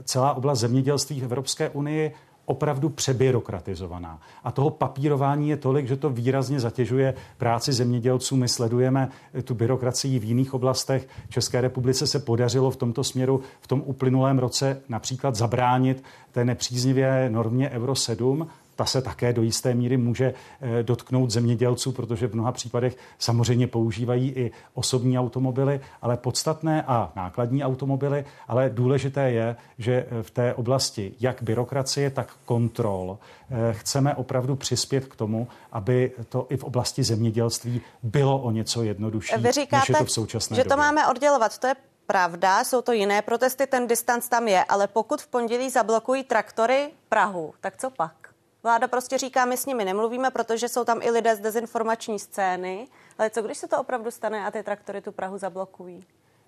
celá 0.04 0.34
oblast 0.34 0.60
zemědělství 0.60 1.20
v 1.20 1.24
Evropské 1.24 1.70
unii 1.70 2.14
opravdu 2.46 2.90
přebyrokratizovaná. 2.90 4.20
A 4.44 4.52
toho 4.52 4.70
papírování 4.70 5.50
je 5.50 5.58
tolik, 5.58 5.88
že 5.88 5.96
to 5.96 6.10
výrazně 6.10 6.60
zatěžuje 6.60 7.14
práci 7.38 7.74
zemědělců. 7.74 8.36
My 8.36 8.48
sledujeme 8.48 9.10
tu 9.44 9.54
byrokracii 9.54 10.20
v 10.20 10.24
jiných 10.24 10.54
oblastech. 10.54 11.08
České 11.30 11.62
republice 11.62 12.08
se 12.08 12.20
podařilo 12.20 12.72
v 12.72 12.76
tomto 12.76 13.04
směru 13.04 13.42
v 13.62 13.68
tom 13.68 13.84
uplynulém 13.86 14.40
roce 14.40 14.82
například 14.90 15.36
zabránit 15.36 16.04
té 16.32 16.46
nepříznivé 16.46 17.30
normě 17.30 17.70
Euro 17.70 17.96
7 17.96 18.48
ta 18.76 18.86
se 18.86 19.02
také 19.02 19.34
do 19.34 19.42
jisté 19.42 19.74
míry 19.74 19.98
může 19.98 20.34
eh, 20.62 20.84
dotknout 20.84 21.32
zemědělců, 21.32 21.92
protože 21.92 22.28
v 22.28 22.34
mnoha 22.34 22.52
případech 22.52 22.98
samozřejmě 23.20 23.68
používají 23.68 24.30
i 24.30 24.52
osobní 24.74 25.20
automobily, 25.20 25.80
ale 26.02 26.18
podstatné 26.18 26.84
a 26.88 27.12
nákladní 27.16 27.64
automobily, 27.64 28.26
ale 28.48 28.70
důležité 28.70 29.32
je, 29.32 29.56
že 29.78 29.94
eh, 29.94 30.24
v 30.24 30.32
té 30.32 30.54
oblasti 30.54 31.14
jak 31.20 31.44
byrokracie, 31.44 32.10
tak 32.10 32.34
kontrol 32.46 33.18
eh, 33.50 33.74
chceme 33.74 34.16
opravdu 34.16 34.56
přispět 34.56 35.06
k 35.06 35.16
tomu, 35.16 35.48
aby 35.72 36.12
to 36.30 36.48
i 36.50 36.58
v 36.58 36.64
oblasti 36.64 37.04
zemědělství 37.04 37.82
bylo 38.04 38.42
o 38.42 38.52
něco 38.52 38.84
jednodušší, 38.84 39.36
Vy 39.38 39.52
říkáte, 39.52 39.82
než 39.82 39.90
je 39.90 39.96
to 39.96 40.06
v 40.06 40.12
současné 40.12 40.56
že 40.56 40.64
době. 40.64 40.70
to 40.70 40.78
máme 40.78 41.08
oddělovat. 41.08 41.58
To 41.58 41.68
je 41.68 41.76
pravda, 42.08 42.64
jsou 42.64 42.82
to 42.82 42.92
jiné 42.92 43.22
protesty, 43.22 43.68
ten 43.68 43.88
distanc 43.88 44.30
tam 44.30 44.48
je, 44.48 44.64
ale 44.64 44.88
pokud 44.88 45.22
v 45.22 45.28
pondělí 45.28 45.70
zablokují 45.70 46.24
traktory 46.24 46.90
Prahu, 47.10 47.54
tak 47.62 47.78
co 47.78 47.90
pak? 47.90 48.35
Vláda 48.66 48.88
prostě 48.88 49.18
říká, 49.18 49.46
my 49.46 49.58
s 49.58 49.66
nimi 49.66 49.86
nemluvíme, 49.86 50.32
protože 50.32 50.70
jsou 50.70 50.84
tam 50.84 51.02
i 51.02 51.12
lidé 51.12 51.36
z 51.36 51.40
dezinformační 51.40 52.20
scény. 52.20 52.88
Ale 53.18 53.30
co 53.30 53.42
když 53.42 53.58
se 53.58 53.68
to 53.68 53.80
opravdu 53.80 54.12
stane 54.12 54.46
a 54.46 54.52
ty 54.52 54.64
traktory 54.64 55.02
tu 55.02 55.12
Prahu 55.12 55.38
zablokují? 55.38 56.04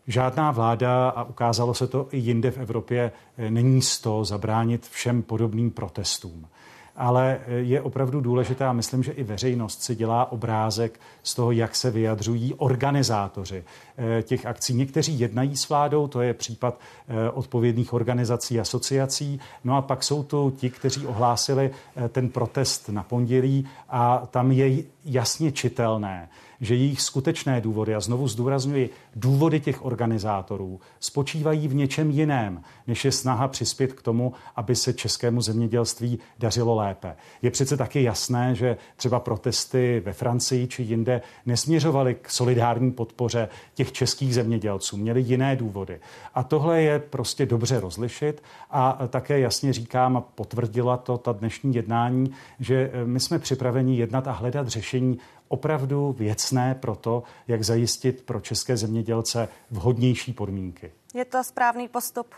Žádná 0.07 0.51
vláda, 0.51 1.09
a 1.09 1.24
ukázalo 1.24 1.74
se 1.74 1.88
to 1.88 2.07
i 2.11 2.18
jinde 2.18 2.51
v 2.51 2.57
Evropě, 2.57 3.11
není 3.49 3.82
z 3.82 3.99
toho 3.99 4.26
zabránit 4.26 4.88
všem 4.88 5.24
podobným 5.24 5.72
protestům 5.72 6.47
ale 6.98 7.39
je 7.48 7.82
opravdu 7.82 8.22
důležité 8.22 8.66
a 8.66 8.74
myslím, 8.74 9.04
že 9.04 9.12
i 9.12 9.24
veřejnost 9.24 9.84
si 9.84 9.95
dělá 9.95 10.32
obrázek 10.32 11.00
z 11.24 11.36
toho, 11.36 11.52
jak 11.52 11.76
se 11.76 11.91
vyjadřují 11.91 12.54
organizátoři 12.54 13.64
eh, 13.98 14.24
těch 14.24 14.45
akcí. 14.45 14.74
Někteří 14.74 15.20
jednají 15.20 15.58
s 15.58 15.70
vládou, 15.70 16.08
to 16.08 16.22
je 16.22 16.34
případ 16.34 16.80
eh, 17.08 17.30
odpovědných 17.30 17.93
organizací, 17.93 18.60
asociací, 18.60 19.39
no 19.64 19.78
a 19.78 19.82
pak 19.82 20.04
jsou 20.04 20.24
tu 20.24 20.54
ti, 20.58 20.70
kteří 20.70 21.08
ohlásili 21.08 21.72
eh, 21.95 22.10
ten 22.10 22.30
protest 22.30 22.89
na 22.89 23.04
pondělí 23.04 23.68
a 23.89 24.28
tam 24.32 24.52
je 24.52 24.84
jasně 25.06 25.52
čitelné, 25.52 26.30
že 26.62 26.76
jejich 26.76 27.01
skutečné 27.01 27.62
důvody, 27.62 27.95
a 27.95 27.99
znovu 27.99 28.28
zdůrazňuji, 28.28 28.89
důvody 29.16 29.60
těch 29.60 29.86
organizátorů 29.86 30.80
spočívají 30.99 31.68
v 31.68 31.76
něčem 31.76 32.12
jiném, 32.12 32.62
než 32.88 33.05
je 33.05 33.12
snaha 33.12 33.47
přispět 33.47 33.93
k 33.93 34.01
tomu, 34.01 34.34
aby 34.55 34.76
se 34.76 34.93
českému 34.93 35.41
zemědělství 35.41 36.20
dařilo 36.39 36.76
lépe. 36.76 37.16
Je 37.41 37.51
přece 37.51 37.78
taky 37.78 38.03
jasné, 38.03 38.55
že 38.55 38.78
třeba 38.95 39.20
protesty 39.20 40.01
ve 40.05 40.14
Francii 40.14 40.68
či 40.68 40.84
jinde 40.84 41.22
nesměřovaly 41.45 42.16
k 42.16 42.30
solidární 42.30 42.91
podpoře 42.91 43.49
těch 43.74 43.91
českých 43.91 44.34
zemědělců, 44.34 44.97
měly 44.97 45.22
jiné 45.22 45.55
důvody. 45.55 45.99
A 46.36 46.43
tohle 46.43 46.82
je 46.82 46.99
prostě 46.99 47.45
dobře 47.45 47.80
rozlišit 47.80 48.43
a 48.72 49.08
také 49.08 49.39
jasně 49.39 49.74
říkám, 49.74 50.18
a 50.18 50.22
potvrdila 50.22 50.97
to 50.97 51.18
ta 51.18 51.32
dnešní 51.32 51.76
jednání, 51.76 52.32
že 52.60 52.91
my 53.05 53.20
jsme 53.20 53.39
připraveni 53.39 53.97
jednat 53.97 54.28
a 54.28 54.32
hledat 54.32 54.68
řešení 54.68 55.20
opravdu 55.48 56.16
věcné 56.18 56.76
pro 56.76 56.95
to, 56.95 57.24
jak 57.48 57.64
zajistit 57.64 58.24
pro 58.24 58.39
české 58.39 58.78
zemědělce 58.78 59.48
vhodnější 59.72 60.34
podmínky. 60.34 60.91
Je 61.14 61.26
to 61.26 61.43
správný 61.43 61.88
postup? 61.88 62.36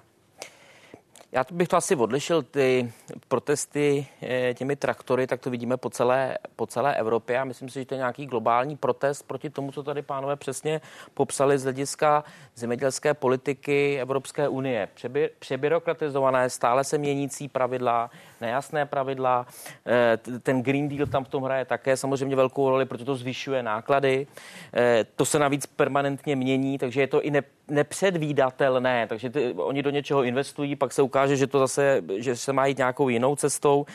Já 1.31 1.45
bych 1.51 1.67
to 1.67 1.77
asi 1.77 1.95
odlišil, 1.95 2.43
ty 2.43 2.93
protesty 3.27 4.07
eh, 4.21 4.53
těmi 4.53 4.75
traktory, 4.75 5.27
tak 5.27 5.41
to 5.41 5.49
vidíme 5.49 5.77
po 5.77 5.89
celé, 5.89 6.37
po 6.55 6.67
celé 6.67 6.95
Evropě 6.95 7.39
a 7.39 7.43
myslím 7.43 7.69
si, 7.69 7.79
že 7.79 7.85
to 7.85 7.93
je 7.93 7.97
nějaký 7.97 8.25
globální 8.25 8.77
protest 8.77 9.23
proti 9.23 9.49
tomu, 9.49 9.71
co 9.71 9.83
tady 9.83 10.01
pánové 10.01 10.35
přesně 10.35 10.81
popsali 11.13 11.57
z 11.57 11.63
hlediska 11.63 12.23
zemědělské 12.55 13.13
politiky 13.13 14.01
Evropské 14.01 14.47
unie. 14.47 14.89
Přeby, 14.93 15.29
přebyrokratizované, 15.39 16.49
stále 16.49 16.83
se 16.83 16.97
měnící 16.97 17.47
pravidla, 17.47 18.09
nejasné 18.41 18.85
pravidla. 18.85 19.45
Eh, 19.85 20.39
ten 20.39 20.63
Green 20.63 20.89
Deal 20.89 21.07
tam 21.07 21.23
v 21.23 21.29
tom 21.29 21.43
hraje 21.43 21.65
také 21.65 21.97
samozřejmě 21.97 22.35
velkou 22.35 22.69
roli, 22.69 22.85
protože 22.85 23.05
to 23.05 23.15
zvyšuje 23.15 23.63
náklady. 23.63 24.27
Eh, 24.73 25.05
to 25.15 25.25
se 25.25 25.39
navíc 25.39 25.65
permanentně 25.65 26.35
mění, 26.35 26.77
takže 26.77 27.01
je 27.01 27.07
to 27.07 27.21
i 27.21 27.31
ne, 27.31 27.41
nepředvídatelné. 27.69 29.07
Takže 29.07 29.29
ty, 29.29 29.53
oni 29.57 29.83
do 29.83 29.89
něčeho 29.89 30.23
investují, 30.23 30.75
pak 30.75 30.93
se 30.93 31.01
ukáže, 31.01 31.35
že 31.35 31.47
to 31.47 31.59
zase, 31.59 32.01
že 32.17 32.35
se 32.35 32.53
má 32.53 32.65
jít 32.65 32.77
nějakou 32.77 33.09
jinou 33.09 33.35
cestou. 33.35 33.85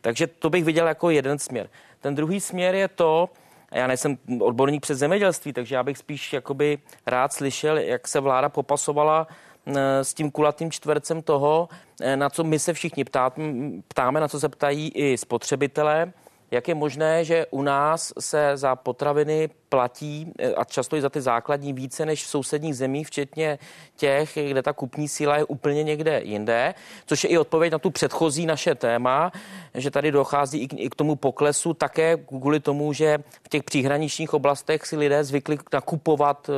Takže 0.00 0.26
to 0.26 0.50
bych 0.50 0.64
viděl 0.64 0.88
jako 0.88 1.10
jeden 1.10 1.38
směr. 1.38 1.68
Ten 2.00 2.14
druhý 2.14 2.40
směr 2.40 2.74
je 2.74 2.88
to, 2.88 3.28
já 3.72 3.86
nejsem 3.86 4.18
odborník 4.40 4.82
přes 4.82 4.98
zemědělství, 4.98 5.52
takže 5.52 5.74
já 5.74 5.82
bych 5.82 5.98
spíš 5.98 6.32
jakoby 6.32 6.78
rád 7.06 7.32
slyšel, 7.32 7.78
jak 7.78 8.08
se 8.08 8.20
vláda 8.20 8.48
popasovala 8.48 9.26
Eh, 9.66 10.04
s 10.04 10.14
tím 10.14 10.30
kulatým 10.30 10.70
čtvercem 10.70 11.22
toho, 11.22 11.68
eh, 12.00 12.16
na 12.16 12.30
co 12.30 12.44
my 12.44 12.58
se 12.58 12.72
všichni 12.72 13.04
ptáme, 13.88 14.20
na 14.20 14.28
co 14.28 14.40
se 14.40 14.48
ptají 14.48 14.92
i 14.94 15.18
spotřebitelé, 15.18 16.12
jak 16.50 16.68
je 16.68 16.74
možné, 16.74 17.24
že 17.24 17.46
u 17.50 17.62
nás 17.62 18.12
se 18.20 18.50
za 18.54 18.76
potraviny 18.76 19.50
platí 19.68 20.32
eh, 20.38 20.54
a 20.54 20.64
často 20.64 20.96
i 20.96 21.00
za 21.00 21.08
ty 21.08 21.20
základní 21.20 21.72
více 21.72 22.06
než 22.06 22.24
v 22.24 22.28
sousedních 22.28 22.76
zemích, 22.76 23.06
včetně 23.06 23.58
těch, 23.96 24.38
kde 24.50 24.62
ta 24.62 24.72
kupní 24.72 25.08
síla 25.08 25.36
je 25.36 25.44
úplně 25.44 25.82
někde 25.82 26.20
jinde, 26.24 26.74
což 27.06 27.24
je 27.24 27.30
i 27.30 27.38
odpověď 27.38 27.72
na 27.72 27.78
tu 27.78 27.90
předchozí 27.90 28.46
naše 28.46 28.74
téma, 28.74 29.32
že 29.74 29.90
tady 29.90 30.12
dochází 30.12 30.68
i 30.76 30.90
k 30.90 30.94
tomu 30.94 31.16
poklesu 31.16 31.74
také 31.74 32.16
kvůli 32.16 32.60
tomu, 32.60 32.92
že 32.92 33.18
v 33.42 33.48
těch 33.48 33.62
příhraničních 33.62 34.34
oblastech 34.34 34.86
si 34.86 34.96
lidé 34.96 35.24
zvykli 35.24 35.58
nakupovat 35.72 36.50
eh, 36.50 36.52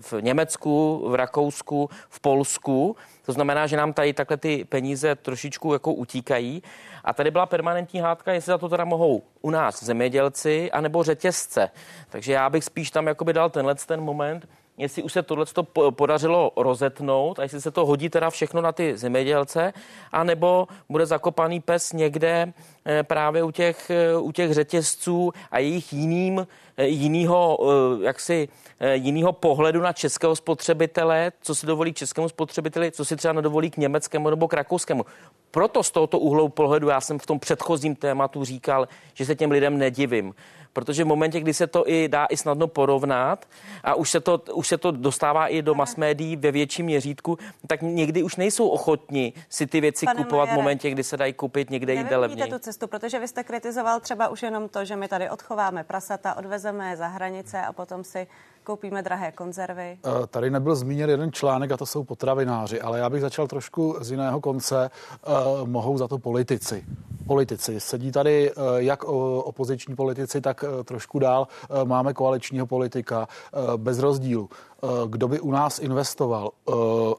v 0.00 0.20
Německu, 0.20 1.04
v 1.08 1.14
Rakousku, 1.14 1.90
v 2.08 2.20
Polsku. 2.20 2.96
To 3.26 3.32
znamená, 3.32 3.66
že 3.66 3.76
nám 3.76 3.92
tady 3.92 4.12
takhle 4.12 4.36
ty 4.36 4.64
peníze 4.64 5.14
trošičku 5.14 5.72
jako 5.72 5.92
utíkají. 5.92 6.62
A 7.04 7.12
tady 7.12 7.30
byla 7.30 7.46
permanentní 7.46 8.00
hádka, 8.00 8.32
jestli 8.32 8.50
za 8.50 8.58
to 8.58 8.68
teda 8.68 8.84
mohou 8.84 9.22
u 9.42 9.50
nás 9.50 9.84
zemědělci 9.84 10.70
anebo 10.70 11.02
řetězce. 11.02 11.70
Takže 12.08 12.32
já 12.32 12.50
bych 12.50 12.64
spíš 12.64 12.90
tam 12.90 13.06
jakoby 13.06 13.32
dal 13.32 13.50
tenhle 13.50 13.74
ten 13.74 14.00
moment, 14.00 14.48
jestli 14.78 15.02
už 15.02 15.12
se 15.12 15.22
tohle 15.22 15.46
podařilo 15.90 16.52
rozetnout 16.56 17.38
a 17.38 17.42
jestli 17.42 17.60
se 17.60 17.70
to 17.70 17.86
hodí 17.86 18.08
teda 18.08 18.30
všechno 18.30 18.60
na 18.60 18.72
ty 18.72 18.96
zemědělce, 18.96 19.72
anebo 20.12 20.68
bude 20.88 21.06
zakopaný 21.06 21.60
pes 21.60 21.92
někde 21.92 22.52
eh, 22.86 23.02
právě 23.02 23.42
u 23.42 23.50
těch, 23.50 23.90
eh, 23.90 24.16
u 24.16 24.32
těch 24.32 24.54
řetězců 24.54 25.32
a 25.50 25.58
jejich 25.58 25.92
jiným, 25.92 26.46
eh, 26.76 26.86
jinýho, 26.86 27.58
jaksi, 28.02 28.48
jinýho 28.92 29.32
pohledu 29.32 29.80
na 29.80 29.92
českého 29.92 30.36
spotřebitele, 30.36 31.32
co 31.40 31.54
si 31.54 31.66
dovolí 31.66 31.92
českému 31.92 32.28
spotřebiteli, 32.28 32.92
co 32.92 33.04
si 33.04 33.16
třeba 33.16 33.32
nedovolí 33.32 33.70
k 33.70 33.76
německému 33.76 34.30
nebo 34.30 34.48
k 34.48 34.52
rakouskému. 34.52 35.04
Proto 35.50 35.82
z 35.82 35.90
tohoto 35.90 36.18
úhlu 36.18 36.48
pohledu 36.48 36.88
já 36.88 37.00
jsem 37.00 37.18
v 37.18 37.26
tom 37.26 37.38
předchozím 37.38 37.96
tématu 37.96 38.44
říkal, 38.44 38.88
že 39.14 39.26
se 39.26 39.34
těm 39.34 39.50
lidem 39.50 39.78
nedivím 39.78 40.34
protože 40.76 41.04
v 41.04 41.06
momentě, 41.06 41.40
kdy 41.40 41.54
se 41.54 41.66
to 41.66 41.88
i 41.88 42.08
dá 42.08 42.26
i 42.26 42.36
snadno 42.36 42.68
porovnat 42.68 43.48
a 43.84 43.94
už 43.94 44.10
se 44.10 44.20
to, 44.20 44.38
už 44.52 44.68
se 44.68 44.78
to 44.78 44.90
dostává 44.90 45.48
i 45.48 45.62
do 45.62 45.74
mass 45.74 45.96
médií 45.96 46.36
ve 46.36 46.52
větším 46.52 46.86
měřítku, 46.86 47.38
tak 47.66 47.82
někdy 47.82 48.22
už 48.22 48.36
nejsou 48.36 48.68
ochotni 48.68 49.32
si 49.48 49.66
ty 49.66 49.80
věci 49.80 50.06
Pane 50.06 50.16
kupovat 50.16 50.48
Majere, 50.48 50.52
v 50.52 50.56
momentě, 50.56 50.90
kdy 50.90 51.04
se 51.04 51.16
dají 51.16 51.32
koupit 51.32 51.70
někde 51.70 51.94
jinde 51.94 52.16
levněji. 52.16 52.50
tu 52.50 52.58
cestu, 52.58 52.86
protože 52.86 53.18
vy 53.18 53.28
jste 53.28 53.44
kritizoval 53.44 54.00
třeba 54.00 54.28
už 54.28 54.42
jenom 54.42 54.68
to, 54.68 54.84
že 54.84 54.96
my 54.96 55.08
tady 55.08 55.30
odchováme 55.30 55.84
prasata, 55.84 56.36
odvezeme 56.36 56.90
je 56.90 56.96
za 56.96 57.06
hranice 57.08 57.60
a 57.60 57.72
potom 57.72 58.04
si 58.04 58.26
koupíme 58.66 59.02
drahé 59.02 59.32
konzervy. 59.32 59.98
Eh, 60.04 60.26
tady 60.26 60.50
nebyl 60.50 60.74
zmíněn 60.74 61.10
jeden 61.10 61.32
článek 61.32 61.72
a 61.72 61.76
to 61.76 61.86
jsou 61.86 62.04
potravináři, 62.04 62.80
ale 62.80 62.98
já 62.98 63.10
bych 63.10 63.20
začal 63.20 63.46
trošku 63.46 63.96
z 64.00 64.10
jiného 64.10 64.40
konce. 64.40 64.90
Eh, 64.90 65.30
mohou 65.64 65.98
za 65.98 66.08
to 66.08 66.18
politici 66.18 66.84
politici. 67.26 67.80
Sedí 67.80 68.12
tady 68.12 68.52
jak 68.76 69.04
opoziční 69.04 69.96
politici, 69.96 70.40
tak 70.40 70.64
trošku 70.84 71.18
dál 71.18 71.48
máme 71.84 72.14
koaličního 72.14 72.66
politika 72.66 73.28
bez 73.76 73.98
rozdílu. 73.98 74.48
Eh, 74.82 74.88
kdo 75.08 75.28
by 75.28 75.40
u 75.40 75.50
nás 75.50 75.78
investoval, 75.78 76.50
eh, 76.50 76.72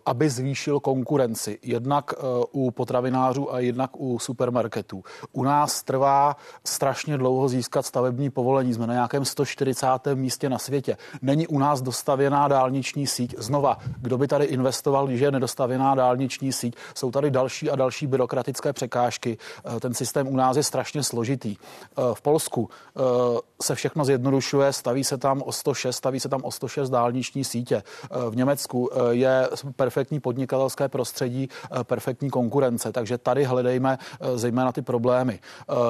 aby 0.06 0.30
zvýšil 0.30 0.80
konkurenci, 0.80 1.60
jednak 1.62 2.14
eh, 2.18 2.22
u 2.52 2.72
potravinářů 2.72 3.54
a 3.54 3.60
jednak 3.60 3.92
u 3.98 4.20
supermarketů. 4.20 5.04
U 5.32 5.44
nás 5.44 5.84
trvá 5.84 6.36
strašně 6.64 7.18
dlouho 7.18 7.50
získat 7.50 7.86
stavební 7.86 8.30
povolení. 8.30 8.74
Jsme 8.74 8.88
na 8.88 8.94
nějakém 8.94 9.26
140. 9.26 10.16
místě 10.16 10.50
na 10.50 10.60
světě. 10.60 10.98
Není 11.22 11.37
u 11.48 11.60
nás 11.60 11.82
dostavěná 11.82 12.48
dálniční 12.48 13.08
síť. 13.08 13.36
Znova, 13.38 13.78
kdo 13.98 14.18
by 14.18 14.28
tady 14.28 14.46
investoval, 14.46 15.08
když 15.08 15.22
je 15.22 15.32
nedostavěná 15.32 15.96
dálniční 15.96 16.54
síť? 16.54 16.76
Jsou 16.96 17.12
tady 17.12 17.32
další 17.32 17.70
a 17.70 17.76
další 17.76 18.08
byrokratické 18.08 18.74
překážky. 18.74 19.38
Ten 19.80 19.94
systém 19.94 20.28
u 20.28 20.36
nás 20.36 20.58
je 20.58 20.64
strašně 20.64 21.04
složitý. 21.04 21.56
V 22.14 22.22
Polsku 22.22 22.70
se 23.62 23.76
všechno 23.76 24.06
zjednodušuje, 24.06 24.74
staví 24.74 25.04
se 25.04 25.18
tam 25.18 25.42
o 25.42 25.52
106, 25.52 25.96
staví 25.96 26.20
se 26.20 26.30
tam 26.30 26.42
o 26.44 26.52
106 26.52 26.90
dálniční 26.90 27.44
sítě. 27.44 27.76
Eh, 27.76 28.30
v 28.30 28.36
Německu 28.36 28.90
eh, 28.94 29.14
je 29.14 29.50
perfektní 29.76 30.20
podnikatelské 30.20 30.90
prostředí, 30.90 31.50
eh, 31.72 31.84
perfektní 31.84 32.30
konkurence, 32.30 32.92
takže 32.92 33.18
tady 33.18 33.44
hledejme 33.44 33.98
zejména 34.36 34.72
ty 34.72 34.82
problémy. 34.82 35.40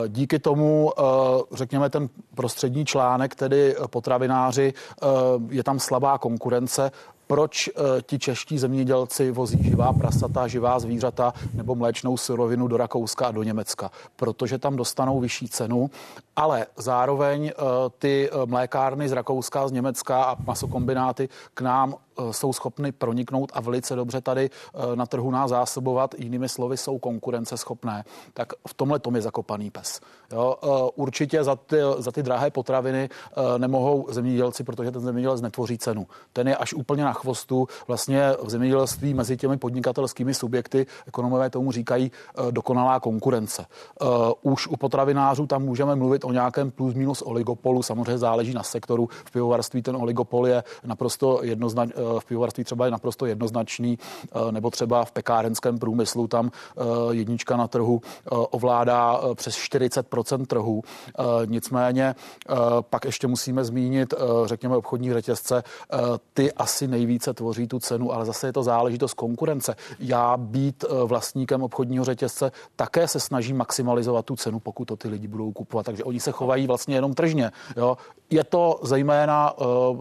Díky 0.08 0.40
tomu, 0.40 0.92
řekněme, 1.52 1.90
ten 1.90 2.10
prostřední 2.36 2.86
článek, 2.86 3.36
tedy 3.36 3.76
potravináři, 3.90 4.74
je 5.50 5.64
tam 5.64 5.80
slabá 5.80 6.18
konkurence, 6.18 6.92
proč 7.28 7.68
uh, 7.68 7.84
ti 8.02 8.20
čeští 8.20 8.58
zemědělci 8.58 9.32
vozí 9.32 9.64
živá 9.64 9.94
prasata, 9.94 10.48
živá 10.48 10.80
zvířata 10.80 11.34
nebo 11.54 11.76
mléčnou 11.76 12.18
surovinu 12.18 12.68
do 12.68 12.78
Rakouska 12.78 13.28
a 13.28 13.32
do 13.32 13.44
Německa. 13.44 13.92
Protože 14.16 14.58
tam 14.58 14.76
dostanou 14.76 15.20
vyšší 15.20 15.48
cenu, 15.48 15.90
ale 16.36 16.66
zároveň 16.76 17.44
uh, 17.44 17.68
ty 18.00 18.30
mlékárny 18.46 19.10
z 19.10 19.12
Rakouska, 19.12 19.68
z 19.68 19.72
Německa 19.72 20.24
a 20.24 20.36
masokombináty 20.46 21.30
k 21.54 21.62
nám 21.62 21.96
Eh, 21.96 22.07
jsou 22.32 22.54
schopny 22.54 22.92
proniknout 22.92 23.52
a 23.54 23.62
velice 23.62 23.96
dobře 23.96 24.22
tady 24.22 24.50
eh, 24.50 24.96
na 24.96 25.06
trhu 25.06 25.32
nás 25.32 25.50
zásobovat, 25.50 26.16
jinými 26.18 26.50
slovy 26.50 26.78
jsou 26.78 27.00
konkurenceschopné, 27.00 28.04
tak 28.34 28.54
v 28.68 28.74
tomhle 28.74 29.00
tom 29.00 29.16
je 29.16 29.22
zakopaný 29.22 29.72
pes. 29.72 30.00
Jo, 30.32 30.56
eh, 30.64 30.68
určitě 30.96 31.44
za 31.44 31.56
ty, 31.56 31.78
za 31.98 32.12
ty 32.12 32.24
drahé 32.24 32.52
potraviny 32.52 33.10
nemohou 33.58 34.08
zemědělci, 34.10 34.64
protože 34.64 34.92
ten 34.92 35.02
zemědělec 35.02 35.42
netvoří 35.42 35.78
cenu. 35.78 36.08
Ten 36.34 36.48
je 36.48 36.56
až 36.56 36.74
úplně 36.74 37.04
na 37.04 37.14
chvostu. 37.14 37.68
Vlastně 37.88 38.34
v 38.44 38.50
zemědělství 38.50 39.14
mezi 39.14 39.38
těmi 39.38 39.58
podnikatelskými 39.58 40.34
subjekty, 40.34 40.86
ekonomové 41.08 41.50
tomu 41.50 41.72
říkají 41.72 42.12
dokonalá 42.52 43.00
konkurence. 43.00 43.66
Už 44.42 44.68
u 44.68 44.78
potravinářů 44.78 45.48
tam 45.48 45.64
můžeme 45.64 45.96
mluvit 45.96 46.26
o 46.26 46.32
nějakém 46.32 46.72
plus 46.72 46.94
minus 46.94 47.22
oligopolu, 47.22 47.84
samozřejmě 47.84 48.18
záleží 48.18 48.54
na 48.54 48.64
sektoru. 48.64 49.10
V 49.26 49.32
pivovarství 49.32 49.82
ten 49.82 49.96
oligopol 49.96 50.48
je 50.48 50.64
naprosto 50.86 51.40
jednoznačný 51.44 51.94
v 52.20 52.26
pivovarství 52.26 52.64
třeba 52.64 52.86
je 52.86 52.92
naprosto 52.92 53.26
jednoznačný, 53.26 54.00
eh, 54.00 54.52
nebo 54.52 54.70
třeba 54.70 55.06
v 55.06 55.12
pekárenském 55.12 55.78
průmyslu 55.78 56.28
tam 56.28 56.52
eh, 56.52 56.82
jednička 57.12 57.58
na 57.58 57.68
trhu 57.68 58.02
eh, 58.04 58.30
ovládá 58.30 59.22
přes 59.36 59.56
40% 59.56 60.46
trhu. 60.46 60.82
Nicméně 61.46 62.16
pak 62.82 63.06
ještě 63.06 63.28
musíme 63.28 63.64
zmínit, 63.64 64.14
řekněme, 64.46 64.78
obchodní 64.78 65.14
řetězce, 65.14 65.64
ty 66.34 66.54
asi 66.54 66.88
nejvíce 66.88 67.34
tvoří 67.34 67.68
tu 67.68 67.80
cenu, 67.80 68.14
ale 68.14 68.26
zase 68.26 68.48
je 68.48 68.54
to 68.54 68.64
záležitost 68.64 69.14
konkurence. 69.14 69.76
Já 70.00 70.38
být 70.38 70.86
vlastníkem 71.06 71.64
obchodního 71.64 72.06
řetězce 72.06 72.52
také 72.76 73.08
se 73.08 73.20
snaží 73.20 73.54
maximalizovat 73.54 74.26
tu 74.26 74.36
cenu, 74.36 74.60
pokud 74.60 74.86
to 74.86 74.96
ty 74.96 75.08
lidi 75.08 75.28
budou 75.28 75.52
kupovat. 75.52 75.86
Takže 75.86 76.04
oni 76.04 76.20
se 76.20 76.32
chovají 76.32 76.68
vlastně 76.68 76.96
jenom 76.96 77.14
tržně. 77.14 77.52
Jo. 77.78 77.98
Je 78.30 78.44
to 78.44 78.80
zejména 78.84 79.54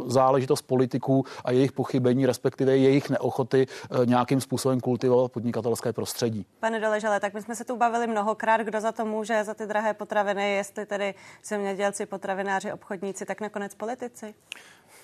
záležitost 0.06 0.62
politiků 0.62 1.24
a 1.44 1.52
jejich 1.52 1.72
pochybení, 1.96 2.26
respektive 2.26 2.76
jejich 2.76 3.10
neochoty 3.10 3.66
eh, 3.66 4.06
nějakým 4.06 4.40
způsobem 4.40 4.80
kultivovat 4.80 5.32
podnikatelské 5.32 5.92
prostředí. 5.92 6.46
Pane 6.60 6.80
Doležele, 6.80 7.20
tak 7.20 7.34
my 7.34 7.42
jsme 7.42 7.54
se 7.56 7.64
tu 7.64 7.76
bavili 7.76 8.06
mnohokrát, 8.06 8.60
kdo 8.60 8.80
za 8.80 8.92
to 8.92 9.04
může, 9.04 9.44
za 9.44 9.54
ty 9.54 9.66
drahé 9.66 9.94
potraviny, 9.94 10.54
jestli 10.54 10.86
tedy 10.86 11.14
zemědělci, 11.44 12.06
potravináři, 12.06 12.72
obchodníci, 12.72 13.24
tak 13.24 13.40
nakonec 13.40 13.74
politici. 13.74 14.34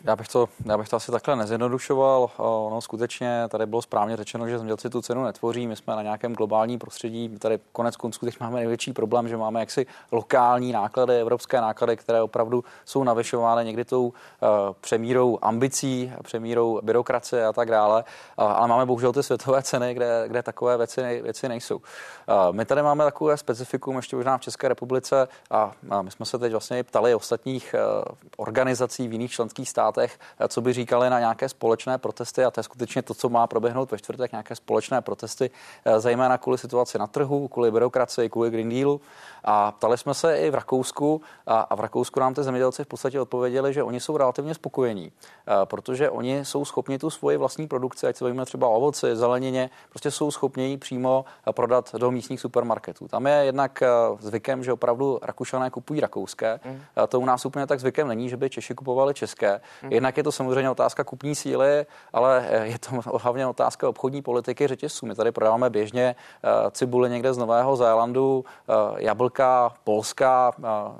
Já 0.04 0.16
bych, 0.16 0.28
to, 0.28 0.48
já 0.64 0.78
bych 0.78 0.88
to 0.88 0.96
asi 0.96 1.12
takhle 1.12 1.36
nezjednodušoval. 1.36 2.30
Ono 2.38 2.80
skutečně 2.80 3.44
tady 3.48 3.66
bylo 3.66 3.82
správně 3.82 4.16
řečeno, 4.16 4.48
že 4.48 4.58
zemědělci 4.58 4.90
tu 4.90 5.02
cenu 5.02 5.24
netvoří. 5.24 5.66
My 5.66 5.76
jsme 5.76 5.96
na 5.96 6.02
nějakém 6.02 6.34
globálním 6.34 6.78
prostředí. 6.78 7.28
My 7.28 7.38
tady 7.38 7.58
konec 7.72 7.96
konců 7.96 8.26
teď 8.26 8.40
máme 8.40 8.56
největší 8.56 8.92
problém, 8.92 9.28
že 9.28 9.36
máme 9.36 9.60
jaksi 9.60 9.86
lokální 10.12 10.72
náklady, 10.72 11.20
evropské 11.20 11.60
náklady, 11.60 11.96
které 11.96 12.22
opravdu 12.22 12.64
jsou 12.84 13.04
navyšovány 13.04 13.64
někdy 13.64 13.84
tou 13.84 14.06
uh, 14.06 14.12
přemírou 14.80 15.38
ambicí, 15.42 16.12
přemírou 16.22 16.80
byrokracie 16.82 17.46
a 17.46 17.52
tak 17.52 17.70
dále. 17.70 18.04
Uh, 18.38 18.44
ale 18.44 18.68
máme 18.68 18.86
bohužel 18.86 19.12
ty 19.12 19.22
světové 19.22 19.62
ceny, 19.62 19.94
kde, 19.94 20.24
kde 20.26 20.42
takové 20.42 20.76
věci, 20.76 21.22
věci 21.22 21.48
nejsou. 21.48 21.80
My 22.50 22.64
tady 22.64 22.82
máme 22.82 23.04
takové 23.04 23.36
specifikum 23.36 23.96
ještě 23.96 24.16
možná 24.16 24.38
v 24.38 24.40
České 24.40 24.68
republice 24.68 25.28
a, 25.50 25.72
a 25.90 26.02
my 26.02 26.10
jsme 26.10 26.26
se 26.26 26.38
teď 26.38 26.52
vlastně 26.52 26.84
ptali 26.84 27.14
ostatních 27.14 27.74
organizací 28.36 29.08
v 29.08 29.12
jiných 29.12 29.30
členských 29.30 29.68
státech, 29.68 29.91
státech, 29.92 30.18
eh, 30.38 30.48
co 30.48 30.60
by 30.60 30.72
říkali 30.72 31.10
na 31.10 31.18
nějaké 31.18 31.48
společné 31.48 31.98
protesty 31.98 32.44
a 32.44 32.50
to 32.50 32.60
je 32.60 32.64
skutečně 32.64 33.02
to, 33.02 33.14
co 33.14 33.28
má 33.28 33.46
proběhnout 33.46 33.90
ve 33.90 33.98
čtvrtek, 33.98 34.32
nějaké 34.32 34.56
společné 34.56 35.00
protesty, 35.00 35.50
eh, 35.84 36.00
zejména 36.00 36.38
kvůli 36.38 36.58
situaci 36.58 36.98
na 36.98 37.06
trhu, 37.06 37.48
kvůli 37.48 37.70
byrokracii, 37.70 38.28
kvůli 38.28 38.50
Green 38.50 38.68
Dealu. 38.68 39.00
A 39.44 39.72
ptali 39.72 39.98
jsme 39.98 40.14
se 40.14 40.36
i 40.38 40.50
v 40.50 40.54
Rakousku 40.54 41.20
a, 41.46 41.60
a 41.60 41.74
v 41.74 41.80
Rakousku 41.80 42.20
nám 42.20 42.34
ty 42.34 42.42
zemědělci 42.42 42.84
v 42.84 42.86
podstatě 42.86 43.20
odpověděli, 43.20 43.72
že 43.72 43.82
oni 43.82 44.00
jsou 44.00 44.16
relativně 44.16 44.54
spokojení, 44.54 45.12
eh, 45.12 45.52
protože 45.64 46.10
oni 46.10 46.44
jsou 46.44 46.64
schopni 46.64 46.98
tu 46.98 47.10
svoji 47.10 47.36
vlastní 47.36 47.66
produkci, 47.66 48.06
ať 48.06 48.16
se 48.16 48.24
bavíme 48.24 48.44
třeba 48.44 48.68
o 48.68 48.76
ovoci, 48.76 49.16
zelenině, 49.16 49.70
prostě 49.90 50.10
jsou 50.10 50.30
schopni 50.30 50.68
ji 50.68 50.76
přímo 50.76 51.24
prodat 51.52 51.94
do 51.94 52.10
místních 52.10 52.40
supermarketů. 52.40 53.08
Tam 53.08 53.26
je 53.26 53.34
jednak 53.34 53.82
zvykem, 54.20 54.64
že 54.64 54.72
opravdu 54.72 55.18
Rakušané 55.22 55.70
kupují 55.70 56.00
rakouské. 56.00 56.60
Mm. 56.64 56.80
To 57.08 57.20
u 57.20 57.24
nás 57.24 57.46
úplně 57.46 57.66
tak 57.66 57.80
zvykem 57.80 58.08
není, 58.08 58.28
že 58.28 58.36
by 58.36 58.50
Češi 58.50 58.74
kupovali 58.74 59.14
české. 59.14 59.60
Mm. 59.82 59.92
Jednak 59.92 60.16
je 60.16 60.22
to 60.22 60.32
samozřejmě 60.32 60.70
otázka 60.70 61.04
kupní 61.04 61.34
síly, 61.34 61.86
ale 62.12 62.46
eh, 62.50 62.66
je 62.66 62.78
to 62.78 63.18
hlavně 63.18 63.46
otázka 63.46 63.88
obchodní 63.88 64.22
politiky 64.22 64.66
řetězců. 64.66 65.06
My 65.06 65.14
tady 65.14 65.32
prodáváme 65.32 65.70
běžně 65.70 66.16
eh, 66.44 66.70
cibuli 66.70 67.10
někde 67.10 67.34
z 67.34 67.38
Nového 67.38 67.76
Zélandu, 67.76 68.44
eh, 68.68 68.72
jablka, 68.96 69.74
Polska, 69.84 70.52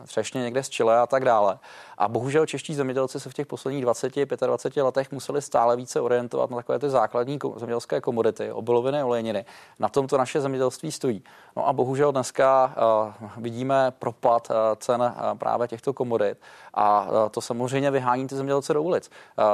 třešně 0.06 0.42
někde 0.42 0.62
z 0.62 0.68
Chile 0.68 0.98
a 0.98 1.06
tak 1.06 1.24
dále. 1.24 1.58
A 2.03 2.09
bohužel 2.09 2.46
čeští 2.46 2.74
zemědělci 2.74 3.20
se 3.20 3.30
v 3.30 3.34
těch 3.34 3.46
posledních 3.46 3.82
20, 3.82 4.12
25 4.46 4.82
letech 4.82 5.12
museli 5.12 5.42
stále 5.42 5.76
více 5.76 6.00
orientovat 6.00 6.50
na 6.50 6.57
takové 6.57 6.78
ty 6.78 6.90
základní 6.90 7.38
zemědělské 7.57 8.00
komodity, 8.00 8.53
obiloviny, 8.53 9.03
olejniny. 9.03 9.44
Na 9.78 9.88
tom 9.88 10.07
to 10.07 10.18
naše 10.18 10.40
zemědělství 10.40 10.92
stojí. 10.92 11.24
No 11.57 11.68
a 11.68 11.72
bohužel 11.72 12.12
dneska 12.12 12.74
uh, 13.22 13.28
vidíme 13.36 13.92
propad 13.98 14.50
uh, 14.50 14.57
cen 14.76 15.00
uh, 15.03 15.38
právě 15.38 15.68
těchto 15.68 15.92
komodit 15.92 16.38
a 16.74 17.09
to 17.30 17.40
samozřejmě 17.40 17.90
vyhání 17.90 18.26
ty 18.26 18.36
zemědělce 18.36 18.74
do 18.74 18.82
ulic. 18.82 19.11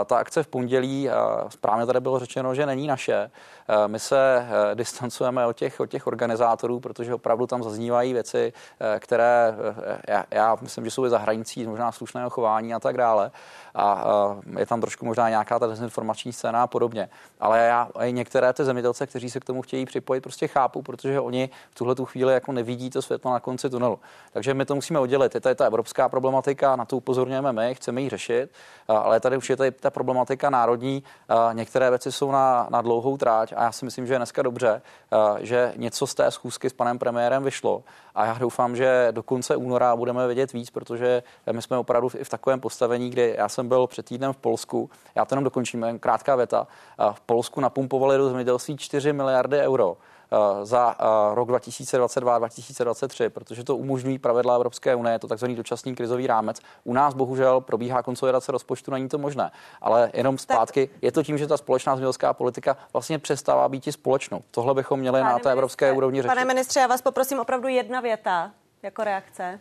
Ta 0.07 0.19
akce 0.19 0.43
v 0.43 0.47
pondělí, 0.47 1.09
správně 1.49 1.87
tady 1.87 2.01
bylo 2.01 2.19
řečeno, 2.19 2.55
že 2.55 2.67
není 2.67 2.87
naše. 2.87 3.31
My 3.87 3.99
se 3.99 4.47
distancujeme 4.75 5.47
od 5.47 5.53
těch, 5.53 5.81
od 5.81 5.87
těch 5.87 6.07
organizátorů, 6.07 6.81
protože 6.81 7.15
opravdu 7.15 7.47
tam 7.47 7.63
zaznívají 7.63 8.13
věci, 8.13 8.53
které 8.99 9.57
já, 10.09 10.25
já 10.31 10.57
myslím, 10.61 10.85
že 10.85 10.91
jsou 10.91 11.07
i 11.07 11.11
za 11.11 11.19
hranicí 11.19 11.67
možná 11.67 11.93
slušného 11.93 12.31
chování 12.39 12.75
a 12.75 12.81
tak 12.81 12.97
dále. 12.97 13.31
A 13.75 14.05
je 14.59 14.67
tam 14.67 14.81
trošku 14.81 15.07
možná 15.07 15.29
nějaká 15.29 15.59
ta 15.59 15.67
dezinformační 15.67 16.33
scéna 16.33 16.63
a 16.63 16.67
podobně. 16.67 17.09
Ale 17.41 17.59
já 17.59 17.89
i 17.99 18.13
některé 18.13 18.53
ty 18.53 18.65
zemědělce, 18.65 19.07
kteří 19.07 19.31
se 19.31 19.41
k 19.41 19.45
tomu 19.45 19.63
chtějí 19.63 19.87
připojit, 19.87 20.21
prostě 20.21 20.49
chápu, 20.49 20.83
protože 20.83 21.21
oni 21.21 21.51
v 21.71 21.75
tuhle 21.75 21.95
tu 21.95 22.05
chvíli 22.05 22.35
jako 22.35 22.53
nevidí 22.53 22.91
to 22.91 23.03
světlo 23.03 23.33
na 23.33 23.41
konci 23.41 23.71
tunelu. 23.71 23.99
Takže 24.33 24.55
my 24.55 24.65
to 24.65 24.75
musíme 24.75 24.99
oddělit. 24.99 25.35
Je 25.35 25.41
tady 25.41 25.55
ta 25.55 25.67
evropská 25.67 26.09
problematika, 26.09 26.77
na 26.77 26.85
to 26.85 26.97
upozorňujeme 26.97 27.53
my, 27.53 27.75
chceme 27.75 28.01
ji 28.01 28.09
řešit, 28.09 28.51
ale 28.89 29.21
tady 29.21 29.37
už 29.37 29.51
je 29.51 29.57
tady 29.57 29.71
ta 29.71 29.91
problematika 29.91 30.51
národní. 30.51 31.03
Některé 31.53 31.91
věci 31.91 32.13
jsou 32.13 32.33
na, 32.33 32.67
na 32.71 32.83
dlouhou 32.83 33.17
tráť 33.17 33.53
a 33.57 33.63
já 33.63 33.73
si 33.73 33.85
myslím, 33.85 34.07
že 34.07 34.15
je 34.15 34.19
dneska 34.19 34.43
dobře, 34.43 34.83
že 35.41 35.73
něco 35.77 36.07
z 36.07 36.15
té 36.15 36.31
schůzky 36.31 36.71
s 36.71 36.73
panem 36.73 36.99
premiérem 36.99 37.45
vyšlo 37.45 37.83
a 38.19 38.27
já 38.27 38.39
doufám, 38.39 38.77
že 38.77 39.09
do 39.11 39.23
konce 39.23 39.57
února 39.57 39.97
budeme 39.97 40.27
vědět 40.27 40.53
víc, 40.53 40.71
protože 40.71 41.23
my 41.53 41.63
jsme 41.63 41.79
opravdu 41.79 42.09
i 42.19 42.25
v 42.25 42.29
takovém 42.29 42.61
postavení, 42.61 43.11
kdy 43.11 43.35
já 43.39 43.49
jsem 43.49 43.69
byl 43.69 43.87
před 43.87 44.07
týdnem 44.07 44.33
v 44.33 44.37
Polsku, 44.37 44.91
já 45.15 45.25
to 45.25 45.35
jenom 45.35 45.45
dokončím, 45.45 45.87
krátká 46.01 46.37
věta, 46.37 46.67
v 47.13 47.21
Polsku 47.21 47.61
napumpovali 47.61 48.17
do 48.17 48.29
zemědělství 48.29 48.77
4 48.77 49.13
miliardy 49.13 49.59
euro 49.59 49.97
za 50.63 50.97
rok 51.35 51.49
2022 51.49 52.35
a 52.35 52.39
2023, 52.39 53.29
protože 53.29 53.65
to 53.65 53.77
umožňují 53.77 54.19
pravidla 54.19 54.55
Evropské 54.55 54.95
unie, 54.95 55.15
je 55.15 55.19
to 55.19 55.29
takzvaný 55.29 55.55
dočasný 55.55 55.95
krizový 55.95 56.27
rámec. 56.27 56.61
U 56.85 56.93
nás 56.93 57.15
bohužel 57.15 57.61
probíhá 57.61 58.03
konsolidace 58.03 58.53
rozpočtu, 58.53 58.91
není 58.91 59.09
to 59.09 59.19
možné. 59.19 59.51
Ale 59.81 60.11
jenom 60.15 60.39
zpátky, 60.39 60.91
je 61.03 61.13
to 61.13 61.23
tím, 61.23 61.39
že 61.39 61.47
ta 61.47 61.57
společná 61.57 61.97
zemědělská 61.97 62.33
politika 62.33 62.77
vlastně 62.93 63.19
přestává 63.19 63.69
být 63.69 63.87
i 63.87 63.93
společnou. 63.93 64.43
Tohle 64.51 64.75
bychom 64.75 65.01
měli 65.01 65.21
pane 65.21 65.33
na 65.33 65.39
té 65.39 65.53
evropské 65.53 65.87
ministře, 65.87 65.99
úrovni 65.99 66.23
řešit. 66.23 66.35
Pane 66.35 66.45
ministře, 66.45 66.81
já 66.81 66.87
vás 66.87 67.03
poprosím 67.03 67.41
opravdu 67.41 67.69
jedna 67.69 68.01
věta 68.01 68.51
jako 68.83 69.05
reakce 69.05 69.61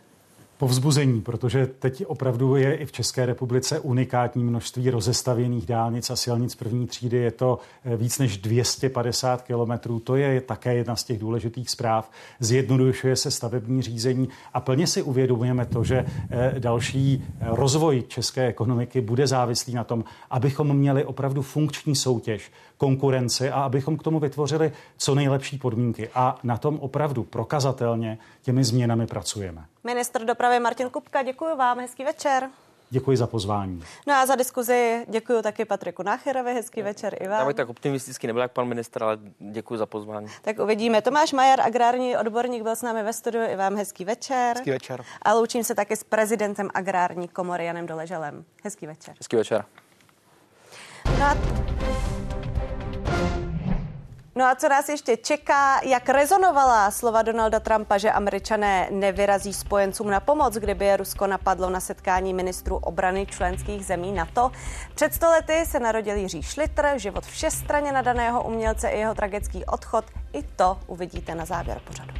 povzbuzení, 0.58 1.22
protože 1.22 1.68
teď 1.68 2.03
opravdu 2.05 2.55
je 2.55 2.76
i 2.76 2.86
v 2.86 2.91
České 2.91 3.26
republice 3.26 3.80
unikátní 3.80 4.43
množství 4.43 4.89
rozestavěných 4.89 5.66
dálnic 5.66 6.10
a 6.10 6.16
silnic 6.16 6.55
první 6.55 6.88
třídy. 6.88 7.18
Je 7.18 7.32
to 7.32 7.60
eh, 7.86 7.97
víc 7.97 8.20
než 8.20 8.38
250 8.38 9.41
kilometrů. 9.41 9.99
To 9.99 10.16
je 10.16 10.41
také 10.41 10.76
jedna 10.76 10.95
z 10.95 11.03
těch 11.03 11.20
důležitých 11.20 11.70
zpráv. 11.70 12.12
Zjednodušuje 12.39 13.16
se 13.16 13.32
stavební 13.32 13.82
řízení 13.82 14.30
a 14.53 14.60
plně 14.60 14.88
si 14.88 15.01
uvědomujeme 15.01 15.66
to, 15.66 15.84
že 15.84 16.05
eh, 16.30 16.55
další 16.60 17.26
rozvoj 17.41 18.03
české 18.08 18.47
ekonomiky 18.47 19.01
bude 19.01 19.28
závislý 19.28 19.74
na 19.74 19.84
tom, 19.84 20.03
abychom 20.30 20.78
měli 20.78 21.05
opravdu 21.05 21.41
funkční 21.41 21.95
soutěž, 21.95 22.51
konkurenci 22.78 23.52
a 23.52 23.64
abychom 23.64 23.98
k 23.98 24.04
tomu 24.04 24.20
vytvořili 24.20 24.72
co 24.98 25.16
nejlepší 25.16 25.58
podmínky. 25.58 26.10
A 26.16 26.40
na 26.44 26.58
tom 26.58 26.80
opravdu 26.80 27.24
prokazatelně 27.24 28.18
těmi 28.42 28.64
změnami 28.64 29.08
pracujeme. 29.08 29.66
Ministr 29.84 30.26
dopravy 30.26 30.60
Martin 30.60 30.90
Kupka, 30.90 31.24
děkuji 31.24 31.56
vám, 31.56 31.80
hezký 31.80 32.04
večer. 32.04 32.50
Děkuji 32.90 33.18
za 33.18 33.28
pozvání. 33.28 33.84
No 34.08 34.14
a 34.14 34.26
za 34.26 34.36
diskuzi 34.36 35.06
děkuji 35.10 35.42
taky 35.42 35.66
Patriku 35.66 36.04
Nácherovi, 36.04 36.54
hezký 36.54 36.82
večer 36.82 37.18
i 37.20 37.28
vám. 37.28 37.48
Já 37.48 37.54
tak 37.54 37.70
optimisticky 37.70 38.28
nebyl 38.28 38.42
jak 38.42 38.52
pan 38.52 38.68
ministr, 38.68 39.04
ale 39.04 39.18
děkuji 39.40 39.78
za 39.78 39.86
pozvání. 39.86 40.28
Tak 40.42 40.60
uvidíme. 40.60 41.02
Tomáš 41.02 41.34
Majer, 41.34 41.62
agrární 41.62 42.18
odborník, 42.18 42.64
byl 42.64 42.76
s 42.76 42.82
námi 42.82 43.04
ve 43.04 43.14
studiu, 43.14 43.44
i 43.50 43.56
vám 43.56 43.76
hezký 43.76 44.06
večer. 44.06 44.56
Hezký 44.58 44.72
večer. 44.72 45.04
A 45.22 45.34
loučím 45.34 45.64
se 45.64 45.76
taky 45.76 45.96
s 45.96 46.04
prezidentem 46.04 46.70
agrární 46.74 47.28
komory 47.28 47.66
Janem 47.66 47.86
Doleželem. 47.86 48.46
Hezký 48.64 48.88
večer. 48.88 49.16
Hezký 49.20 49.36
večer. 49.36 49.66
No 51.20 51.26
a 51.26 51.38
No 54.38 54.46
a 54.46 54.56
co 54.56 54.70
nás 54.70 54.90
ještě 54.90 55.18
čeká, 55.18 55.82
jak 55.84 56.10
rezonovala 56.10 56.92
slova 56.92 57.22
Donalda 57.22 57.60
Trumpa, 57.60 57.98
že 57.98 58.12
američané 58.12 58.88
nevyrazí 58.92 59.54
spojencům 59.54 60.10
na 60.10 60.20
pomoc, 60.20 60.54
kdyby 60.54 60.86
je 60.86 60.98
Rusko 60.98 61.28
napadlo 61.28 61.70
na 61.70 61.80
setkání 61.80 62.34
ministrů 62.34 62.78
obrany 62.78 63.26
členských 63.26 63.86
zemí 63.86 64.12
NATO. 64.12 64.52
Před 64.96 65.14
stolety 65.14 65.66
se 65.66 65.80
narodil 65.80 66.16
Jiří 66.16 66.42
Šlitr, 66.42 66.88
život 66.96 67.26
všestranně 67.26 67.92
nadaného 67.92 68.44
umělce 68.44 68.90
i 68.90 69.00
jeho 69.00 69.16
tragický 69.16 69.66
odchod. 69.66 70.06
I 70.34 70.44
to 70.44 70.80
uvidíte 70.88 71.36
na 71.36 71.46
závěr 71.46 71.80
pořadu. 71.84 72.14